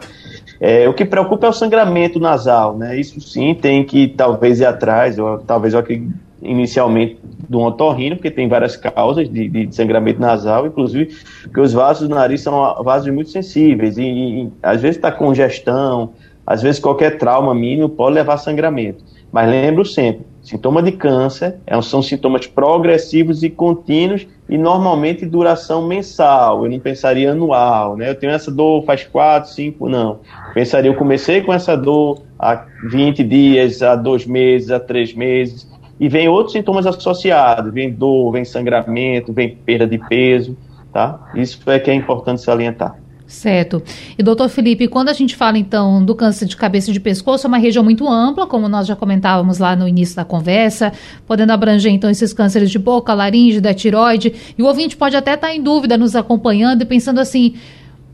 É, 0.62 0.88
o 0.88 0.94
que 0.94 1.04
preocupa 1.04 1.48
é 1.48 1.50
o 1.50 1.54
sangramento 1.54 2.20
nasal, 2.20 2.78
né? 2.78 3.00
Isso 3.00 3.20
sim 3.22 3.56
tem 3.56 3.84
que 3.84 4.10
talvez 4.10 4.60
ir 4.60 4.66
atrás, 4.66 5.18
ou 5.18 5.40
talvez 5.40 5.74
eu 5.74 5.80
acredito 5.80 6.14
inicialmente 6.42 7.20
do 7.50 7.60
otorrino, 7.60 8.16
porque 8.16 8.32
tem 8.32 8.48
várias 8.48 8.78
causas 8.78 9.30
de, 9.30 9.50
de, 9.50 9.76
sangramento 9.76 10.22
nasal, 10.22 10.68
inclusive 10.68 11.18
porque 11.44 11.60
os 11.60 11.74
vasos 11.74 12.08
do 12.08 12.16
nariz 12.16 12.42
são 12.42 12.82
vasos 12.84 13.12
muito 13.14 13.30
sensíveis 13.30 13.98
e, 13.98 14.04
e 14.04 14.50
às 14.64 14.82
vezes 14.82 14.98
está 14.98 15.12
congestão, 15.12 16.14
às 16.46 16.62
vezes 16.62 16.80
qualquer 16.80 17.18
trauma 17.18 17.54
mínimo 17.54 17.90
pode 17.90 18.16
levar 18.16 18.36
a 18.36 18.38
sangramento. 18.38 19.04
Mas 19.32 19.50
lembro 19.50 19.86
sempre, 19.86 20.26
sintoma 20.42 20.82
de 20.82 20.92
câncer 20.92 21.58
é 21.68 21.80
são 21.82 22.02
sintomas 22.02 22.48
progressivos 22.48 23.44
e 23.44 23.50
contínuos 23.50 24.28
e 24.48 24.58
normalmente 24.58 25.26
duração 25.26 25.88
mensal. 25.88 26.66
Eu 26.66 26.72
não 26.72 26.80
pensaria 26.80 27.32
anual, 27.32 27.96
né? 27.96 28.10
Eu 28.10 28.16
tenho 28.16 28.32
essa 28.32 28.52
dor 28.52 28.84
faz 28.86 29.04
quatro, 29.04 29.52
cinco, 29.52 29.88
não. 29.88 30.20
pensaria, 30.54 30.90
eu 30.90 30.96
comecei 30.96 31.42
com 31.42 31.54
essa 31.54 31.78
dor 31.78 32.24
há 32.40 32.66
20 32.90 33.24
dias, 33.24 33.84
há 33.84 33.96
dois 33.96 34.26
meses, 34.26 34.72
há 34.72 34.80
três 34.80 35.14
meses, 35.14 35.70
e 36.00 36.10
vem 36.10 36.28
outros 36.28 36.54
sintomas 36.54 36.88
associados, 36.88 37.72
vem 37.72 37.92
dor, 37.92 38.32
vem 38.32 38.46
sangramento, 38.46 39.32
vem 39.34 39.56
perda 39.56 39.86
de 39.86 39.98
peso, 39.98 40.58
tá? 40.92 41.20
Isso 41.36 41.62
é 41.70 41.78
que 41.78 41.92
é 41.92 41.94
importante 41.94 42.42
salientar. 42.42 42.98
Certo. 43.30 43.84
E 44.18 44.24
doutor 44.24 44.50
Felipe, 44.50 44.88
quando 44.88 45.10
a 45.10 45.14
gente 45.14 45.36
fala 45.36 45.60
então 45.60 46.04
do 46.04 46.16
câncer 46.16 46.48
de 46.48 46.58
cabeça 46.58 46.90
e 46.90 46.94
de 46.94 47.00
pescoço, 47.00 47.46
é 47.46 47.48
uma 47.48 47.60
região 47.60 47.84
muito 47.84 48.10
ampla, 48.10 48.48
como 48.48 48.68
nós 48.68 48.88
já 48.88 48.96
comentávamos 48.96 49.60
lá 49.60 49.76
no 49.76 49.88
início 49.88 50.16
da 50.16 50.26
conversa, 50.26 50.92
podendo 51.28 51.52
abranger 51.52 51.94
então 51.94 52.10
esses 52.10 52.34
cânceres 52.34 52.72
de 52.72 52.80
boca, 52.80 53.14
laringe, 53.14 53.62
da 53.62 53.72
tiroide. 53.72 54.34
E 54.58 54.64
o 54.64 54.66
ouvinte 54.66 54.98
pode 54.98 55.16
até 55.16 55.36
estar 55.36 55.54
em 55.54 55.62
dúvida 55.62 55.96
nos 55.96 56.16
acompanhando 56.16 56.82
e 56.82 56.86
pensando 56.86 57.20
assim: 57.20 57.54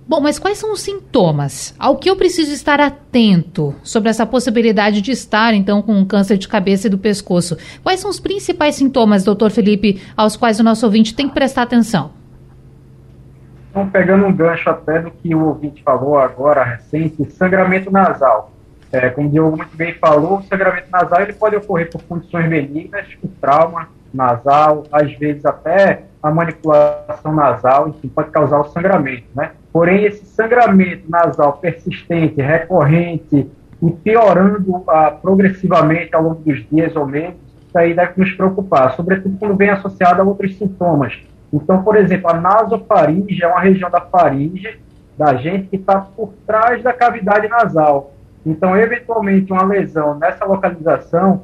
Bom, 0.06 0.19
mas 0.19 0.38
quais 0.38 0.58
são 0.58 0.73
os 0.73 0.82
sintomas? 0.82 1.73
Ao 1.80 1.95
que 1.95 2.10
eu 2.10 2.17
preciso 2.17 2.51
estar 2.51 2.82
atento 2.82 3.73
sobre 3.84 4.10
essa 4.10 4.25
possibilidade 4.25 5.01
de 5.01 5.12
estar, 5.12 5.54
então, 5.54 5.82
com 5.82 5.97
um 5.97 6.04
câncer 6.04 6.38
de 6.38 6.49
cabeça 6.49 6.88
e 6.88 6.89
do 6.89 6.97
pescoço? 6.97 7.56
Quais 7.82 8.01
são 8.01 8.10
os 8.10 8.19
principais 8.19 8.75
sintomas, 8.75 9.23
doutor 9.23 9.49
Felipe, 9.49 10.01
aos 10.17 10.36
quais 10.36 10.60
o 10.60 10.63
nosso 10.63 10.86
ouvinte 10.86 11.13
tem 11.13 11.30
que 11.30 11.34
prestar 11.34 11.62
atenção? 11.62 12.25
Então, 13.76 13.90
pegando 13.90 14.26
um 14.26 14.32
gancho 14.32 14.70
até 14.70 15.02
do 15.02 15.12
que 15.12 15.36
o 15.36 15.48
ouvinte 15.48 15.84
falou 15.84 16.18
agora, 16.18 16.64
recente, 16.64 17.30
sangramento 17.32 17.92
nasal. 17.92 18.54
É, 18.90 19.10
como 19.10 19.28
o 19.28 19.30
Diogo 19.30 19.58
muito 19.58 19.76
bem 19.76 19.94
falou, 19.96 20.38
o 20.38 20.44
sangramento 20.44 20.88
nasal 20.90 21.22
ele 21.22 21.34
pode 21.34 21.58
ocorrer 21.58 21.92
por 21.92 22.02
condições 22.04 22.48
benignas, 22.48 23.06
por 23.16 23.30
trauma 23.42 23.90
nasal, 24.14 24.86
às 24.90 25.12
vezes 25.18 25.46
até 25.46 26.04
a 26.24 26.32
manipulação 26.32 27.36
nasal, 27.36 27.90
enfim, 27.90 28.08
pode 28.08 28.32
causar 28.32 28.62
o 28.62 28.70
sangramento, 28.70 29.26
né? 29.36 29.52
Porém, 29.74 30.06
esse 30.06 30.26
sangramento 30.26 31.12
nasal 31.12 31.58
persistente, 31.58 32.42
recorrente 32.42 33.52
e 33.82 33.92
piorando 33.92 34.86
ah, 34.88 35.12
progressivamente 35.22 36.16
ao 36.16 36.24
longo 36.24 36.42
dos 36.42 36.66
dias 36.70 36.96
ou 36.96 37.06
meses, 37.06 37.36
isso 37.68 37.78
aí 37.78 37.94
deve 37.94 38.14
nos 38.16 38.32
preocupar, 38.32 38.96
sobretudo 38.96 39.38
quando 39.38 39.58
vem 39.58 39.70
associado 39.70 40.22
a 40.22 40.24
outros 40.24 40.58
sintomas, 40.58 41.20
então, 41.54 41.84
por 41.84 41.96
exemplo, 41.96 42.30
a 42.30 42.34
nasofaringe 42.34 43.44
é 43.44 43.48
uma 43.48 43.62
região 43.62 43.90
da 43.90 44.02
faringe 44.02 44.80
da 45.18 45.36
gente 45.36 45.68
que 45.68 45.78
está 45.78 46.02
por 46.02 46.34
trás 46.46 46.84
da 46.84 46.92
cavidade 46.92 47.48
nasal. 47.48 48.12
Então, 48.46 48.78
eventualmente, 48.78 49.52
uma 49.52 49.64
lesão 49.64 50.18
nessa 50.20 50.46
localização, 50.46 51.44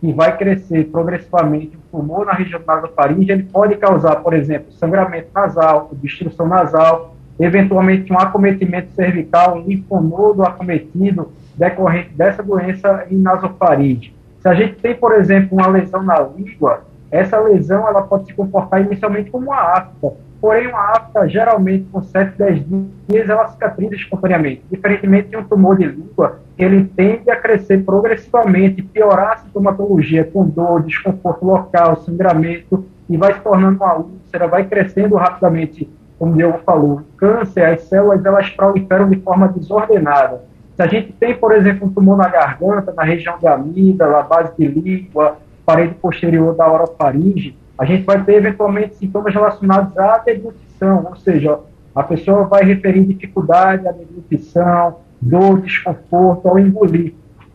que 0.00 0.12
vai 0.12 0.36
crescer 0.36 0.84
progressivamente 0.90 1.76
o 1.76 1.98
tumor 1.98 2.26
na 2.26 2.32
região 2.32 2.60
da 2.60 2.74
nasofaringe, 2.74 3.30
ele 3.30 3.44
pode 3.44 3.76
causar, 3.76 4.16
por 4.16 4.34
exemplo, 4.34 4.72
sangramento 4.72 5.28
nasal, 5.32 5.88
obstrução 5.92 6.48
nasal, 6.48 7.14
eventualmente 7.38 8.12
um 8.12 8.18
acometimento 8.18 8.92
cervical, 8.94 9.56
um 9.56 9.62
linfonodo 9.62 10.42
acometido 10.42 11.30
decorrente 11.56 12.10
dessa 12.14 12.42
doença 12.42 13.06
em 13.10 13.16
nasofaringe. 13.16 14.12
Se 14.40 14.48
a 14.48 14.54
gente 14.54 14.74
tem, 14.74 14.94
por 14.94 15.12
exemplo, 15.12 15.56
uma 15.56 15.68
lesão 15.68 16.02
na 16.02 16.18
língua, 16.20 16.82
essa 17.12 17.38
lesão 17.38 17.86
ela 17.86 18.02
pode 18.02 18.24
se 18.24 18.32
comportar 18.32 18.80
inicialmente 18.80 19.30
como 19.30 19.48
uma 19.48 19.60
afta, 19.60 20.14
porém 20.40 20.66
uma 20.66 20.92
afta 20.92 21.28
geralmente 21.28 21.86
com 21.92 22.02
7, 22.02 22.38
10 22.38 22.64
dias 23.06 23.28
ela 23.28 23.46
cicatriza 23.48 23.94
espontaneamente. 23.94 24.64
Diferentemente 24.70 25.28
de 25.28 25.36
um 25.36 25.44
tumor 25.44 25.76
de 25.76 25.84
língua, 25.84 26.40
ele 26.58 26.90
tende 26.96 27.30
a 27.30 27.36
crescer 27.36 27.84
progressivamente, 27.84 28.82
piorar 28.82 29.34
a 29.34 29.36
sintomatologia 29.36 30.24
com 30.24 30.48
dor, 30.48 30.82
desconforto 30.82 31.44
local, 31.44 31.96
sangramento 31.96 32.84
e 33.10 33.16
vai 33.18 33.34
se 33.34 33.40
tornando 33.40 33.76
uma 33.76 33.94
úlcera, 33.94 34.48
vai 34.48 34.64
crescendo 34.64 35.14
rapidamente, 35.16 35.88
como 36.18 36.32
o 36.32 36.36
Diogo 36.36 36.60
falou. 36.64 37.02
Câncer, 37.18 37.66
as 37.66 37.82
células 37.82 38.24
elas 38.24 38.48
proliferam 38.48 39.10
de 39.10 39.20
forma 39.20 39.48
desordenada. 39.48 40.40
Se 40.74 40.82
a 40.82 40.86
gente 40.86 41.12
tem, 41.12 41.36
por 41.36 41.52
exemplo, 41.52 41.86
um 41.86 41.92
tumor 41.92 42.16
na 42.16 42.28
garganta, 42.28 42.94
na 42.96 43.04
região 43.04 43.38
da 43.38 43.52
amígdala, 43.52 44.22
base 44.22 44.52
de 44.56 44.66
língua, 44.66 45.36
parede 45.64 45.94
posterior 45.94 46.54
da 46.54 46.70
orofaringe, 46.70 47.56
a 47.78 47.84
gente 47.84 48.04
vai 48.04 48.22
ter 48.22 48.34
eventualmente 48.34 48.96
sintomas 48.96 49.34
relacionados 49.34 49.96
à 49.98 50.18
deglutição, 50.18 51.06
ou 51.08 51.16
seja, 51.16 51.58
a 51.94 52.02
pessoa 52.02 52.44
vai 52.44 52.64
referir 52.64 53.04
dificuldade 53.04 53.86
à 53.86 53.92
deglutição, 53.92 54.96
dor, 55.20 55.60
desconforto 55.60 56.48
ao 56.48 56.58
engolir. 56.58 57.14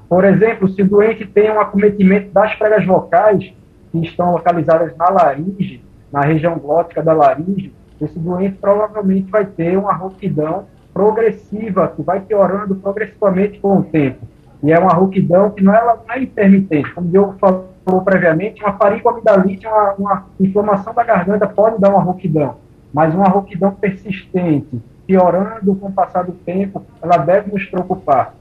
Por 0.09 0.23
exemplo, 0.23 0.69
se 0.69 0.81
o 0.81 0.87
doente 0.87 1.25
tem 1.25 1.51
um 1.51 1.59
acometimento 1.59 2.31
das 2.31 2.53
pregas 2.55 2.85
vocais, 2.85 3.53
que 3.91 3.99
estão 3.99 4.31
localizadas 4.31 4.95
na 4.95 5.09
laringe, 5.09 5.83
na 6.11 6.21
região 6.21 6.57
glótica 6.57 7.01
da 7.01 7.13
laringe, 7.13 7.73
esse 7.99 8.17
doente 8.17 8.57
provavelmente 8.59 9.29
vai 9.29 9.45
ter 9.45 9.77
uma 9.77 9.93
rouquidão 9.93 10.65
progressiva, 10.93 11.87
que 11.95 12.01
vai 12.01 12.21
piorando 12.21 12.75
progressivamente 12.75 13.59
com 13.59 13.79
o 13.79 13.83
tempo. 13.83 14.25
E 14.63 14.71
é 14.71 14.79
uma 14.79 14.93
rouquidão 14.93 15.51
que 15.51 15.63
não 15.63 15.73
é, 15.73 15.83
não 15.85 16.13
é 16.13 16.21
intermitente, 16.21 16.91
como 16.93 17.07
o 17.07 17.11
Diogo 17.11 17.35
falou 17.39 18.01
previamente, 18.03 18.63
uma 18.63 18.73
faringoamidalite, 18.73 19.67
uma, 19.67 19.93
uma 19.93 20.25
inflamação 20.39 20.93
da 20.93 21.03
garganta 21.03 21.47
pode 21.47 21.79
dar 21.79 21.89
uma 21.89 22.01
rouquidão, 22.01 22.55
mas 22.93 23.13
uma 23.13 23.27
rouquidão 23.27 23.71
persistente, 23.71 24.81
piorando 25.05 25.75
com 25.75 25.87
o 25.87 25.91
passar 25.91 26.23
do 26.23 26.33
tempo, 26.33 26.83
ela 27.01 27.17
deve 27.17 27.51
nos 27.51 27.63
preocupar. 27.65 28.33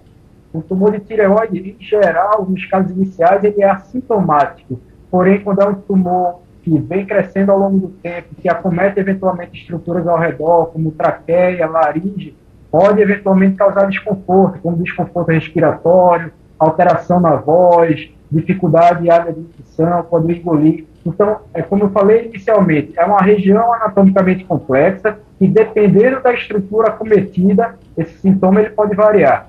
O 0.53 0.63
tumor 0.63 0.93
de 0.93 1.01
tireoide, 1.01 1.77
em 1.79 1.85
geral, 1.85 2.47
nos 2.49 2.65
casos 2.67 2.91
iniciais, 2.91 3.45
ele 3.45 3.63
é 3.63 3.71
assintomático. 3.71 4.81
Porém, 5.11 5.41
quando 5.41 5.61
é 5.61 5.69
um 5.69 5.75
tumor 5.75 6.41
que 6.63 6.79
vem 6.79 7.07
crescendo 7.07 7.53
ao 7.53 7.59
longo 7.59 7.79
do 7.79 7.89
tempo, 7.89 8.35
que 8.41 8.49
acomete 8.49 8.99
eventualmente 8.99 9.61
estruturas 9.61 10.09
ao 10.09 10.19
redor, 10.19 10.67
como 10.73 10.91
traqueia, 10.91 11.69
laringe, 11.69 12.35
pode 12.77 13.01
eventualmente 13.01 13.57
causar 13.57 13.89
desconforto, 13.89 14.59
como 14.61 14.77
desconforto 14.77 15.29
respiratório, 15.29 16.31
alteração 16.59 17.19
na 17.19 17.35
voz, 17.35 18.11
dificuldade 18.31 19.09
à 19.09 19.19
deglutição, 19.19 20.03
pode 20.03 20.31
engolir. 20.31 20.85
Então, 21.07 21.39
é 21.55 21.63
como 21.63 21.85
eu 21.85 21.91
falei 21.91 22.27
inicialmente, 22.27 22.93
é 22.99 23.05
uma 23.07 23.23
região 23.23 23.73
anatomicamente 23.73 24.45
complexa 24.45 25.17
e 25.41 25.49
dependendo 25.49 26.21
da 26.21 26.35
estrutura 26.35 26.91
cometida, 26.91 27.79
esse 27.97 28.19
sintoma 28.19 28.61
ele 28.61 28.71
pode 28.71 28.95
variar. 28.95 29.49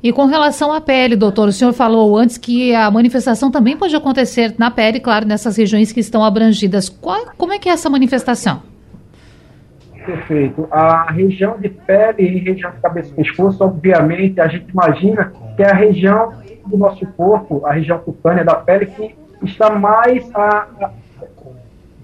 E 0.00 0.12
com 0.12 0.26
relação 0.26 0.72
à 0.72 0.80
pele, 0.80 1.16
doutor, 1.16 1.48
o 1.48 1.52
senhor 1.52 1.72
falou 1.72 2.16
antes 2.16 2.38
que 2.38 2.72
a 2.76 2.88
manifestação 2.92 3.50
também 3.50 3.76
pode 3.76 3.96
acontecer 3.96 4.54
na 4.56 4.70
pele, 4.70 5.00
claro, 5.00 5.26
nessas 5.26 5.56
regiões 5.56 5.90
que 5.90 5.98
estão 5.98 6.22
abrangidas. 6.22 6.88
Qual, 6.88 7.32
como 7.36 7.52
é 7.52 7.58
que 7.58 7.68
é 7.68 7.72
essa 7.72 7.90
manifestação? 7.90 8.73
Perfeito. 10.04 10.68
A 10.70 11.10
região 11.10 11.58
de 11.58 11.68
pele 11.68 12.22
e 12.22 12.38
região 12.38 12.70
de 12.70 12.78
cabeça 12.78 13.10
e 13.10 13.14
pescoço, 13.14 13.64
obviamente, 13.64 14.38
a 14.40 14.46
gente 14.46 14.70
imagina 14.70 15.32
que 15.56 15.62
é 15.62 15.70
a 15.70 15.74
região 15.74 16.32
do 16.66 16.76
nosso 16.76 17.06
corpo, 17.06 17.64
a 17.64 17.72
região 17.72 17.98
cutânea 17.98 18.44
da 18.44 18.54
pele, 18.54 18.86
que 18.86 19.14
está 19.42 19.70
mais 19.70 20.30
a, 20.34 20.68
a, 20.82 20.90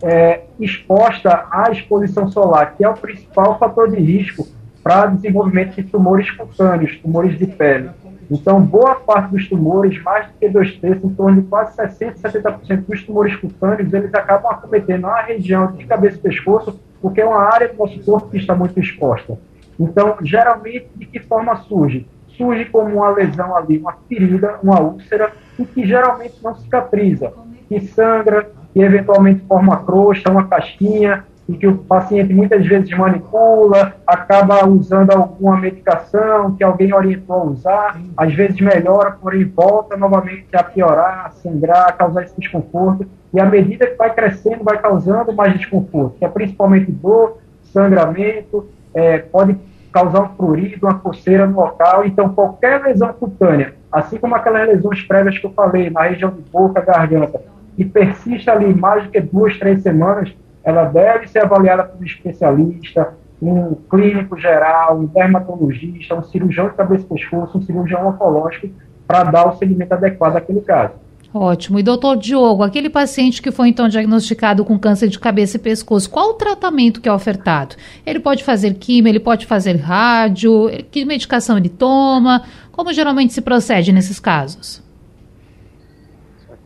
é, 0.03 0.45
exposta 0.59 1.47
à 1.51 1.71
exposição 1.71 2.31
solar, 2.31 2.75
que 2.75 2.85
é 2.85 2.89
o 2.89 2.95
principal 2.95 3.59
fator 3.59 3.91
de 3.91 4.01
risco 4.01 4.47
para 4.83 5.07
desenvolvimento 5.07 5.77
de 5.77 5.83
tumores 5.83 6.31
cutâneos, 6.31 6.97
tumores 6.99 7.39
de 7.39 7.47
pele. 7.47 7.91
Então, 8.31 8.61
boa 8.61 8.95
parte 8.95 9.33
dos 9.33 9.49
tumores, 9.49 10.01
mais 10.03 10.27
do 10.29 10.35
que 10.39 10.49
dois 10.49 10.77
terços, 10.77 11.05
em 11.05 11.15
torno 11.15 11.43
de 11.43 11.49
quase 11.49 11.77
60%, 11.77 12.15
70% 12.21 12.85
dos 12.87 13.03
tumores 13.03 13.35
cutâneos, 13.37 13.93
eles 13.93 14.15
acabam 14.15 14.53
acometendo 14.53 15.07
a 15.07 15.23
região 15.23 15.73
de 15.73 15.85
cabeça 15.85 16.17
e 16.17 16.21
pescoço 16.21 16.79
porque 17.03 17.21
é 17.21 17.27
uma 17.27 17.43
área 17.43 17.69
do 17.69 17.77
nosso 17.77 17.99
corpo 18.05 18.31
que 18.31 18.37
está 18.37 18.55
muito 18.55 18.79
exposta. 18.79 19.39
Então, 19.79 20.17
geralmente, 20.23 20.89
de 20.95 21.07
que 21.07 21.19
forma 21.19 21.57
surge? 21.57 22.07
Surge 22.37 22.67
como 22.67 22.97
uma 22.97 23.11
lesão 23.11 23.57
ali, 23.57 23.79
uma 23.79 23.97
ferida, 24.09 24.59
uma 24.63 24.81
úlcera, 24.81 25.33
e 25.59 25.65
que 25.65 25.87
geralmente 25.87 26.35
não 26.43 26.55
cicatriza, 26.55 27.33
que 27.69 27.81
sangra, 27.81 28.51
que 28.73 28.81
eventualmente 28.81 29.45
forma 29.47 29.77
crosta, 29.85 30.31
uma 30.31 30.47
casquinha, 30.47 31.25
e 31.51 31.57
que 31.57 31.67
o 31.67 31.79
paciente 31.79 32.33
muitas 32.33 32.65
vezes 32.65 32.97
manipula, 32.97 33.95
acaba 34.07 34.65
usando 34.69 35.11
alguma 35.11 35.57
medicação 35.57 36.55
que 36.55 36.63
alguém 36.63 36.95
orientou 36.95 37.35
a 37.35 37.45
usar, 37.45 38.01
às 38.17 38.33
vezes 38.33 38.61
melhora, 38.61 39.11
porém 39.21 39.45
volta 39.45 39.97
novamente 39.97 40.47
a 40.53 40.63
piorar, 40.63 41.27
a 41.27 41.31
sangrar, 41.31 41.89
a 41.89 41.93
causar 41.93 42.23
esse 42.23 42.41
desconforto, 42.41 43.05
e 43.35 43.41
à 43.41 43.47
medida 43.47 43.89
que 43.89 43.97
vai 43.97 44.15
crescendo, 44.15 44.63
vai 44.63 44.79
causando 44.79 45.33
mais 45.33 45.59
desconforto, 45.59 46.19
que 46.19 46.25
é 46.25 46.29
principalmente 46.29 46.93
dor, 46.93 47.39
sangramento, 47.65 48.69
é, 48.95 49.19
pode 49.19 49.57
causar 49.93 50.21
um 50.21 50.29
prurido, 50.29 50.87
uma 50.87 51.01
coceira 51.01 51.49
no 51.49 51.57
local, 51.57 52.05
então 52.05 52.33
qualquer 52.33 52.81
lesão 52.81 53.13
cutânea, 53.13 53.75
assim 53.91 54.19
como 54.19 54.37
aquelas 54.37 54.69
lesões 54.69 55.03
prévias 55.03 55.37
que 55.37 55.47
eu 55.47 55.51
falei, 55.51 55.91
na 55.91 56.03
região 56.03 56.31
de 56.31 56.43
boca, 56.43 56.81
garganta, 56.81 57.43
que 57.75 57.85
persiste 57.85 58.49
ali 58.49 58.73
mais 58.73 59.03
do 59.03 59.11
que 59.11 59.21
duas, 59.21 59.59
três 59.59 59.83
semanas, 59.83 60.33
ela 60.63 60.85
deve 60.85 61.27
ser 61.29 61.41
avaliada 61.45 61.85
por 61.85 62.01
um 62.01 62.05
especialista, 62.05 63.15
um 63.41 63.75
clínico 63.75 64.39
geral, 64.39 64.99
um 64.99 65.07
dermatologista, 65.07 66.15
um 66.15 66.23
cirurgião 66.23 66.69
de 66.69 66.75
cabeça 66.75 67.05
e 67.05 67.09
pescoço, 67.09 67.59
um 67.59 67.63
cirurgião 67.63 68.09
oncológico, 68.09 68.69
para 69.07 69.25
dar 69.25 69.49
o 69.49 69.57
segmento 69.57 69.95
adequado 69.95 70.37
àquele 70.37 70.61
caso. 70.61 70.95
Ótimo. 71.33 71.79
E 71.79 71.83
doutor 71.83 72.17
Diogo, 72.17 72.63
aquele 72.63 72.91
paciente 72.91 73.41
que 73.41 73.53
foi 73.53 73.69
então 73.69 73.89
diagnosticado 73.89 74.65
com 74.65 74.79
câncer 74.79 75.09
de 75.09 75.19
cabeça 75.19 75.57
e 75.57 75.61
pescoço, 75.61 76.11
qual 76.11 76.31
o 76.31 76.35
tratamento 76.35 77.01
que 77.01 77.09
é 77.09 77.13
ofertado? 77.13 77.77
Ele 78.05 78.19
pode 78.19 78.43
fazer 78.43 78.75
quimio, 78.75 79.11
ele 79.11 79.21
pode 79.21 79.47
fazer 79.47 79.77
rádio, 79.77 80.69
que 80.91 81.05
medicação 81.05 81.57
ele 81.57 81.69
toma? 81.69 82.43
Como 82.73 82.93
geralmente 82.93 83.33
se 83.33 83.41
procede 83.41 83.93
nesses 83.93 84.19
casos? 84.19 84.83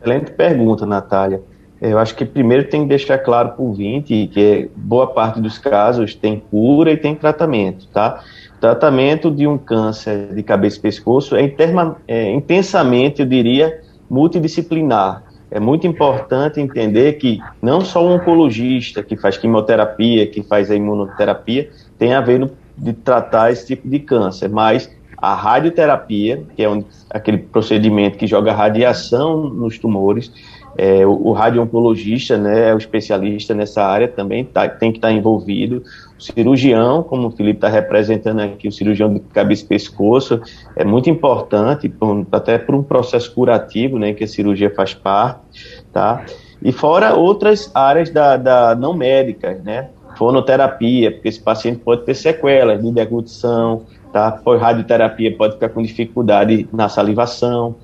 Excelente 0.01 0.31
pergunta, 0.31 0.85
Natália. 0.85 1.41
Eu 1.81 1.99
acho 1.99 2.15
que 2.15 2.23
primeiro 2.23 2.69
tem 2.69 2.83
que 2.83 2.87
deixar 2.87 3.17
claro 3.17 3.49
para 3.49 3.61
o 3.61 3.67
ouvinte 3.67 4.29
que 4.31 4.69
boa 4.75 5.07
parte 5.07 5.41
dos 5.41 5.57
casos 5.57 6.15
tem 6.15 6.39
cura 6.39 6.91
e 6.91 6.97
tem 6.97 7.13
tratamento, 7.15 7.87
tá? 7.87 8.23
Tratamento 8.61 9.29
de 9.29 9.45
um 9.45 9.57
câncer 9.57 10.33
de 10.33 10.41
cabeça 10.41 10.77
e 10.77 10.81
pescoço 10.81 11.35
é, 11.35 11.41
interma, 11.41 11.97
é 12.07 12.31
intensamente, 12.31 13.21
eu 13.21 13.27
diria, 13.27 13.81
multidisciplinar. 14.09 15.23
É 15.51 15.59
muito 15.59 15.85
importante 15.85 16.59
entender 16.59 17.13
que 17.13 17.39
não 17.61 17.81
só 17.81 18.03
o 18.03 18.15
oncologista 18.15 19.03
que 19.03 19.15
faz 19.15 19.37
quimioterapia, 19.37 20.25
que 20.27 20.41
faz 20.43 20.71
a 20.71 20.75
imunoterapia, 20.75 21.69
tem 21.99 22.13
a 22.13 22.21
ver 22.21 22.39
no, 22.39 22.51
de 22.77 22.93
tratar 22.93 23.51
esse 23.51 23.67
tipo 23.67 23.87
de 23.87 23.99
câncer, 23.99 24.49
mas 24.49 24.89
a 25.17 25.33
radioterapia, 25.33 26.43
que 26.55 26.63
é 26.63 26.69
um, 26.69 26.83
aquele 27.09 27.37
procedimento 27.37 28.17
que 28.17 28.27
joga 28.27 28.53
radiação 28.53 29.49
nos 29.49 29.77
tumores, 29.77 30.31
é, 30.77 31.05
o, 31.05 31.27
o 31.27 31.31
radio-oncologista, 31.31 32.37
né, 32.37 32.69
é 32.69 32.73
o 32.73 32.77
especialista 32.77 33.53
nessa 33.53 33.83
área 33.83 34.07
também 34.07 34.43
tá, 34.43 34.67
tem 34.67 34.91
que 34.91 34.97
estar 34.97 35.07
tá 35.07 35.13
envolvido. 35.13 35.83
O 36.17 36.21
cirurgião, 36.21 37.01
como 37.01 37.27
o 37.27 37.31
Felipe 37.31 37.57
está 37.57 37.69
representando 37.69 38.41
aqui, 38.41 38.67
o 38.67 38.71
cirurgião 38.71 39.13
de 39.13 39.19
cabeça 39.21 39.63
e 39.63 39.67
pescoço, 39.67 40.41
é 40.75 40.83
muito 40.83 41.09
importante, 41.09 41.91
até 42.31 42.57
por 42.57 42.75
um 42.75 42.83
processo 42.83 43.33
curativo, 43.33 43.97
né, 43.97 44.13
que 44.13 44.23
a 44.23 44.27
cirurgia 44.27 44.69
faz 44.69 44.93
parte, 44.93 45.83
tá? 45.93 46.25
E 46.61 46.71
fora 46.71 47.13
outras 47.15 47.69
áreas 47.73 48.09
da, 48.09 48.37
da 48.37 48.75
não 48.75 48.93
médicas, 48.93 49.61
né? 49.63 49.89
Fonoterapia, 50.17 51.11
porque 51.11 51.27
esse 51.27 51.41
paciente 51.41 51.79
pode 51.79 52.03
ter 52.03 52.15
sequelas 52.15 52.81
de 52.81 52.91
deglutição, 52.91 53.83
tá? 54.11 54.31
Por 54.31 54.57
radioterapia 54.57 55.35
pode 55.35 55.55
ficar 55.55 55.69
com 55.69 55.81
dificuldade 55.81 56.67
na 56.71 56.87
salivação, 56.87 57.75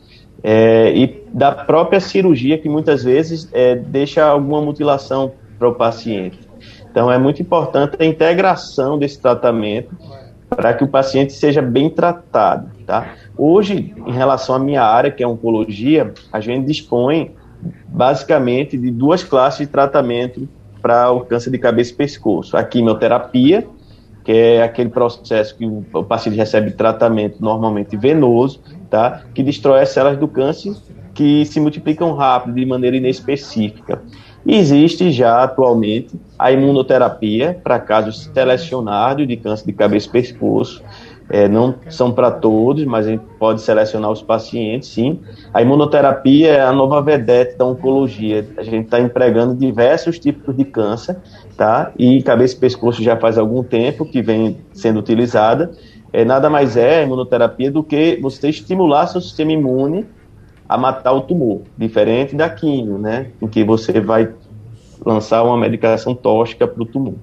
é, 0.43 0.91
e 0.95 1.23
da 1.33 1.51
própria 1.51 1.99
cirurgia, 1.99 2.57
que 2.57 2.67
muitas 2.67 3.03
vezes 3.03 3.47
é, 3.51 3.75
deixa 3.75 4.25
alguma 4.25 4.61
mutilação 4.61 5.33
para 5.57 5.69
o 5.69 5.75
paciente. 5.75 6.39
Então, 6.89 7.11
é 7.11 7.17
muito 7.17 7.41
importante 7.41 7.95
a 7.99 8.05
integração 8.05 8.97
desse 8.97 9.19
tratamento 9.19 9.95
para 10.49 10.73
que 10.73 10.83
o 10.83 10.87
paciente 10.87 11.31
seja 11.31 11.61
bem 11.61 11.89
tratado. 11.89 12.69
Tá? 12.85 13.13
Hoje, 13.37 13.93
em 14.05 14.11
relação 14.11 14.55
à 14.55 14.59
minha 14.59 14.83
área, 14.83 15.09
que 15.09 15.23
é 15.23 15.27
oncologia, 15.27 16.13
a 16.31 16.39
gente 16.41 16.65
dispõe 16.65 17.31
basicamente 17.87 18.77
de 18.77 18.91
duas 18.91 19.23
classes 19.23 19.59
de 19.59 19.67
tratamento 19.67 20.49
para 20.81 21.11
o 21.11 21.21
câncer 21.21 21.51
de 21.51 21.57
cabeça 21.57 21.91
e 21.91 21.95
pescoço: 21.95 22.57
a 22.57 22.63
quimioterapia, 22.63 23.65
que 24.23 24.31
é 24.31 24.63
aquele 24.63 24.89
processo 24.89 25.55
que 25.55 25.65
o 25.65 26.03
paciente 26.03 26.35
recebe 26.35 26.71
tratamento 26.71 27.37
normalmente 27.39 27.95
venoso, 27.95 28.61
tá? 28.91 29.23
que 29.33 29.41
destrói 29.41 29.81
as 29.81 29.89
células 29.89 30.19
do 30.19 30.27
câncer 30.27 30.75
que 31.13 31.45
se 31.45 31.59
multiplicam 31.59 32.13
rápido, 32.13 32.55
de 32.55 32.65
maneira 32.65 32.95
inespecífica. 32.95 34.01
Existe 34.45 35.11
já 35.11 35.43
atualmente 35.43 36.19
a 36.37 36.51
imunoterapia 36.51 37.59
para 37.63 37.79
casos 37.79 38.29
selecionados 38.33 39.27
de 39.27 39.37
câncer 39.37 39.65
de 39.65 39.73
cabeça 39.73 40.07
e 40.07 40.11
pescoço. 40.11 40.83
É, 41.29 41.47
não 41.47 41.75
são 41.89 42.11
para 42.11 42.29
todos, 42.29 42.83
mas 42.83 43.07
a 43.07 43.11
gente 43.11 43.23
pode 43.39 43.61
selecionar 43.61 44.11
os 44.11 44.21
pacientes, 44.21 44.89
sim. 44.89 45.19
A 45.53 45.61
imunoterapia 45.61 46.49
é 46.49 46.61
a 46.61 46.73
nova 46.73 47.01
vedete 47.01 47.57
da 47.57 47.65
oncologia. 47.65 48.45
A 48.57 48.63
gente 48.63 48.85
está 48.85 48.99
empregando 48.99 49.55
diversos 49.55 50.19
tipos 50.19 50.57
de 50.57 50.65
câncer, 50.65 51.15
tá? 51.55 51.93
E 51.97 52.21
cabeça 52.21 52.55
e 52.55 52.59
pescoço 52.59 53.01
já 53.01 53.15
faz 53.15 53.37
algum 53.37 53.63
tempo 53.63 54.03
que 54.03 54.21
vem 54.21 54.57
sendo 54.73 54.99
utilizada 54.99 55.71
é, 56.13 56.25
nada 56.25 56.49
mais 56.49 56.75
é 56.75 57.03
imunoterapia 57.03 57.71
do 57.71 57.83
que 57.83 58.19
você 58.21 58.49
estimular 58.49 59.07
seu 59.07 59.21
sistema 59.21 59.51
imune 59.51 60.05
a 60.67 60.77
matar 60.77 61.13
o 61.13 61.21
tumor, 61.21 61.61
diferente 61.77 62.35
da 62.35 62.49
quimio, 62.49 62.97
né, 62.97 63.27
em 63.41 63.47
que 63.47 63.63
você 63.63 63.99
vai 63.99 64.29
lançar 65.05 65.43
uma 65.43 65.57
medicação 65.57 66.13
tóxica 66.15 66.67
para 66.67 66.81
o 66.81 66.85
tumor. 66.85 67.15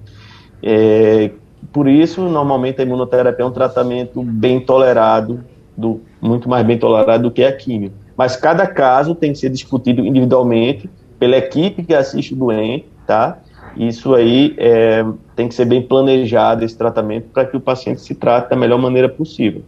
É, 0.61 1.31
por 1.71 1.87
isso, 1.87 2.21
normalmente 2.21 2.81
a 2.81 2.83
imunoterapia 2.83 3.43
é 3.43 3.47
um 3.47 3.51
tratamento 3.51 4.23
bem 4.23 4.59
tolerado, 4.59 5.43
do, 5.75 6.01
muito 6.21 6.49
mais 6.49 6.65
bem 6.65 6.77
tolerado 6.77 7.23
do 7.23 7.31
que 7.31 7.43
a 7.43 7.51
quimio. 7.51 7.91
Mas 8.17 8.35
cada 8.35 8.67
caso 8.67 9.15
tem 9.15 9.31
que 9.31 9.39
ser 9.39 9.49
discutido 9.49 10.05
individualmente 10.05 10.89
pela 11.17 11.37
equipe 11.37 11.83
que 11.83 11.93
assiste 11.93 12.33
o 12.33 12.37
doente, 12.37 12.85
tá? 13.07 13.39
Isso 13.75 14.13
aí 14.13 14.55
é, 14.57 15.05
tem 15.35 15.47
que 15.47 15.55
ser 15.55 15.65
bem 15.65 15.81
planejado, 15.81 16.65
esse 16.65 16.77
tratamento, 16.77 17.29
para 17.33 17.45
que 17.45 17.55
o 17.55 17.59
paciente 17.59 18.01
se 18.01 18.15
trate 18.15 18.49
da 18.49 18.55
melhor 18.55 18.79
maneira 18.79 19.07
possível. 19.07 19.63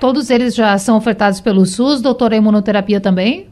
Todos 0.00 0.30
eles 0.30 0.54
já 0.54 0.76
são 0.78 0.96
ofertados 0.96 1.40
pelo 1.40 1.64
SUS, 1.64 2.00
doutora, 2.00 2.34
a 2.34 2.38
imunoterapia 2.38 3.00
também? 3.00 3.48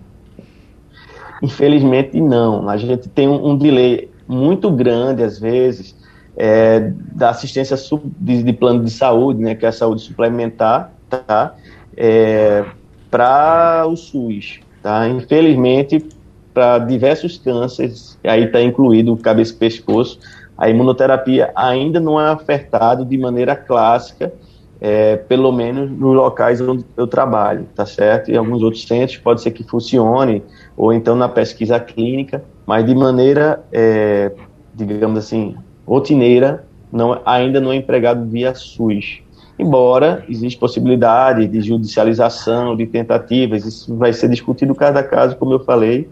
Infelizmente 1.42 2.20
não. 2.20 2.68
A 2.68 2.76
gente 2.76 3.08
tem 3.08 3.28
um, 3.28 3.50
um 3.50 3.56
delay 3.56 4.10
muito 4.28 4.70
grande, 4.70 5.22
às 5.22 5.38
vezes, 5.38 5.96
é, 6.36 6.92
da 7.12 7.30
assistência 7.30 7.76
de, 8.18 8.42
de, 8.42 8.52
plano 8.52 8.84
de 8.84 8.90
saúde, 8.90 9.40
né, 9.40 9.54
que 9.54 9.64
é 9.64 9.68
a 9.68 9.72
saúde 9.72 10.02
suplementar, 10.02 10.92
tá, 11.08 11.54
é, 11.96 12.64
para 13.10 13.86
o 13.86 13.96
SUS. 13.96 14.60
Tá? 14.82 15.08
Infelizmente, 15.08 16.04
para 16.52 16.78
diversos 16.78 17.38
cânceres, 17.38 18.18
aí 18.24 18.44
está 18.44 18.60
incluído 18.60 19.16
cabeça 19.16 19.52
e 19.52 19.56
pescoço, 19.56 20.18
a 20.56 20.68
imunoterapia 20.68 21.50
ainda 21.54 21.98
não 21.98 22.20
é 22.20 22.30
ofertado 22.32 23.04
de 23.04 23.16
maneira 23.16 23.56
clássica, 23.56 24.32
é, 24.80 25.16
pelo 25.16 25.52
menos 25.52 25.90
nos 25.90 26.14
locais 26.14 26.60
onde 26.60 26.84
eu 26.96 27.06
trabalho, 27.06 27.66
tá 27.74 27.84
certo? 27.84 28.30
Em 28.30 28.36
alguns 28.36 28.62
outros 28.62 28.86
centros 28.86 29.18
pode 29.18 29.42
ser 29.42 29.50
que 29.50 29.62
funcione, 29.62 30.42
ou 30.76 30.92
então 30.92 31.14
na 31.14 31.28
pesquisa 31.28 31.78
clínica, 31.78 32.42
mas 32.66 32.84
de 32.84 32.94
maneira, 32.94 33.62
é, 33.72 34.32
digamos 34.74 35.18
assim, 35.18 35.54
rotineira, 35.86 36.64
não, 36.92 37.20
ainda 37.24 37.60
não 37.60 37.72
é 37.72 37.76
empregado 37.76 38.24
via 38.26 38.54
SUS. 38.54 39.22
Embora 39.58 40.24
existe 40.28 40.58
possibilidade 40.58 41.46
de 41.46 41.60
judicialização, 41.60 42.74
de 42.74 42.86
tentativas, 42.86 43.66
isso 43.66 43.94
vai 43.96 44.12
ser 44.12 44.28
discutido 44.28 44.74
cada 44.74 45.02
caso, 45.02 45.36
como 45.36 45.52
eu 45.52 45.60
falei, 45.60 46.08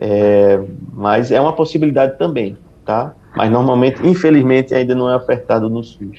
é, 0.00 0.60
mas 0.92 1.30
é 1.30 1.40
uma 1.40 1.52
possibilidade 1.52 2.18
também, 2.18 2.56
tá? 2.84 3.14
Mas 3.36 3.50
normalmente, 3.50 4.04
infelizmente, 4.06 4.74
ainda 4.74 4.94
não 4.94 5.10
é 5.10 5.16
ofertado 5.16 5.68
no 5.68 5.82
SUS. 5.82 6.18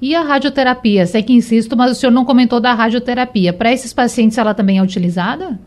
E 0.00 0.14
a 0.16 0.22
radioterapia? 0.22 1.06
Sei 1.06 1.22
que 1.22 1.32
insisto, 1.32 1.76
mas 1.76 1.92
o 1.92 1.94
senhor 1.94 2.10
não 2.10 2.24
comentou 2.24 2.60
da 2.60 2.74
radioterapia. 2.74 3.52
Para 3.52 3.72
esses 3.72 3.92
pacientes, 3.92 4.36
ela 4.36 4.52
também 4.52 4.78
é 4.78 4.82
utilizada? 4.82 5.58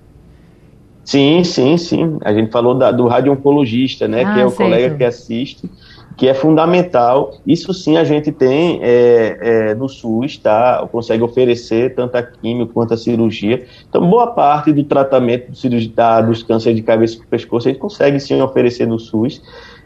Sim, 1.05 1.43
sim, 1.43 1.77
sim. 1.77 2.17
A 2.21 2.33
gente 2.33 2.51
falou 2.51 2.75
da, 2.75 2.91
do 2.91 3.07
radio-oncologista, 3.07 4.07
né? 4.07 4.23
Ah, 4.23 4.33
que 4.33 4.39
é 4.41 4.45
o 4.45 4.49
certo. 4.49 4.57
colega 4.57 4.95
que 4.97 5.03
assiste 5.03 5.69
que 6.17 6.27
é 6.27 6.33
fundamental. 6.33 7.33
Isso 7.45 7.73
sim 7.73 7.97
a 7.97 8.03
gente 8.03 8.31
tem 8.31 8.79
é, 8.81 9.37
é, 9.41 9.75
no 9.75 9.89
SUS, 9.89 10.37
tá? 10.37 10.87
Consegue 10.91 11.23
oferecer 11.23 11.93
tanto 11.95 12.15
a 12.15 12.23
química 12.23 12.71
quanto 12.73 12.93
a 12.93 12.97
cirurgia. 12.97 13.65
Então, 13.89 14.09
boa 14.09 14.27
parte 14.27 14.71
do 14.71 14.83
tratamento 14.83 15.51
do 15.51 15.57
cirurgia, 15.57 16.21
dos 16.21 16.43
cânceres 16.43 16.77
de 16.77 16.83
cabeça 16.83 17.17
e 17.17 17.25
pescoço 17.25 17.67
a 17.67 17.71
gente 17.71 17.79
consegue 17.79 18.19
sim 18.19 18.41
oferecer 18.41 18.87
no 18.87 18.99
SUS. 18.99 19.41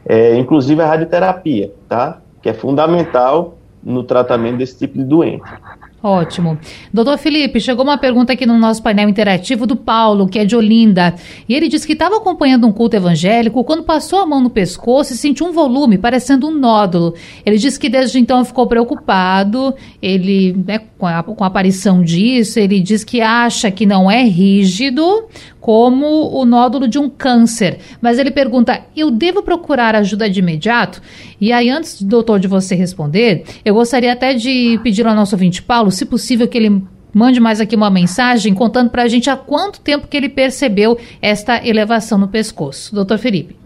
é, 0.05 0.35
inclusive 0.37 0.81
a 0.81 0.87
radioterapia, 0.87 1.73
tá? 1.87 2.21
Que 2.41 2.49
é 2.49 2.53
fundamental 2.53 3.57
no 3.83 4.03
tratamento 4.03 4.57
desse 4.57 4.77
tipo 4.77 4.97
de 4.97 5.03
doença. 5.03 5.59
Ótimo. 6.01 6.57
Doutor 6.93 7.17
Felipe, 7.17 7.59
chegou 7.59 7.83
uma 7.83 7.97
pergunta 7.97 8.31
aqui 8.31 8.45
no 8.45 8.57
nosso 8.57 8.81
painel 8.81 9.09
interativo 9.09 9.67
do 9.67 9.75
Paulo, 9.75 10.29
que 10.29 10.39
é 10.39 10.45
de 10.45 10.55
Olinda. 10.55 11.13
E 11.47 11.53
ele 11.53 11.67
disse 11.67 11.85
que 11.85 11.91
estava 11.91 12.15
acompanhando 12.15 12.65
um 12.65 12.71
culto 12.71 12.95
evangélico 12.95 13.63
quando 13.65 13.83
passou 13.83 14.19
a 14.19 14.25
mão 14.25 14.39
no 14.39 14.49
pescoço 14.49 15.11
e 15.11 15.17
sentiu 15.17 15.47
um 15.47 15.51
volume, 15.51 15.97
parecendo 15.97 16.47
um 16.47 16.57
nódulo. 16.57 17.15
Ele 17.45 17.57
disse 17.57 17.77
que 17.77 17.89
desde 17.89 18.17
então 18.17 18.45
ficou 18.45 18.65
preocupado, 18.65 19.75
ele, 20.01 20.55
né, 20.65 20.79
com, 20.97 21.05
a, 21.05 21.21
com 21.21 21.43
a 21.43 21.47
aparição 21.47 22.01
disso, 22.01 22.59
ele 22.59 22.79
diz 22.79 23.03
que 23.03 23.19
acha 23.19 23.69
que 23.69 23.85
não 23.85 24.09
é 24.09 24.23
rígido, 24.23 25.25
como 25.59 26.29
o 26.33 26.45
nódulo 26.45 26.87
de 26.87 26.97
um 26.97 27.09
câncer. 27.09 27.79
Mas 28.01 28.17
ele 28.17 28.31
pergunta: 28.31 28.81
eu 28.95 29.11
devo 29.11 29.43
procurar 29.43 29.95
ajuda 29.95 30.29
de 30.29 30.39
imediato? 30.39 31.01
E 31.39 31.51
aí, 31.51 31.69
antes, 31.69 32.01
doutor, 32.01 32.39
de 32.39 32.47
você 32.47 32.75
responder, 32.75 33.43
eu 33.63 33.73
gostaria 33.73 34.13
até 34.13 34.33
de 34.33 34.79
pedir 34.83 35.05
ao 35.05 35.15
nosso 35.15 35.35
ouvinte 35.35 35.61
Paulo, 35.61 35.91
se 35.91 36.05
possível, 36.05 36.47
que 36.47 36.57
ele 36.57 36.83
mande 37.13 37.39
mais 37.39 37.59
aqui 37.59 37.75
uma 37.75 37.89
mensagem 37.89 38.53
contando 38.53 38.89
para 38.89 39.03
a 39.03 39.07
gente 39.07 39.29
há 39.29 39.35
quanto 39.35 39.81
tempo 39.81 40.07
que 40.07 40.15
ele 40.15 40.29
percebeu 40.29 40.97
esta 41.21 41.65
elevação 41.67 42.17
no 42.17 42.27
pescoço. 42.27 42.93
Doutor 42.93 43.17
Felipe. 43.17 43.57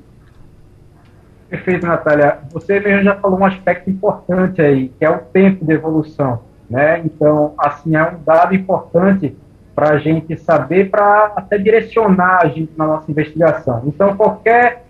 Perfeito, 1.49 1.85
Natália. 1.85 2.39
Você 2.51 2.79
mesmo 2.79 3.03
já 3.03 3.15
falou 3.15 3.39
um 3.39 3.45
aspecto 3.45 3.89
importante 3.89 4.61
aí, 4.61 4.89
que 4.97 5.05
é 5.05 5.09
o 5.09 5.19
tempo 5.19 5.63
de 5.63 5.73
evolução. 5.73 6.39
Né? 6.69 7.01
Então, 7.05 7.53
assim, 7.59 7.95
é 7.95 8.03
um 8.03 8.23
dado 8.25 8.55
importante 8.55 9.35
para 9.75 9.91
a 9.91 9.97
gente 9.97 10.37
saber, 10.37 10.89
para 10.89 11.33
até 11.35 11.57
direcionar 11.57 12.41
a 12.43 12.47
gente 12.47 12.71
na 12.77 12.85
nossa 12.85 13.09
investigação. 13.09 13.83
Então, 13.85 14.15
qualquer 14.15 14.83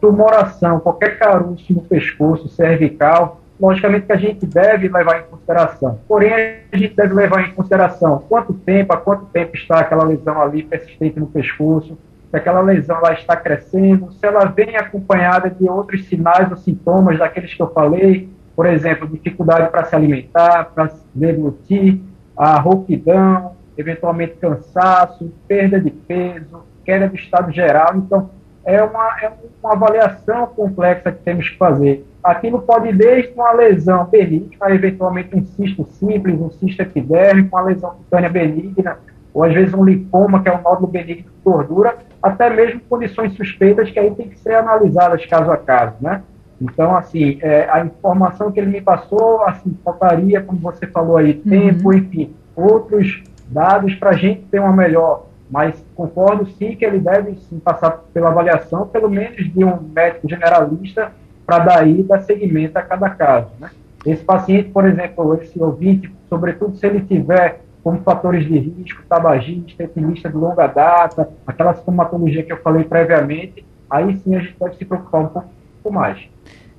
tumoração, 0.00 0.80
qualquer 0.80 1.18
caroço 1.18 1.72
no 1.72 1.82
pescoço 1.82 2.48
cervical, 2.48 3.40
logicamente 3.60 4.06
que 4.06 4.12
a 4.12 4.16
gente 4.16 4.46
deve 4.46 4.88
levar 4.88 5.20
em 5.20 5.24
consideração. 5.24 5.98
Porém, 6.06 6.32
a 6.72 6.76
gente 6.76 6.94
deve 6.94 7.14
levar 7.14 7.48
em 7.48 7.52
consideração 7.52 8.22
quanto 8.28 8.52
tempo, 8.52 8.92
há 8.92 8.96
quanto 8.96 9.26
tempo 9.26 9.56
está 9.56 9.80
aquela 9.80 10.04
lesão 10.04 10.40
ali 10.40 10.62
persistente 10.62 11.18
no 11.18 11.26
pescoço, 11.26 11.98
se 12.30 12.36
aquela 12.36 12.60
lesão 12.60 13.00
lá 13.00 13.12
está 13.12 13.36
crescendo, 13.36 14.12
se 14.12 14.26
ela 14.26 14.44
vem 14.46 14.76
acompanhada 14.76 15.48
de 15.48 15.68
outros 15.68 16.06
sinais 16.06 16.50
ou 16.50 16.56
sintomas 16.56 17.18
daqueles 17.18 17.54
que 17.54 17.62
eu 17.62 17.72
falei, 17.72 18.28
por 18.54 18.66
exemplo, 18.66 19.06
dificuldade 19.06 19.70
para 19.70 19.84
se 19.84 19.94
alimentar, 19.94 20.70
para 20.74 20.88
se 20.88 21.02
deglutir, 21.14 22.00
a 22.36 22.58
rouquidão, 22.58 23.55
eventualmente 23.76 24.36
cansaço, 24.36 25.32
perda 25.46 25.80
de 25.80 25.90
peso, 25.90 26.64
queda 26.84 27.08
do 27.08 27.16
estado 27.16 27.52
geral. 27.52 27.96
Então, 27.96 28.30
é 28.64 28.82
uma, 28.82 29.16
é 29.22 29.30
uma 29.62 29.72
avaliação 29.72 30.46
complexa 30.48 31.12
que 31.12 31.22
temos 31.22 31.48
que 31.48 31.56
fazer. 31.56 32.04
Aquilo 32.22 32.60
pode 32.62 32.88
ir 32.88 32.96
desde 32.96 33.32
uma 33.32 33.52
lesão 33.52 34.04
benigna, 34.06 34.70
eventualmente 34.70 35.36
um 35.36 35.44
cisto 35.44 35.86
simples, 35.92 36.40
um 36.40 36.50
cisto 36.50 36.82
epidérmico, 36.82 37.56
uma 37.56 37.62
lesão 37.62 37.90
cutânea 37.90 38.28
benigna, 38.28 38.98
ou 39.32 39.44
às 39.44 39.54
vezes 39.54 39.72
um 39.72 39.84
linfoma, 39.84 40.42
que 40.42 40.48
é 40.48 40.56
um 40.56 40.62
nódulo 40.62 40.88
benigno 40.88 41.22
de 41.24 41.42
gordura, 41.44 41.94
até 42.20 42.50
mesmo 42.50 42.80
condições 42.88 43.34
suspeitas 43.34 43.88
que 43.90 44.00
aí 44.00 44.10
tem 44.12 44.28
que 44.28 44.38
ser 44.40 44.54
analisadas 44.54 45.24
caso 45.26 45.52
a 45.52 45.56
caso, 45.56 45.94
né? 46.00 46.22
Então, 46.60 46.96
assim, 46.96 47.38
é, 47.42 47.68
a 47.70 47.84
informação 47.84 48.50
que 48.50 48.58
ele 48.58 48.70
me 48.70 48.80
passou, 48.80 49.42
assim, 49.42 49.76
faltaria, 49.84 50.40
como 50.40 50.58
você 50.58 50.86
falou 50.86 51.18
aí, 51.18 51.34
tempo, 51.34 51.90
uhum. 51.90 51.98
enfim, 51.98 52.34
outros 52.56 53.22
dados 53.48 53.94
para 53.94 54.10
a 54.10 54.16
gente 54.16 54.42
ter 54.42 54.60
uma 54.60 54.72
melhor. 54.72 55.26
Mas 55.50 55.82
concordo 55.94 56.46
sim 56.52 56.74
que 56.74 56.84
ele 56.84 56.98
deve 56.98 57.36
sim, 57.36 57.58
passar 57.58 58.02
pela 58.12 58.30
avaliação, 58.30 58.86
pelo 58.86 59.08
menos 59.08 59.36
de 59.36 59.64
um 59.64 59.80
médico 59.80 60.28
generalista, 60.28 61.12
para 61.44 61.60
daí 61.60 62.02
dar 62.02 62.20
seguimento 62.22 62.76
a 62.76 62.82
cada 62.82 63.08
caso. 63.10 63.48
Né? 63.60 63.70
Esse 64.04 64.24
paciente, 64.24 64.70
por 64.70 64.84
exemplo, 64.84 65.34
esse 65.40 65.60
ouvinte, 65.62 66.12
sobretudo 66.28 66.76
se 66.76 66.86
ele 66.86 67.00
tiver 67.00 67.60
como 67.82 68.00
fatores 68.00 68.44
de 68.44 68.58
risco, 68.58 69.04
tabagista, 69.08 69.84
etilista 69.84 70.28
de 70.28 70.36
longa 70.36 70.66
data, 70.66 71.28
aquela 71.46 71.72
sintomatologia 71.72 72.42
que 72.42 72.52
eu 72.52 72.56
falei 72.56 72.82
previamente, 72.82 73.64
aí 73.88 74.16
sim 74.16 74.34
a 74.34 74.40
gente 74.40 74.56
deve 74.58 74.74
se 74.74 74.84
preocupar 74.84 75.20
um 75.20 75.28
pouco 75.28 75.92
mais. 75.92 76.18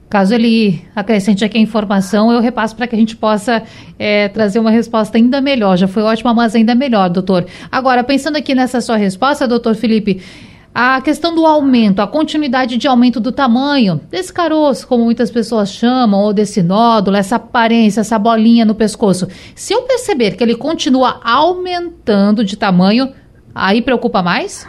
Caso 0.09 0.33
ele 0.33 0.81
acrescente 0.95 1.43
aqui 1.43 1.57
a 1.57 1.61
informação, 1.61 2.31
eu 2.31 2.39
repasso 2.39 2.73
para 2.75 2.87
que 2.87 2.95
a 2.95 2.97
gente 2.97 3.15
possa 3.15 3.63
é, 3.99 4.29
trazer 4.29 4.57
uma 4.57 4.71
resposta 4.71 5.17
ainda 5.17 5.41
melhor. 5.41 5.77
Já 5.77 5.87
foi 5.87 6.01
ótima, 6.01 6.33
mas 6.33 6.55
ainda 6.55 6.73
melhor, 6.73 7.09
doutor. 7.09 7.45
Agora, 7.69 8.03
pensando 8.03 8.37
aqui 8.37 8.55
nessa 8.55 8.79
sua 8.79 8.95
resposta, 8.95 9.45
doutor 9.45 9.75
Felipe, 9.75 10.21
a 10.73 11.01
questão 11.01 11.35
do 11.35 11.45
aumento, 11.45 12.01
a 12.01 12.07
continuidade 12.07 12.77
de 12.77 12.87
aumento 12.87 13.19
do 13.19 13.33
tamanho 13.33 13.99
desse 14.09 14.31
caroço, 14.31 14.87
como 14.87 15.03
muitas 15.03 15.29
pessoas 15.29 15.71
chamam, 15.73 16.21
ou 16.21 16.31
desse 16.31 16.63
nódulo, 16.63 17.17
essa 17.17 17.35
aparência, 17.35 17.99
essa 17.99 18.17
bolinha 18.17 18.63
no 18.63 18.75
pescoço. 18.75 19.27
Se 19.55 19.73
eu 19.73 19.81
perceber 19.81 20.37
que 20.37 20.43
ele 20.43 20.55
continua 20.55 21.19
aumentando 21.21 22.45
de 22.45 22.55
tamanho, 22.55 23.11
aí 23.53 23.81
preocupa 23.81 24.21
mais? 24.21 24.65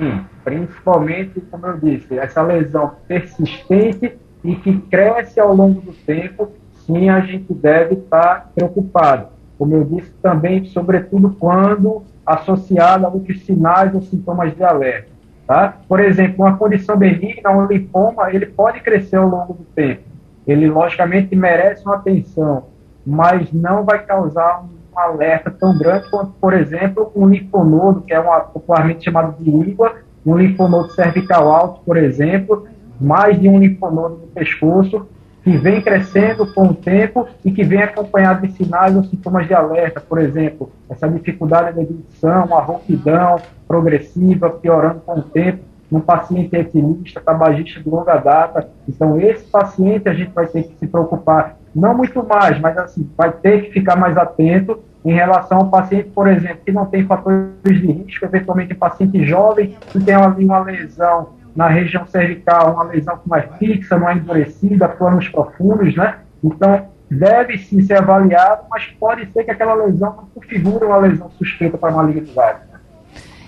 Hum 0.00 0.33
principalmente, 0.44 1.40
como 1.50 1.66
eu 1.66 1.78
disse, 1.78 2.18
essa 2.18 2.42
lesão 2.42 2.92
persistente 3.08 4.12
e 4.44 4.54
que 4.56 4.78
cresce 4.82 5.40
ao 5.40 5.54
longo 5.54 5.80
do 5.80 5.92
tempo, 5.92 6.50
sim, 6.86 7.08
a 7.08 7.20
gente 7.20 7.52
deve 7.54 7.94
estar 7.94 8.50
preocupado. 8.54 9.28
Como 9.58 9.74
eu 9.74 9.84
disse 9.84 10.12
também, 10.22 10.64
sobretudo 10.66 11.34
quando 11.38 12.02
associada 12.26 13.06
a 13.06 13.10
outros 13.10 13.44
sinais 13.44 13.94
ou 13.94 14.02
sintomas 14.02 14.54
de 14.54 14.62
alerta. 14.62 15.08
Tá? 15.46 15.76
Por 15.88 16.00
exemplo, 16.00 16.44
uma 16.44 16.56
condição 16.56 16.96
benigna, 16.96 17.50
um 17.50 17.66
linfoma, 17.66 18.32
ele 18.32 18.46
pode 18.46 18.80
crescer 18.80 19.16
ao 19.16 19.28
longo 19.28 19.54
do 19.54 19.64
tempo. 19.74 20.02
Ele, 20.46 20.68
logicamente, 20.68 21.34
merece 21.34 21.84
uma 21.84 21.96
atenção, 21.96 22.64
mas 23.06 23.52
não 23.52 23.84
vai 23.84 24.04
causar 24.04 24.62
um 24.62 24.98
alerta 24.98 25.50
tão 25.50 25.76
grande 25.76 26.08
quanto, 26.10 26.32
por 26.40 26.52
exemplo, 26.54 27.10
um 27.14 27.26
linfonodo, 27.26 28.02
que 28.02 28.12
é 28.12 28.20
uma, 28.20 28.40
popularmente 28.40 29.04
chamado 29.04 29.36
de 29.42 29.50
ígua, 29.50 29.96
um 30.24 30.36
linfonodo 30.36 30.92
cervical 30.92 31.50
alto, 31.52 31.80
por 31.84 31.96
exemplo, 31.96 32.66
mais 33.00 33.40
de 33.40 33.48
um 33.48 33.58
linfonodo 33.58 34.16
no 34.16 34.26
pescoço, 34.28 35.06
que 35.42 35.58
vem 35.58 35.82
crescendo 35.82 36.46
com 36.54 36.68
o 36.68 36.74
tempo 36.74 37.28
e 37.44 37.52
que 37.52 37.62
vem 37.62 37.82
acompanhado 37.82 38.46
de 38.46 38.54
sinais 38.54 38.96
ou 38.96 39.04
sintomas 39.04 39.46
de 39.46 39.52
alerta, 39.52 40.00
por 40.00 40.18
exemplo, 40.18 40.70
essa 40.88 41.06
dificuldade 41.06 41.74
de 41.74 41.82
edição, 41.82 42.56
a 42.56 42.62
rouquidão 42.62 43.36
progressiva, 43.68 44.48
piorando 44.48 45.00
com 45.00 45.18
o 45.18 45.22
tempo, 45.22 45.62
num 45.90 46.00
paciente 46.00 46.56
etilista, 46.56 47.20
tabagista 47.20 47.78
de 47.78 47.88
longa 47.88 48.16
data. 48.16 48.68
Então, 48.88 49.20
esse 49.20 49.44
paciente 49.44 50.08
a 50.08 50.14
gente 50.14 50.32
vai 50.32 50.46
ter 50.46 50.62
que 50.62 50.76
se 50.78 50.86
preocupar, 50.86 51.58
não 51.74 51.94
muito 51.94 52.24
mais, 52.26 52.58
mas 52.58 52.78
assim, 52.78 53.08
vai 53.14 53.30
ter 53.30 53.64
que 53.64 53.72
ficar 53.72 53.96
mais 53.96 54.16
atento 54.16 54.80
em 55.04 55.12
relação 55.12 55.58
ao 55.58 55.68
paciente, 55.68 56.08
por 56.10 56.26
exemplo, 56.26 56.60
que 56.64 56.72
não 56.72 56.86
tem 56.86 57.04
fatores 57.04 57.50
de 57.62 57.92
risco, 57.92 58.24
eventualmente 58.24 58.72
um 58.72 58.78
paciente 58.78 59.24
jovem 59.24 59.76
que 59.90 60.00
tem 60.00 60.14
ali 60.14 60.44
uma 60.44 60.60
lesão 60.60 61.34
na 61.54 61.68
região 61.68 62.06
cervical, 62.06 62.72
uma 62.72 62.84
lesão 62.84 63.20
mais 63.26 63.44
fixa, 63.58 63.98
não 63.98 64.08
é 64.08 64.14
endurecida, 64.14 64.88
planos 64.88 65.28
profundos, 65.28 65.94
né? 65.94 66.18
Então, 66.42 66.88
deve 67.10 67.58
sim 67.58 67.80
ser 67.82 67.98
avaliado, 67.98 68.62
mas 68.70 68.86
pode 68.98 69.30
ser 69.30 69.44
que 69.44 69.50
aquela 69.50 69.74
lesão 69.74 70.16
não 70.16 70.26
configure 70.34 70.84
uma 70.84 70.96
lesão 70.96 71.30
suspeita 71.30 71.78
para 71.78 71.92
malignidade. 71.92 72.73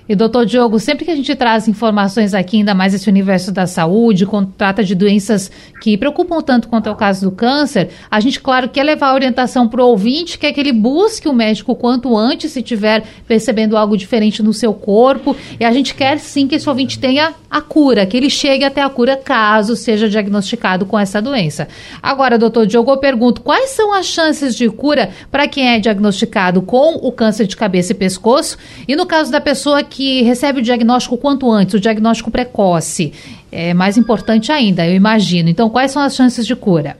E, 0.08 0.14
doutor 0.14 0.46
Diogo, 0.46 0.78
sempre 0.78 1.04
que 1.04 1.10
a 1.10 1.16
gente 1.16 1.34
traz 1.34 1.66
informações 1.66 2.32
aqui, 2.32 2.58
ainda 2.58 2.74
mais 2.74 2.94
esse 2.94 3.10
universo 3.10 3.50
da 3.50 3.66
saúde, 3.66 4.24
quando 4.24 4.52
trata 4.56 4.84
de 4.84 4.94
doenças 4.94 5.50
que 5.82 5.96
preocupam 5.96 6.40
tanto 6.40 6.68
quanto 6.68 6.88
é 6.88 6.92
o 6.92 6.94
caso 6.94 7.28
do 7.28 7.34
câncer, 7.34 7.88
a 8.08 8.20
gente, 8.20 8.40
claro, 8.40 8.68
quer 8.68 8.84
levar 8.84 9.08
a 9.08 9.14
orientação 9.14 9.66
para 9.66 9.82
o 9.82 9.88
ouvinte, 9.88 10.38
quer 10.38 10.52
que 10.52 10.60
ele 10.60 10.72
busque 10.72 11.28
o 11.28 11.32
médico 11.32 11.74
quanto 11.74 12.16
antes, 12.16 12.52
se 12.52 12.62
tiver 12.62 13.02
percebendo 13.26 13.76
algo 13.76 13.96
diferente 13.96 14.44
no 14.44 14.52
seu 14.52 14.72
corpo. 14.72 15.36
E 15.58 15.64
a 15.64 15.72
gente 15.72 15.92
quer 15.92 16.20
sim 16.20 16.46
que 16.46 16.54
esse 16.54 16.68
ouvinte 16.68 17.00
tenha 17.00 17.34
a 17.50 17.60
cura, 17.60 18.06
que 18.06 18.16
ele 18.16 18.30
chegue 18.30 18.64
até 18.64 18.82
a 18.82 18.88
cura 18.88 19.16
caso 19.16 19.74
seja 19.74 20.08
diagnosticado 20.08 20.86
com 20.86 20.96
essa 20.96 21.20
doença. 21.20 21.66
Agora, 22.00 22.38
doutor 22.38 22.64
Diogo, 22.64 22.92
eu 22.92 22.98
pergunto: 22.98 23.40
quais 23.40 23.70
são 23.70 23.92
as 23.92 24.06
chances 24.06 24.54
de 24.54 24.68
cura 24.70 25.10
para 25.32 25.48
quem 25.48 25.74
é 25.74 25.80
diagnosticado 25.80 26.62
com 26.62 26.94
o 26.94 27.10
câncer 27.10 27.48
de 27.48 27.56
cabeça 27.56 27.90
e 27.90 27.94
pescoço? 27.94 28.56
E 28.86 28.94
no 28.94 29.04
caso 29.04 29.32
da 29.32 29.40
pessoa 29.40 29.82
que 29.82 29.95
que 29.96 30.20
recebe 30.20 30.60
o 30.60 30.62
diagnóstico 30.62 31.16
quanto 31.16 31.50
antes, 31.50 31.72
o 31.72 31.80
diagnóstico 31.80 32.30
precoce. 32.30 33.14
É 33.50 33.72
mais 33.72 33.96
importante 33.96 34.52
ainda, 34.52 34.86
eu 34.86 34.94
imagino. 34.94 35.48
Então, 35.48 35.70
quais 35.70 35.90
são 35.90 36.02
as 36.02 36.14
chances 36.14 36.46
de 36.46 36.54
cura? 36.54 36.98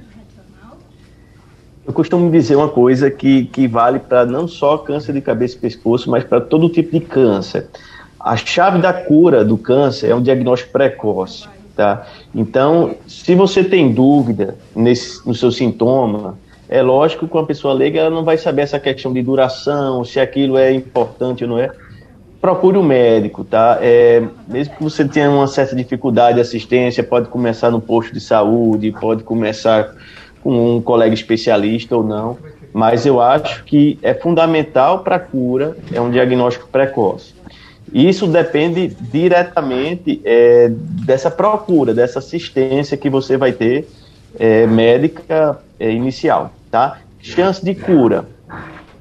Eu 1.87 1.93
costumo 1.93 2.31
dizer 2.31 2.57
uma 2.57 2.71
coisa 2.71 3.11
que, 3.11 3.45
que 3.45 3.69
vale 3.69 3.99
para 3.99 4.25
não 4.25 4.49
só 4.49 4.79
câncer 4.79 5.13
de 5.13 5.21
cabeça 5.21 5.57
e 5.57 5.59
pescoço, 5.59 6.11
mas 6.11 6.25
para 6.25 6.41
todo 6.41 6.71
tipo 6.71 6.91
de 6.91 7.01
câncer. 7.05 7.67
A 8.19 8.35
chave 8.35 8.79
da 8.79 8.95
cura 8.95 9.45
do 9.45 9.59
câncer 9.59 10.09
é 10.09 10.15
um 10.15 10.23
diagnóstico 10.23 10.73
precoce. 10.73 11.47
Tá? 11.77 12.07
Então, 12.35 12.95
se 13.07 13.35
você 13.35 13.63
tem 13.63 13.93
dúvida 13.93 14.57
nesse, 14.75 15.21
no 15.29 15.35
seu 15.35 15.53
sintoma, 15.53 16.39
é 16.67 16.81
lógico 16.81 17.29
que 17.29 17.35
uma 17.35 17.45
pessoa 17.45 17.75
leiga 17.75 18.01
ela 18.01 18.11
não 18.11 18.25
vai 18.25 18.39
saber 18.39 18.63
essa 18.63 18.81
questão 18.81 19.13
de 19.13 19.21
duração, 19.21 20.03
se 20.03 20.19
aquilo 20.19 20.57
é 20.57 20.73
importante 20.73 21.45
ou 21.45 21.51
não 21.51 21.59
é 21.59 21.71
procure 22.41 22.77
o 22.77 22.81
um 22.81 22.85
médico, 22.85 23.45
tá? 23.45 23.79
É, 23.81 24.23
mesmo 24.47 24.77
que 24.77 24.83
você 24.83 25.05
tenha 25.05 25.31
uma 25.31 25.47
certa 25.47 25.75
dificuldade 25.75 26.37
de 26.37 26.41
assistência, 26.41 27.03
pode 27.03 27.29
começar 27.29 27.71
no 27.71 27.81
posto 27.81 28.13
de 28.13 28.21
saúde, 28.21 28.93
pode 28.93 29.23
começar 29.23 29.95
com 30.43 30.77
um 30.77 30.81
colega 30.81 31.15
especialista 31.15 31.97
ou 31.97 32.05
não, 32.05 32.39
mas 32.73 33.07
eu 33.07 33.21
acho 33.21 33.65
que 33.65 33.99
é 34.03 34.15
fundamental 34.15 35.01
para 35.01 35.17
a 35.17 35.21
cura, 35.21 35.77
é 35.93 36.01
um 36.01 36.11
diagnóstico 36.11 36.69
precoce. 36.69 37.35
Isso 37.93 38.27
depende 38.27 38.89
diretamente 38.89 40.21
é, 40.25 40.69
dessa 40.71 41.31
procura, 41.31 41.95
dessa 41.95 42.19
assistência 42.19 42.97
que 42.97 43.09
você 43.09 43.37
vai 43.37 43.53
ter 43.53 43.89
é, 44.39 44.67
médica 44.67 45.59
é, 45.79 45.91
inicial, 45.91 46.53
tá? 46.71 46.99
Chance 47.21 47.65
de 47.65 47.75
cura 47.75 48.27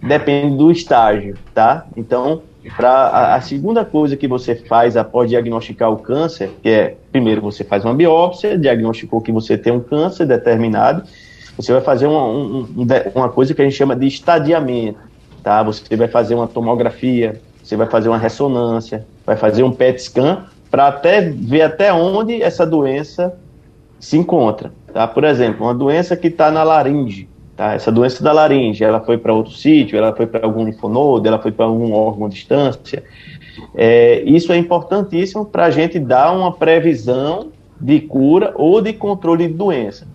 depende 0.01 0.55
do 0.55 0.71
estágio, 0.71 1.36
tá? 1.53 1.86
Então, 1.97 2.43
para 2.76 2.89
a, 2.89 3.36
a, 3.36 3.41
segunda 3.41 3.86
coisa 3.86 4.18
que 4.18 4.28
você 4.28 4.55
faz 4.55 4.97
após 4.97 5.30
diagnosticar 5.30 5.91
o 5.91 5.97
câncer, 5.97 6.51
que 6.61 6.70
é 6.70 6.95
primeiro 7.11 7.41
você 7.41 7.63
faz 7.63 7.84
uma 7.84 7.93
biópsia, 7.93 8.57
diagnosticou 8.57 9.22
que 9.22 9.32
você 9.32 9.57
tem 9.57 9.72
um 9.72 9.80
câncer 9.80 10.26
determinado, 10.26 11.03
você 11.55 11.72
vai 11.72 11.82
fazer 11.82 12.07
uma, 12.07 12.26
um, 12.26 12.68
uma 13.13 13.30
coisa 13.30 13.53
que 13.53 13.61
a 13.61 13.66
gente 13.66 13.78
chama 13.78 13.95
de 13.95 14.07
estadiamento, 14.07 14.99
tá? 15.43 15.63
Você 15.63 15.95
vai 15.95 16.07
fazer 16.07 16.36
uma 16.36 16.47
tomografia, 16.47 17.41
você 17.63 17.76
vai 17.76 17.88
fazer 17.88 18.09
uma 18.09 18.18
ressonância, 18.18 19.05
vai 19.26 19.38
fazer 19.38 19.63
um 19.63 19.72
PET 19.72 20.01
scan 20.01 20.45
para 20.70 20.88
até 20.88 21.22
ver 21.22 21.61
até 21.61 21.93
onde 21.93 22.41
essa 22.41 22.66
doença 22.66 23.38
se 23.99 24.18
encontra, 24.18 24.72
tá? 24.93 25.07
Por 25.07 25.24
exemplo, 25.24 25.66
uma 25.66 25.74
doença 25.74 26.18
que 26.18 26.28
está 26.28 26.51
na 26.51 26.63
laringe, 26.63 27.30
tá? 27.55 27.73
Essa 27.73 27.91
doença 27.91 28.23
da 28.23 28.31
laringe, 28.31 28.83
ela 28.83 28.99
foi 28.99 29.17
para 29.17 29.33
outro 29.33 29.53
sítio, 29.53 29.97
ela 29.97 30.13
foi 30.15 30.25
para 30.25 30.45
algum 30.45 30.65
linfonodo, 30.65 31.27
ela 31.27 31.39
foi 31.39 31.51
para 31.51 31.65
algum 31.65 31.93
órgão 31.93 32.27
à 32.27 32.29
distância. 32.29 33.03
É, 33.73 34.21
isso 34.25 34.51
é 34.51 34.57
importantíssimo 34.57 35.45
para 35.45 35.65
a 35.65 35.71
gente 35.71 35.99
dar 35.99 36.31
uma 36.31 36.51
previsão 36.51 37.49
de 37.79 37.99
cura 38.01 38.53
ou 38.55 38.81
de 38.81 38.93
controle 38.93 39.47
de 39.47 39.53
doença 39.53 40.07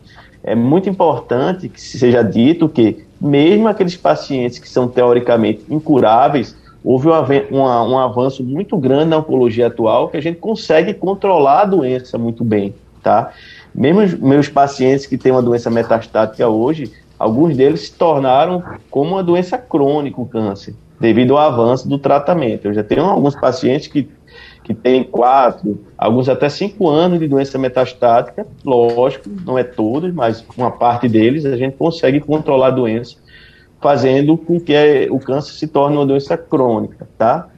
é 0.43 0.55
muito 0.55 0.88
importante 0.88 1.68
que 1.68 1.80
seja 1.80 2.22
dito 2.22 2.68
que, 2.68 3.05
mesmo 3.20 3.68
aqueles 3.68 3.97
pacientes 3.97 4.59
que 4.59 4.68
são 4.68 4.88
teoricamente 4.88 5.64
incuráveis, 5.68 6.57
houve 6.82 7.09
um, 7.51 7.59
um 7.61 7.99
avanço 7.99 8.43
muito 8.43 8.76
grande 8.78 9.11
na 9.11 9.18
oncologia 9.18 9.66
atual 9.66 10.09
que 10.09 10.16
a 10.16 10.22
gente 10.22 10.38
consegue 10.38 10.95
controlar 10.95 11.62
a 11.62 11.64
doença 11.66 12.16
muito 12.16 12.43
bem, 12.43 12.74
tá? 13.03 13.32
Mesmo 13.74 14.26
meus 14.26 14.49
pacientes 14.49 15.05
que 15.05 15.18
têm 15.18 15.30
uma 15.30 15.43
doença 15.43 15.68
metastática 15.70 16.49
hoje, 16.49 16.91
alguns 17.21 17.55
deles 17.55 17.83
se 17.83 17.93
tornaram 17.93 18.64
como 18.91 19.11
uma 19.11 19.23
doença 19.23 19.59
crônica, 19.59 20.18
o 20.18 20.27
câncer, 20.27 20.75
devido 20.99 21.37
ao 21.37 21.53
avanço 21.53 21.87
do 21.87 21.99
tratamento. 21.99 22.64
Eu 22.64 22.73
já 22.73 22.83
tenho 22.83 23.05
alguns 23.05 23.37
pacientes 23.37 23.87
que 23.89 24.09
que 24.62 24.75
tem 24.75 25.03
quatro, 25.03 25.81
alguns 25.99 26.29
até 26.29 26.49
cinco 26.49 26.89
anos 26.89 27.18
de 27.18 27.27
doença 27.27 27.59
metastática, 27.59 28.47
lógico, 28.64 29.29
não 29.45 29.59
é 29.59 29.64
todos, 29.64 30.12
mas 30.12 30.45
uma 30.57 30.71
parte 30.71 31.09
deles 31.09 31.45
a 31.45 31.57
gente 31.57 31.77
consegue 31.77 32.21
controlar 32.21 32.68
a 32.68 32.71
doença, 32.71 33.16
fazendo 33.81 34.37
com 34.37 34.61
que 34.61 35.09
o 35.11 35.18
câncer 35.18 35.55
se 35.55 35.66
torne 35.66 35.97
uma 35.97 36.07
doença 36.07 36.37
crônica, 36.37 37.09
tá? 37.18 37.49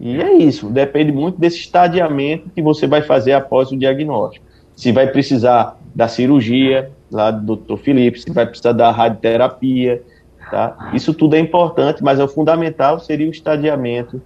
E 0.00 0.20
é 0.20 0.32
isso, 0.32 0.68
depende 0.68 1.12
muito 1.12 1.38
desse 1.38 1.58
estadiamento 1.58 2.50
que 2.52 2.62
você 2.62 2.88
vai 2.88 3.02
fazer 3.02 3.34
após 3.34 3.70
o 3.70 3.76
diagnóstico. 3.76 4.44
Se 4.74 4.90
vai 4.90 5.06
precisar 5.06 5.78
da 5.94 6.08
cirurgia, 6.08 6.90
lá 7.10 7.30
do 7.30 7.56
Dr. 7.56 7.76
Felipe, 7.76 8.20
se 8.20 8.30
vai 8.30 8.46
precisar 8.46 8.72
da 8.72 8.90
radioterapia, 8.90 10.02
tá? 10.50 10.90
Isso 10.92 11.14
tudo 11.14 11.34
é 11.34 11.38
importante, 11.38 12.02
mas 12.02 12.18
é 12.18 12.24
o 12.24 12.28
fundamental 12.28 12.98
seria 12.98 13.26
o 13.26 13.30
estadiamento 13.30 14.20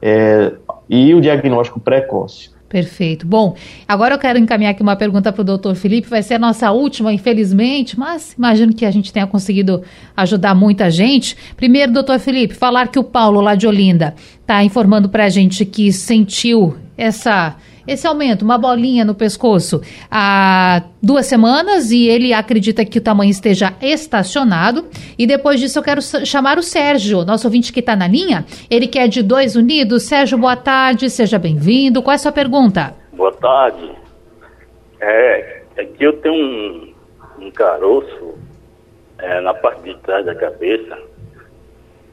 é, 0.00 0.52
e 0.88 1.14
o 1.14 1.20
diagnóstico 1.20 1.80
precoce. 1.80 2.50
Perfeito. 2.68 3.26
Bom, 3.26 3.56
agora 3.86 4.14
eu 4.14 4.18
quero 4.18 4.38
encaminhar 4.38 4.72
aqui 4.72 4.82
uma 4.82 4.94
pergunta 4.94 5.32
para 5.32 5.40
o 5.40 5.44
doutor 5.44 5.74
Felipe, 5.74 6.06
vai 6.06 6.22
ser 6.22 6.34
a 6.34 6.38
nossa 6.38 6.70
última, 6.70 7.10
infelizmente, 7.10 7.98
mas 7.98 8.34
imagino 8.34 8.74
que 8.74 8.84
a 8.84 8.90
gente 8.90 9.10
tenha 9.10 9.26
conseguido 9.26 9.82
ajudar 10.14 10.54
muita 10.54 10.90
gente. 10.90 11.34
Primeiro, 11.56 11.92
doutor 11.92 12.18
Felipe, 12.18 12.54
falar 12.54 12.88
que 12.88 12.98
o 12.98 13.04
Paulo, 13.04 13.40
lá 13.40 13.54
de 13.54 13.66
Olinda, 13.66 14.14
está 14.40 14.62
informando 14.62 15.08
para 15.08 15.24
a 15.24 15.28
gente 15.30 15.64
que 15.64 15.90
sentiu 15.90 16.76
essa 16.94 17.56
esse 17.88 18.06
aumento, 18.06 18.42
uma 18.42 18.58
bolinha 18.58 19.02
no 19.02 19.14
pescoço, 19.14 19.80
há 20.10 20.82
duas 21.02 21.24
semanas 21.24 21.90
e 21.90 22.06
ele 22.06 22.34
acredita 22.34 22.84
que 22.84 22.98
o 22.98 23.00
tamanho 23.00 23.30
esteja 23.30 23.72
estacionado. 23.80 24.84
E 25.18 25.26
depois 25.26 25.58
disso 25.58 25.78
eu 25.78 25.82
quero 25.82 26.02
chamar 26.02 26.58
o 26.58 26.62
Sérgio, 26.62 27.24
nosso 27.24 27.46
ouvinte 27.46 27.72
que 27.72 27.80
está 27.80 27.96
na 27.96 28.06
linha. 28.06 28.44
Ele 28.70 28.86
que 28.86 28.98
é 28.98 29.08
de 29.08 29.22
Dois 29.22 29.56
Unidos. 29.56 30.02
Sérgio, 30.02 30.36
boa 30.36 30.54
tarde, 30.54 31.08
seja 31.08 31.38
bem-vindo. 31.38 32.02
Qual 32.02 32.12
é 32.12 32.16
a 32.16 32.18
sua 32.18 32.32
pergunta? 32.32 32.94
Boa 33.14 33.32
tarde. 33.32 33.90
É, 35.00 35.62
aqui 35.78 36.04
eu 36.04 36.12
tenho 36.20 36.34
um, 36.34 36.94
um 37.40 37.50
caroço 37.50 38.34
é, 39.18 39.40
na 39.40 39.54
parte 39.54 39.82
de 39.82 39.96
trás 40.00 40.26
da 40.26 40.34
cabeça. 40.34 40.98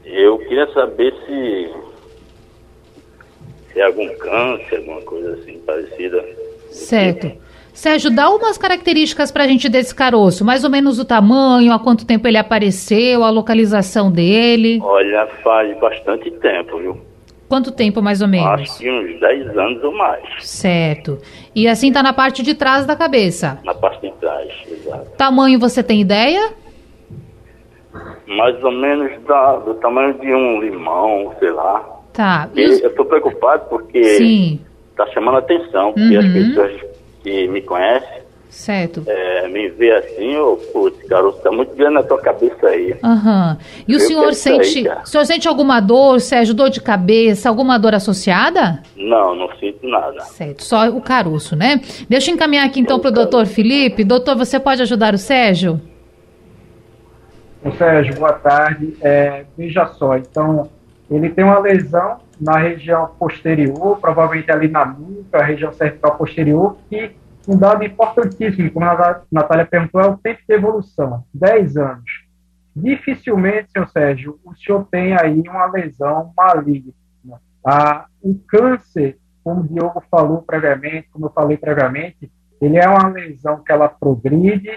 Eu 0.04 0.38
queria 0.38 0.72
saber 0.72 1.12
se 1.26 1.85
tem 3.76 3.84
algum 3.84 4.08
câncer, 4.16 4.78
alguma 4.78 5.02
coisa 5.02 5.34
assim 5.34 5.58
parecida. 5.58 6.24
Certo. 6.70 7.30
Sérgio, 7.74 8.10
dá 8.10 8.30
umas 8.30 8.56
características 8.56 9.30
para 9.30 9.44
a 9.44 9.46
gente 9.46 9.68
desse 9.68 9.94
caroço, 9.94 10.46
mais 10.46 10.64
ou 10.64 10.70
menos 10.70 10.98
o 10.98 11.04
tamanho, 11.04 11.70
há 11.70 11.78
quanto 11.78 12.06
tempo 12.06 12.26
ele 12.26 12.38
apareceu, 12.38 13.22
a 13.22 13.28
localização 13.28 14.10
dele. 14.10 14.80
Olha, 14.82 15.26
faz 15.44 15.78
bastante 15.78 16.30
tempo, 16.30 16.78
viu? 16.78 16.98
Quanto 17.50 17.70
tempo 17.70 18.00
mais 18.00 18.22
ou 18.22 18.28
menos? 18.28 18.62
Acho 18.62 18.78
que 18.78 18.90
uns 18.90 19.20
10 19.20 19.58
anos 19.58 19.84
ou 19.84 19.92
mais. 19.92 20.24
Certo. 20.40 21.18
E 21.54 21.68
assim 21.68 21.92
tá 21.92 22.02
na 22.02 22.14
parte 22.14 22.42
de 22.42 22.54
trás 22.54 22.86
da 22.86 22.96
cabeça? 22.96 23.60
Na 23.62 23.74
parte 23.74 24.00
de 24.00 24.12
trás, 24.14 24.50
exato. 24.70 25.10
Tamanho 25.18 25.60
você 25.60 25.82
tem 25.82 26.00
ideia? 26.00 26.54
Mais 28.26 28.64
ou 28.64 28.72
menos 28.72 29.22
da, 29.24 29.56
do 29.56 29.74
tamanho 29.74 30.14
de 30.14 30.34
um 30.34 30.60
limão, 30.62 31.34
sei 31.38 31.50
lá. 31.50 31.95
Tá. 32.16 32.48
Os... 32.52 32.80
Eu 32.80 32.90
estou 32.90 33.04
preocupado 33.04 33.66
porque 33.68 34.68
está 34.90 35.06
chamando 35.12 35.36
a 35.36 35.38
atenção, 35.38 35.92
porque 35.92 36.16
uhum. 36.16 36.26
as 36.26 36.32
pessoas 36.32 36.80
que 37.22 37.48
me 37.48 37.60
conhecem 37.60 38.26
Certo. 38.48 39.02
É, 39.06 39.46
me 39.48 39.68
vê 39.68 39.92
assim, 39.92 40.34
ô, 40.38 40.56
putz, 40.72 41.06
garoto, 41.06 41.42
tá 41.42 41.52
muito 41.52 41.74
grande 41.76 41.94
na 41.94 42.02
tua 42.02 42.18
cabeça 42.18 42.66
aí. 42.66 42.96
Aham. 43.04 43.50
Uhum. 43.50 43.84
E 43.86 43.94
o 43.94 44.00
senhor 44.00 44.32
sente. 44.32 44.88
Aí, 44.88 44.98
o 45.02 45.06
senhor 45.06 45.24
sente 45.26 45.46
alguma 45.46 45.78
dor, 45.78 46.20
Sérgio, 46.20 46.54
dor 46.54 46.70
de 46.70 46.80
cabeça, 46.80 47.50
alguma 47.50 47.78
dor 47.78 47.94
associada? 47.94 48.82
Não, 48.96 49.34
não 49.34 49.48
sinto 49.58 49.86
nada. 49.86 50.20
Certo, 50.20 50.64
só 50.64 50.88
o 50.88 51.02
caroço, 51.02 51.54
né? 51.54 51.80
Deixa 52.08 52.30
eu 52.30 52.34
encaminhar 52.34 52.64
aqui 52.64 52.80
então 52.80 52.98
para 52.98 53.10
o 53.10 53.12
doutor 53.12 53.44
Felipe. 53.44 54.04
Doutor, 54.04 54.34
você 54.36 54.58
pode 54.58 54.80
ajudar 54.80 55.12
o 55.12 55.18
Sérgio? 55.18 55.78
O 57.62 57.70
Sérgio, 57.72 58.14
boa 58.14 58.32
tarde. 58.32 58.96
É, 59.02 59.44
veja 59.58 59.86
só, 59.98 60.16
então, 60.16 60.70
ele 61.10 61.30
tem 61.30 61.44
uma 61.44 61.58
lesão 61.58 62.18
na 62.40 62.58
região 62.58 63.08
posterior, 63.18 63.98
provavelmente 63.98 64.50
ali 64.50 64.68
na 64.68 64.84
nuca, 64.84 65.42
região 65.42 65.72
cervical 65.72 66.16
posterior, 66.16 66.76
que 66.88 67.14
um 67.48 67.56
dado 67.56 67.84
importantíssimo, 67.84 68.70
como 68.72 68.84
a 68.84 69.22
Natália 69.30 69.64
perguntou, 69.64 70.00
é 70.00 70.06
o 70.06 70.16
tempo 70.16 70.40
de 70.46 70.54
evolução, 70.54 71.24
10 71.32 71.76
anos. 71.76 72.26
Dificilmente, 72.74 73.70
senhor 73.70 73.88
Sérgio, 73.88 74.40
o 74.44 74.54
senhor 74.54 74.86
tem 74.90 75.16
aí 75.16 75.40
uma 75.48 75.66
lesão 75.66 76.32
maligna. 76.36 76.92
Ah, 77.64 78.06
o 78.20 78.34
câncer, 78.46 79.18
como 79.42 79.60
o 79.60 79.66
Diogo 79.66 80.02
falou 80.10 80.42
previamente, 80.42 81.08
como 81.10 81.26
eu 81.26 81.30
falei 81.30 81.56
previamente, 81.56 82.30
ele 82.60 82.76
é 82.76 82.88
uma 82.88 83.08
lesão 83.08 83.62
que 83.62 83.72
ela 83.72 83.88
progride, 83.88 84.70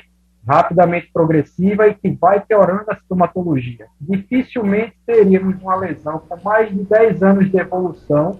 rapidamente 0.50 1.12
progressiva 1.14 1.88
e 1.88 1.94
que 1.94 2.10
vai 2.10 2.40
piorando 2.40 2.86
a 2.88 2.96
sintomatologia. 2.96 3.86
Dificilmente 4.02 4.96
teríamos 5.06 5.62
uma 5.62 5.76
lesão 5.76 6.24
com 6.28 6.36
mais 6.44 6.70
de 6.70 6.84
10 6.86 7.22
anos 7.22 7.52
de 7.52 7.58
evolução 7.58 8.40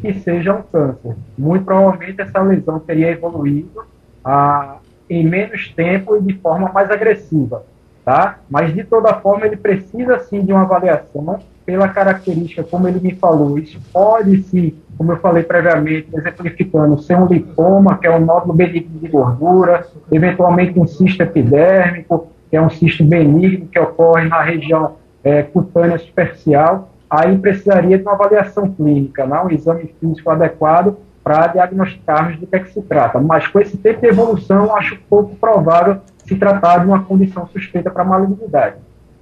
que 0.00 0.14
seja 0.20 0.54
um 0.54 0.62
câncer. 0.62 1.16
Muito 1.36 1.64
provavelmente 1.64 2.22
essa 2.22 2.40
lesão 2.40 2.78
teria 2.78 3.10
evoluído 3.10 3.82
ah, 4.24 4.76
em 5.08 5.26
menos 5.26 5.72
tempo 5.74 6.16
e 6.16 6.20
de 6.20 6.34
forma 6.34 6.70
mais 6.72 6.88
agressiva, 6.88 7.64
tá? 8.04 8.38
Mas 8.48 8.72
de 8.72 8.84
toda 8.84 9.12
forma 9.14 9.44
ele 9.44 9.56
precisa 9.56 10.20
sim 10.20 10.44
de 10.44 10.52
uma 10.52 10.62
avaliação 10.62 11.40
pela 11.66 11.88
característica, 11.88 12.62
como 12.62 12.86
ele 12.86 13.00
me 13.00 13.16
falou, 13.16 13.58
isso 13.58 13.80
pode 13.92 14.40
se, 14.44 14.76
como 15.00 15.12
eu 15.12 15.16
falei 15.16 15.42
previamente, 15.42 16.10
exemplificando, 16.12 17.00
ser 17.00 17.16
um 17.16 17.24
lipoma, 17.24 17.96
que 17.96 18.06
é 18.06 18.14
um 18.14 18.22
nódulo 18.22 18.52
benigno 18.52 19.00
de 19.00 19.08
gordura, 19.08 19.86
eventualmente 20.12 20.78
um 20.78 20.86
cisto 20.86 21.22
epidérmico, 21.22 22.28
que 22.50 22.56
é 22.58 22.60
um 22.60 22.68
cisto 22.68 23.02
benigno 23.02 23.66
que 23.66 23.78
ocorre 23.78 24.28
na 24.28 24.42
região 24.42 24.96
é, 25.24 25.42
cutânea 25.42 25.96
superficial, 25.96 26.90
aí 27.08 27.38
precisaria 27.38 27.96
de 27.96 28.02
uma 28.02 28.12
avaliação 28.12 28.70
clínica, 28.72 29.24
né, 29.24 29.40
um 29.40 29.50
exame 29.50 29.90
físico 29.98 30.28
adequado 30.28 30.98
para 31.24 31.46
diagnosticarmos 31.46 32.38
do 32.38 32.46
que 32.46 32.56
é 32.56 32.58
que 32.58 32.70
se 32.70 32.82
trata. 32.82 33.18
Mas 33.18 33.46
com 33.46 33.58
esse 33.58 33.78
tempo 33.78 34.02
de 34.02 34.08
evolução, 34.08 34.76
acho 34.76 34.98
pouco 35.08 35.34
provável 35.36 35.96
se 36.26 36.36
tratar 36.36 36.80
de 36.80 36.86
uma 36.88 37.02
condição 37.04 37.46
suspeita 37.46 37.90
para 37.90 38.04
malignidade. 38.04 38.76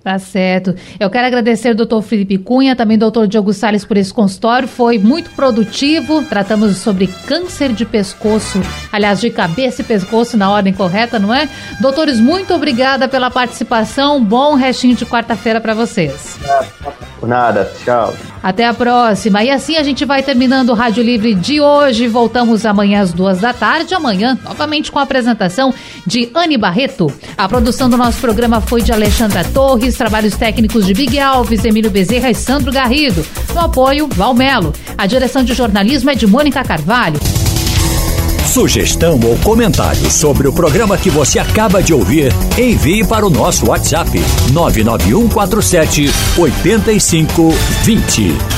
Tá 0.09 0.19
certo. 0.19 0.75
Eu 0.99 1.11
quero 1.11 1.27
agradecer 1.27 1.69
ao 1.69 1.75
doutor 1.75 2.01
Felipe 2.01 2.39
Cunha, 2.39 2.75
também 2.75 2.95
ao 2.95 3.01
doutor 3.01 3.29
Diogo 3.29 3.53
Salles 3.53 3.85
por 3.85 3.95
esse 3.99 4.11
consultório. 4.11 4.67
Foi 4.67 4.99
muito 4.99 5.29
produtivo. 5.33 6.25
Tratamos 6.25 6.79
sobre 6.79 7.09
câncer 7.27 7.75
de 7.75 7.85
pescoço, 7.85 8.59
aliás, 8.91 9.21
de 9.21 9.29
cabeça 9.29 9.83
e 9.83 9.85
pescoço 9.85 10.35
na 10.39 10.51
ordem 10.51 10.73
correta, 10.73 11.19
não 11.19 11.35
é? 11.35 11.47
Doutores, 11.79 12.19
muito 12.19 12.55
obrigada 12.55 13.07
pela 13.07 13.31
participação. 13.31 14.25
Bom 14.25 14.55
restinho 14.55 14.97
de 14.97 15.05
quarta-feira 15.05 15.61
para 15.61 15.75
vocês. 15.75 16.39
Por 17.21 17.29
nada, 17.29 17.71
tchau. 17.85 18.15
Até 18.43 18.65
a 18.65 18.73
próxima. 18.73 19.43
E 19.43 19.51
assim 19.51 19.77
a 19.77 19.83
gente 19.83 20.05
vai 20.05 20.23
terminando 20.23 20.71
o 20.71 20.75
Rádio 20.75 21.03
Livre 21.03 21.35
de 21.35 21.61
hoje. 21.61 22.07
Voltamos 22.07 22.65
amanhã 22.65 23.03
às 23.03 23.13
duas 23.13 23.41
da 23.41 23.53
tarde. 23.53 23.95
Amanhã, 23.95 24.39
novamente 24.45 24.91
com 24.93 24.99
a 24.99 25.03
apresentação 25.03 25.75
de 26.07 26.31
Anne 26.35 26.57
Barreto. 26.57 27.13
A 27.37 27.49
produção 27.49 27.91
do 27.91 27.97
nosso 27.97 28.21
programa 28.21 28.61
foi 28.61 28.81
de 28.81 28.93
Alexandra 28.93 29.45
Torres, 29.45 29.97
trabalhos 29.99 30.36
técnicos 30.36 30.86
de 30.86 30.94
Big 30.94 31.18
Alves, 31.18 31.64
Emílio 31.64 31.90
Bezerra 31.90 32.30
e 32.30 32.34
Sandro 32.34 32.72
Garrido. 32.72 33.26
No 33.53 33.61
apoio, 33.61 34.09
Valmelo. 34.09 34.72
A 34.96 35.07
direção 35.07 35.44
de 35.44 35.53
jornalismo 35.53 36.09
é 36.09 36.14
de 36.14 36.26
Mônica 36.26 36.64
Carvalho. 36.64 37.20
Sugestão 38.46 39.20
ou 39.22 39.36
comentário 39.38 40.11
sobre 40.11 40.49
o 40.49 40.53
programa 40.53 40.96
que 40.96 41.11
você 41.11 41.38
acaba 41.38 41.82
de 41.82 41.92
ouvir, 41.92 42.32
envie 42.57 43.05
para 43.05 43.26
o 43.26 43.30
nosso 43.30 43.66
WhatsApp 43.66 44.11
99147 44.53 46.11
8520. 46.38 48.58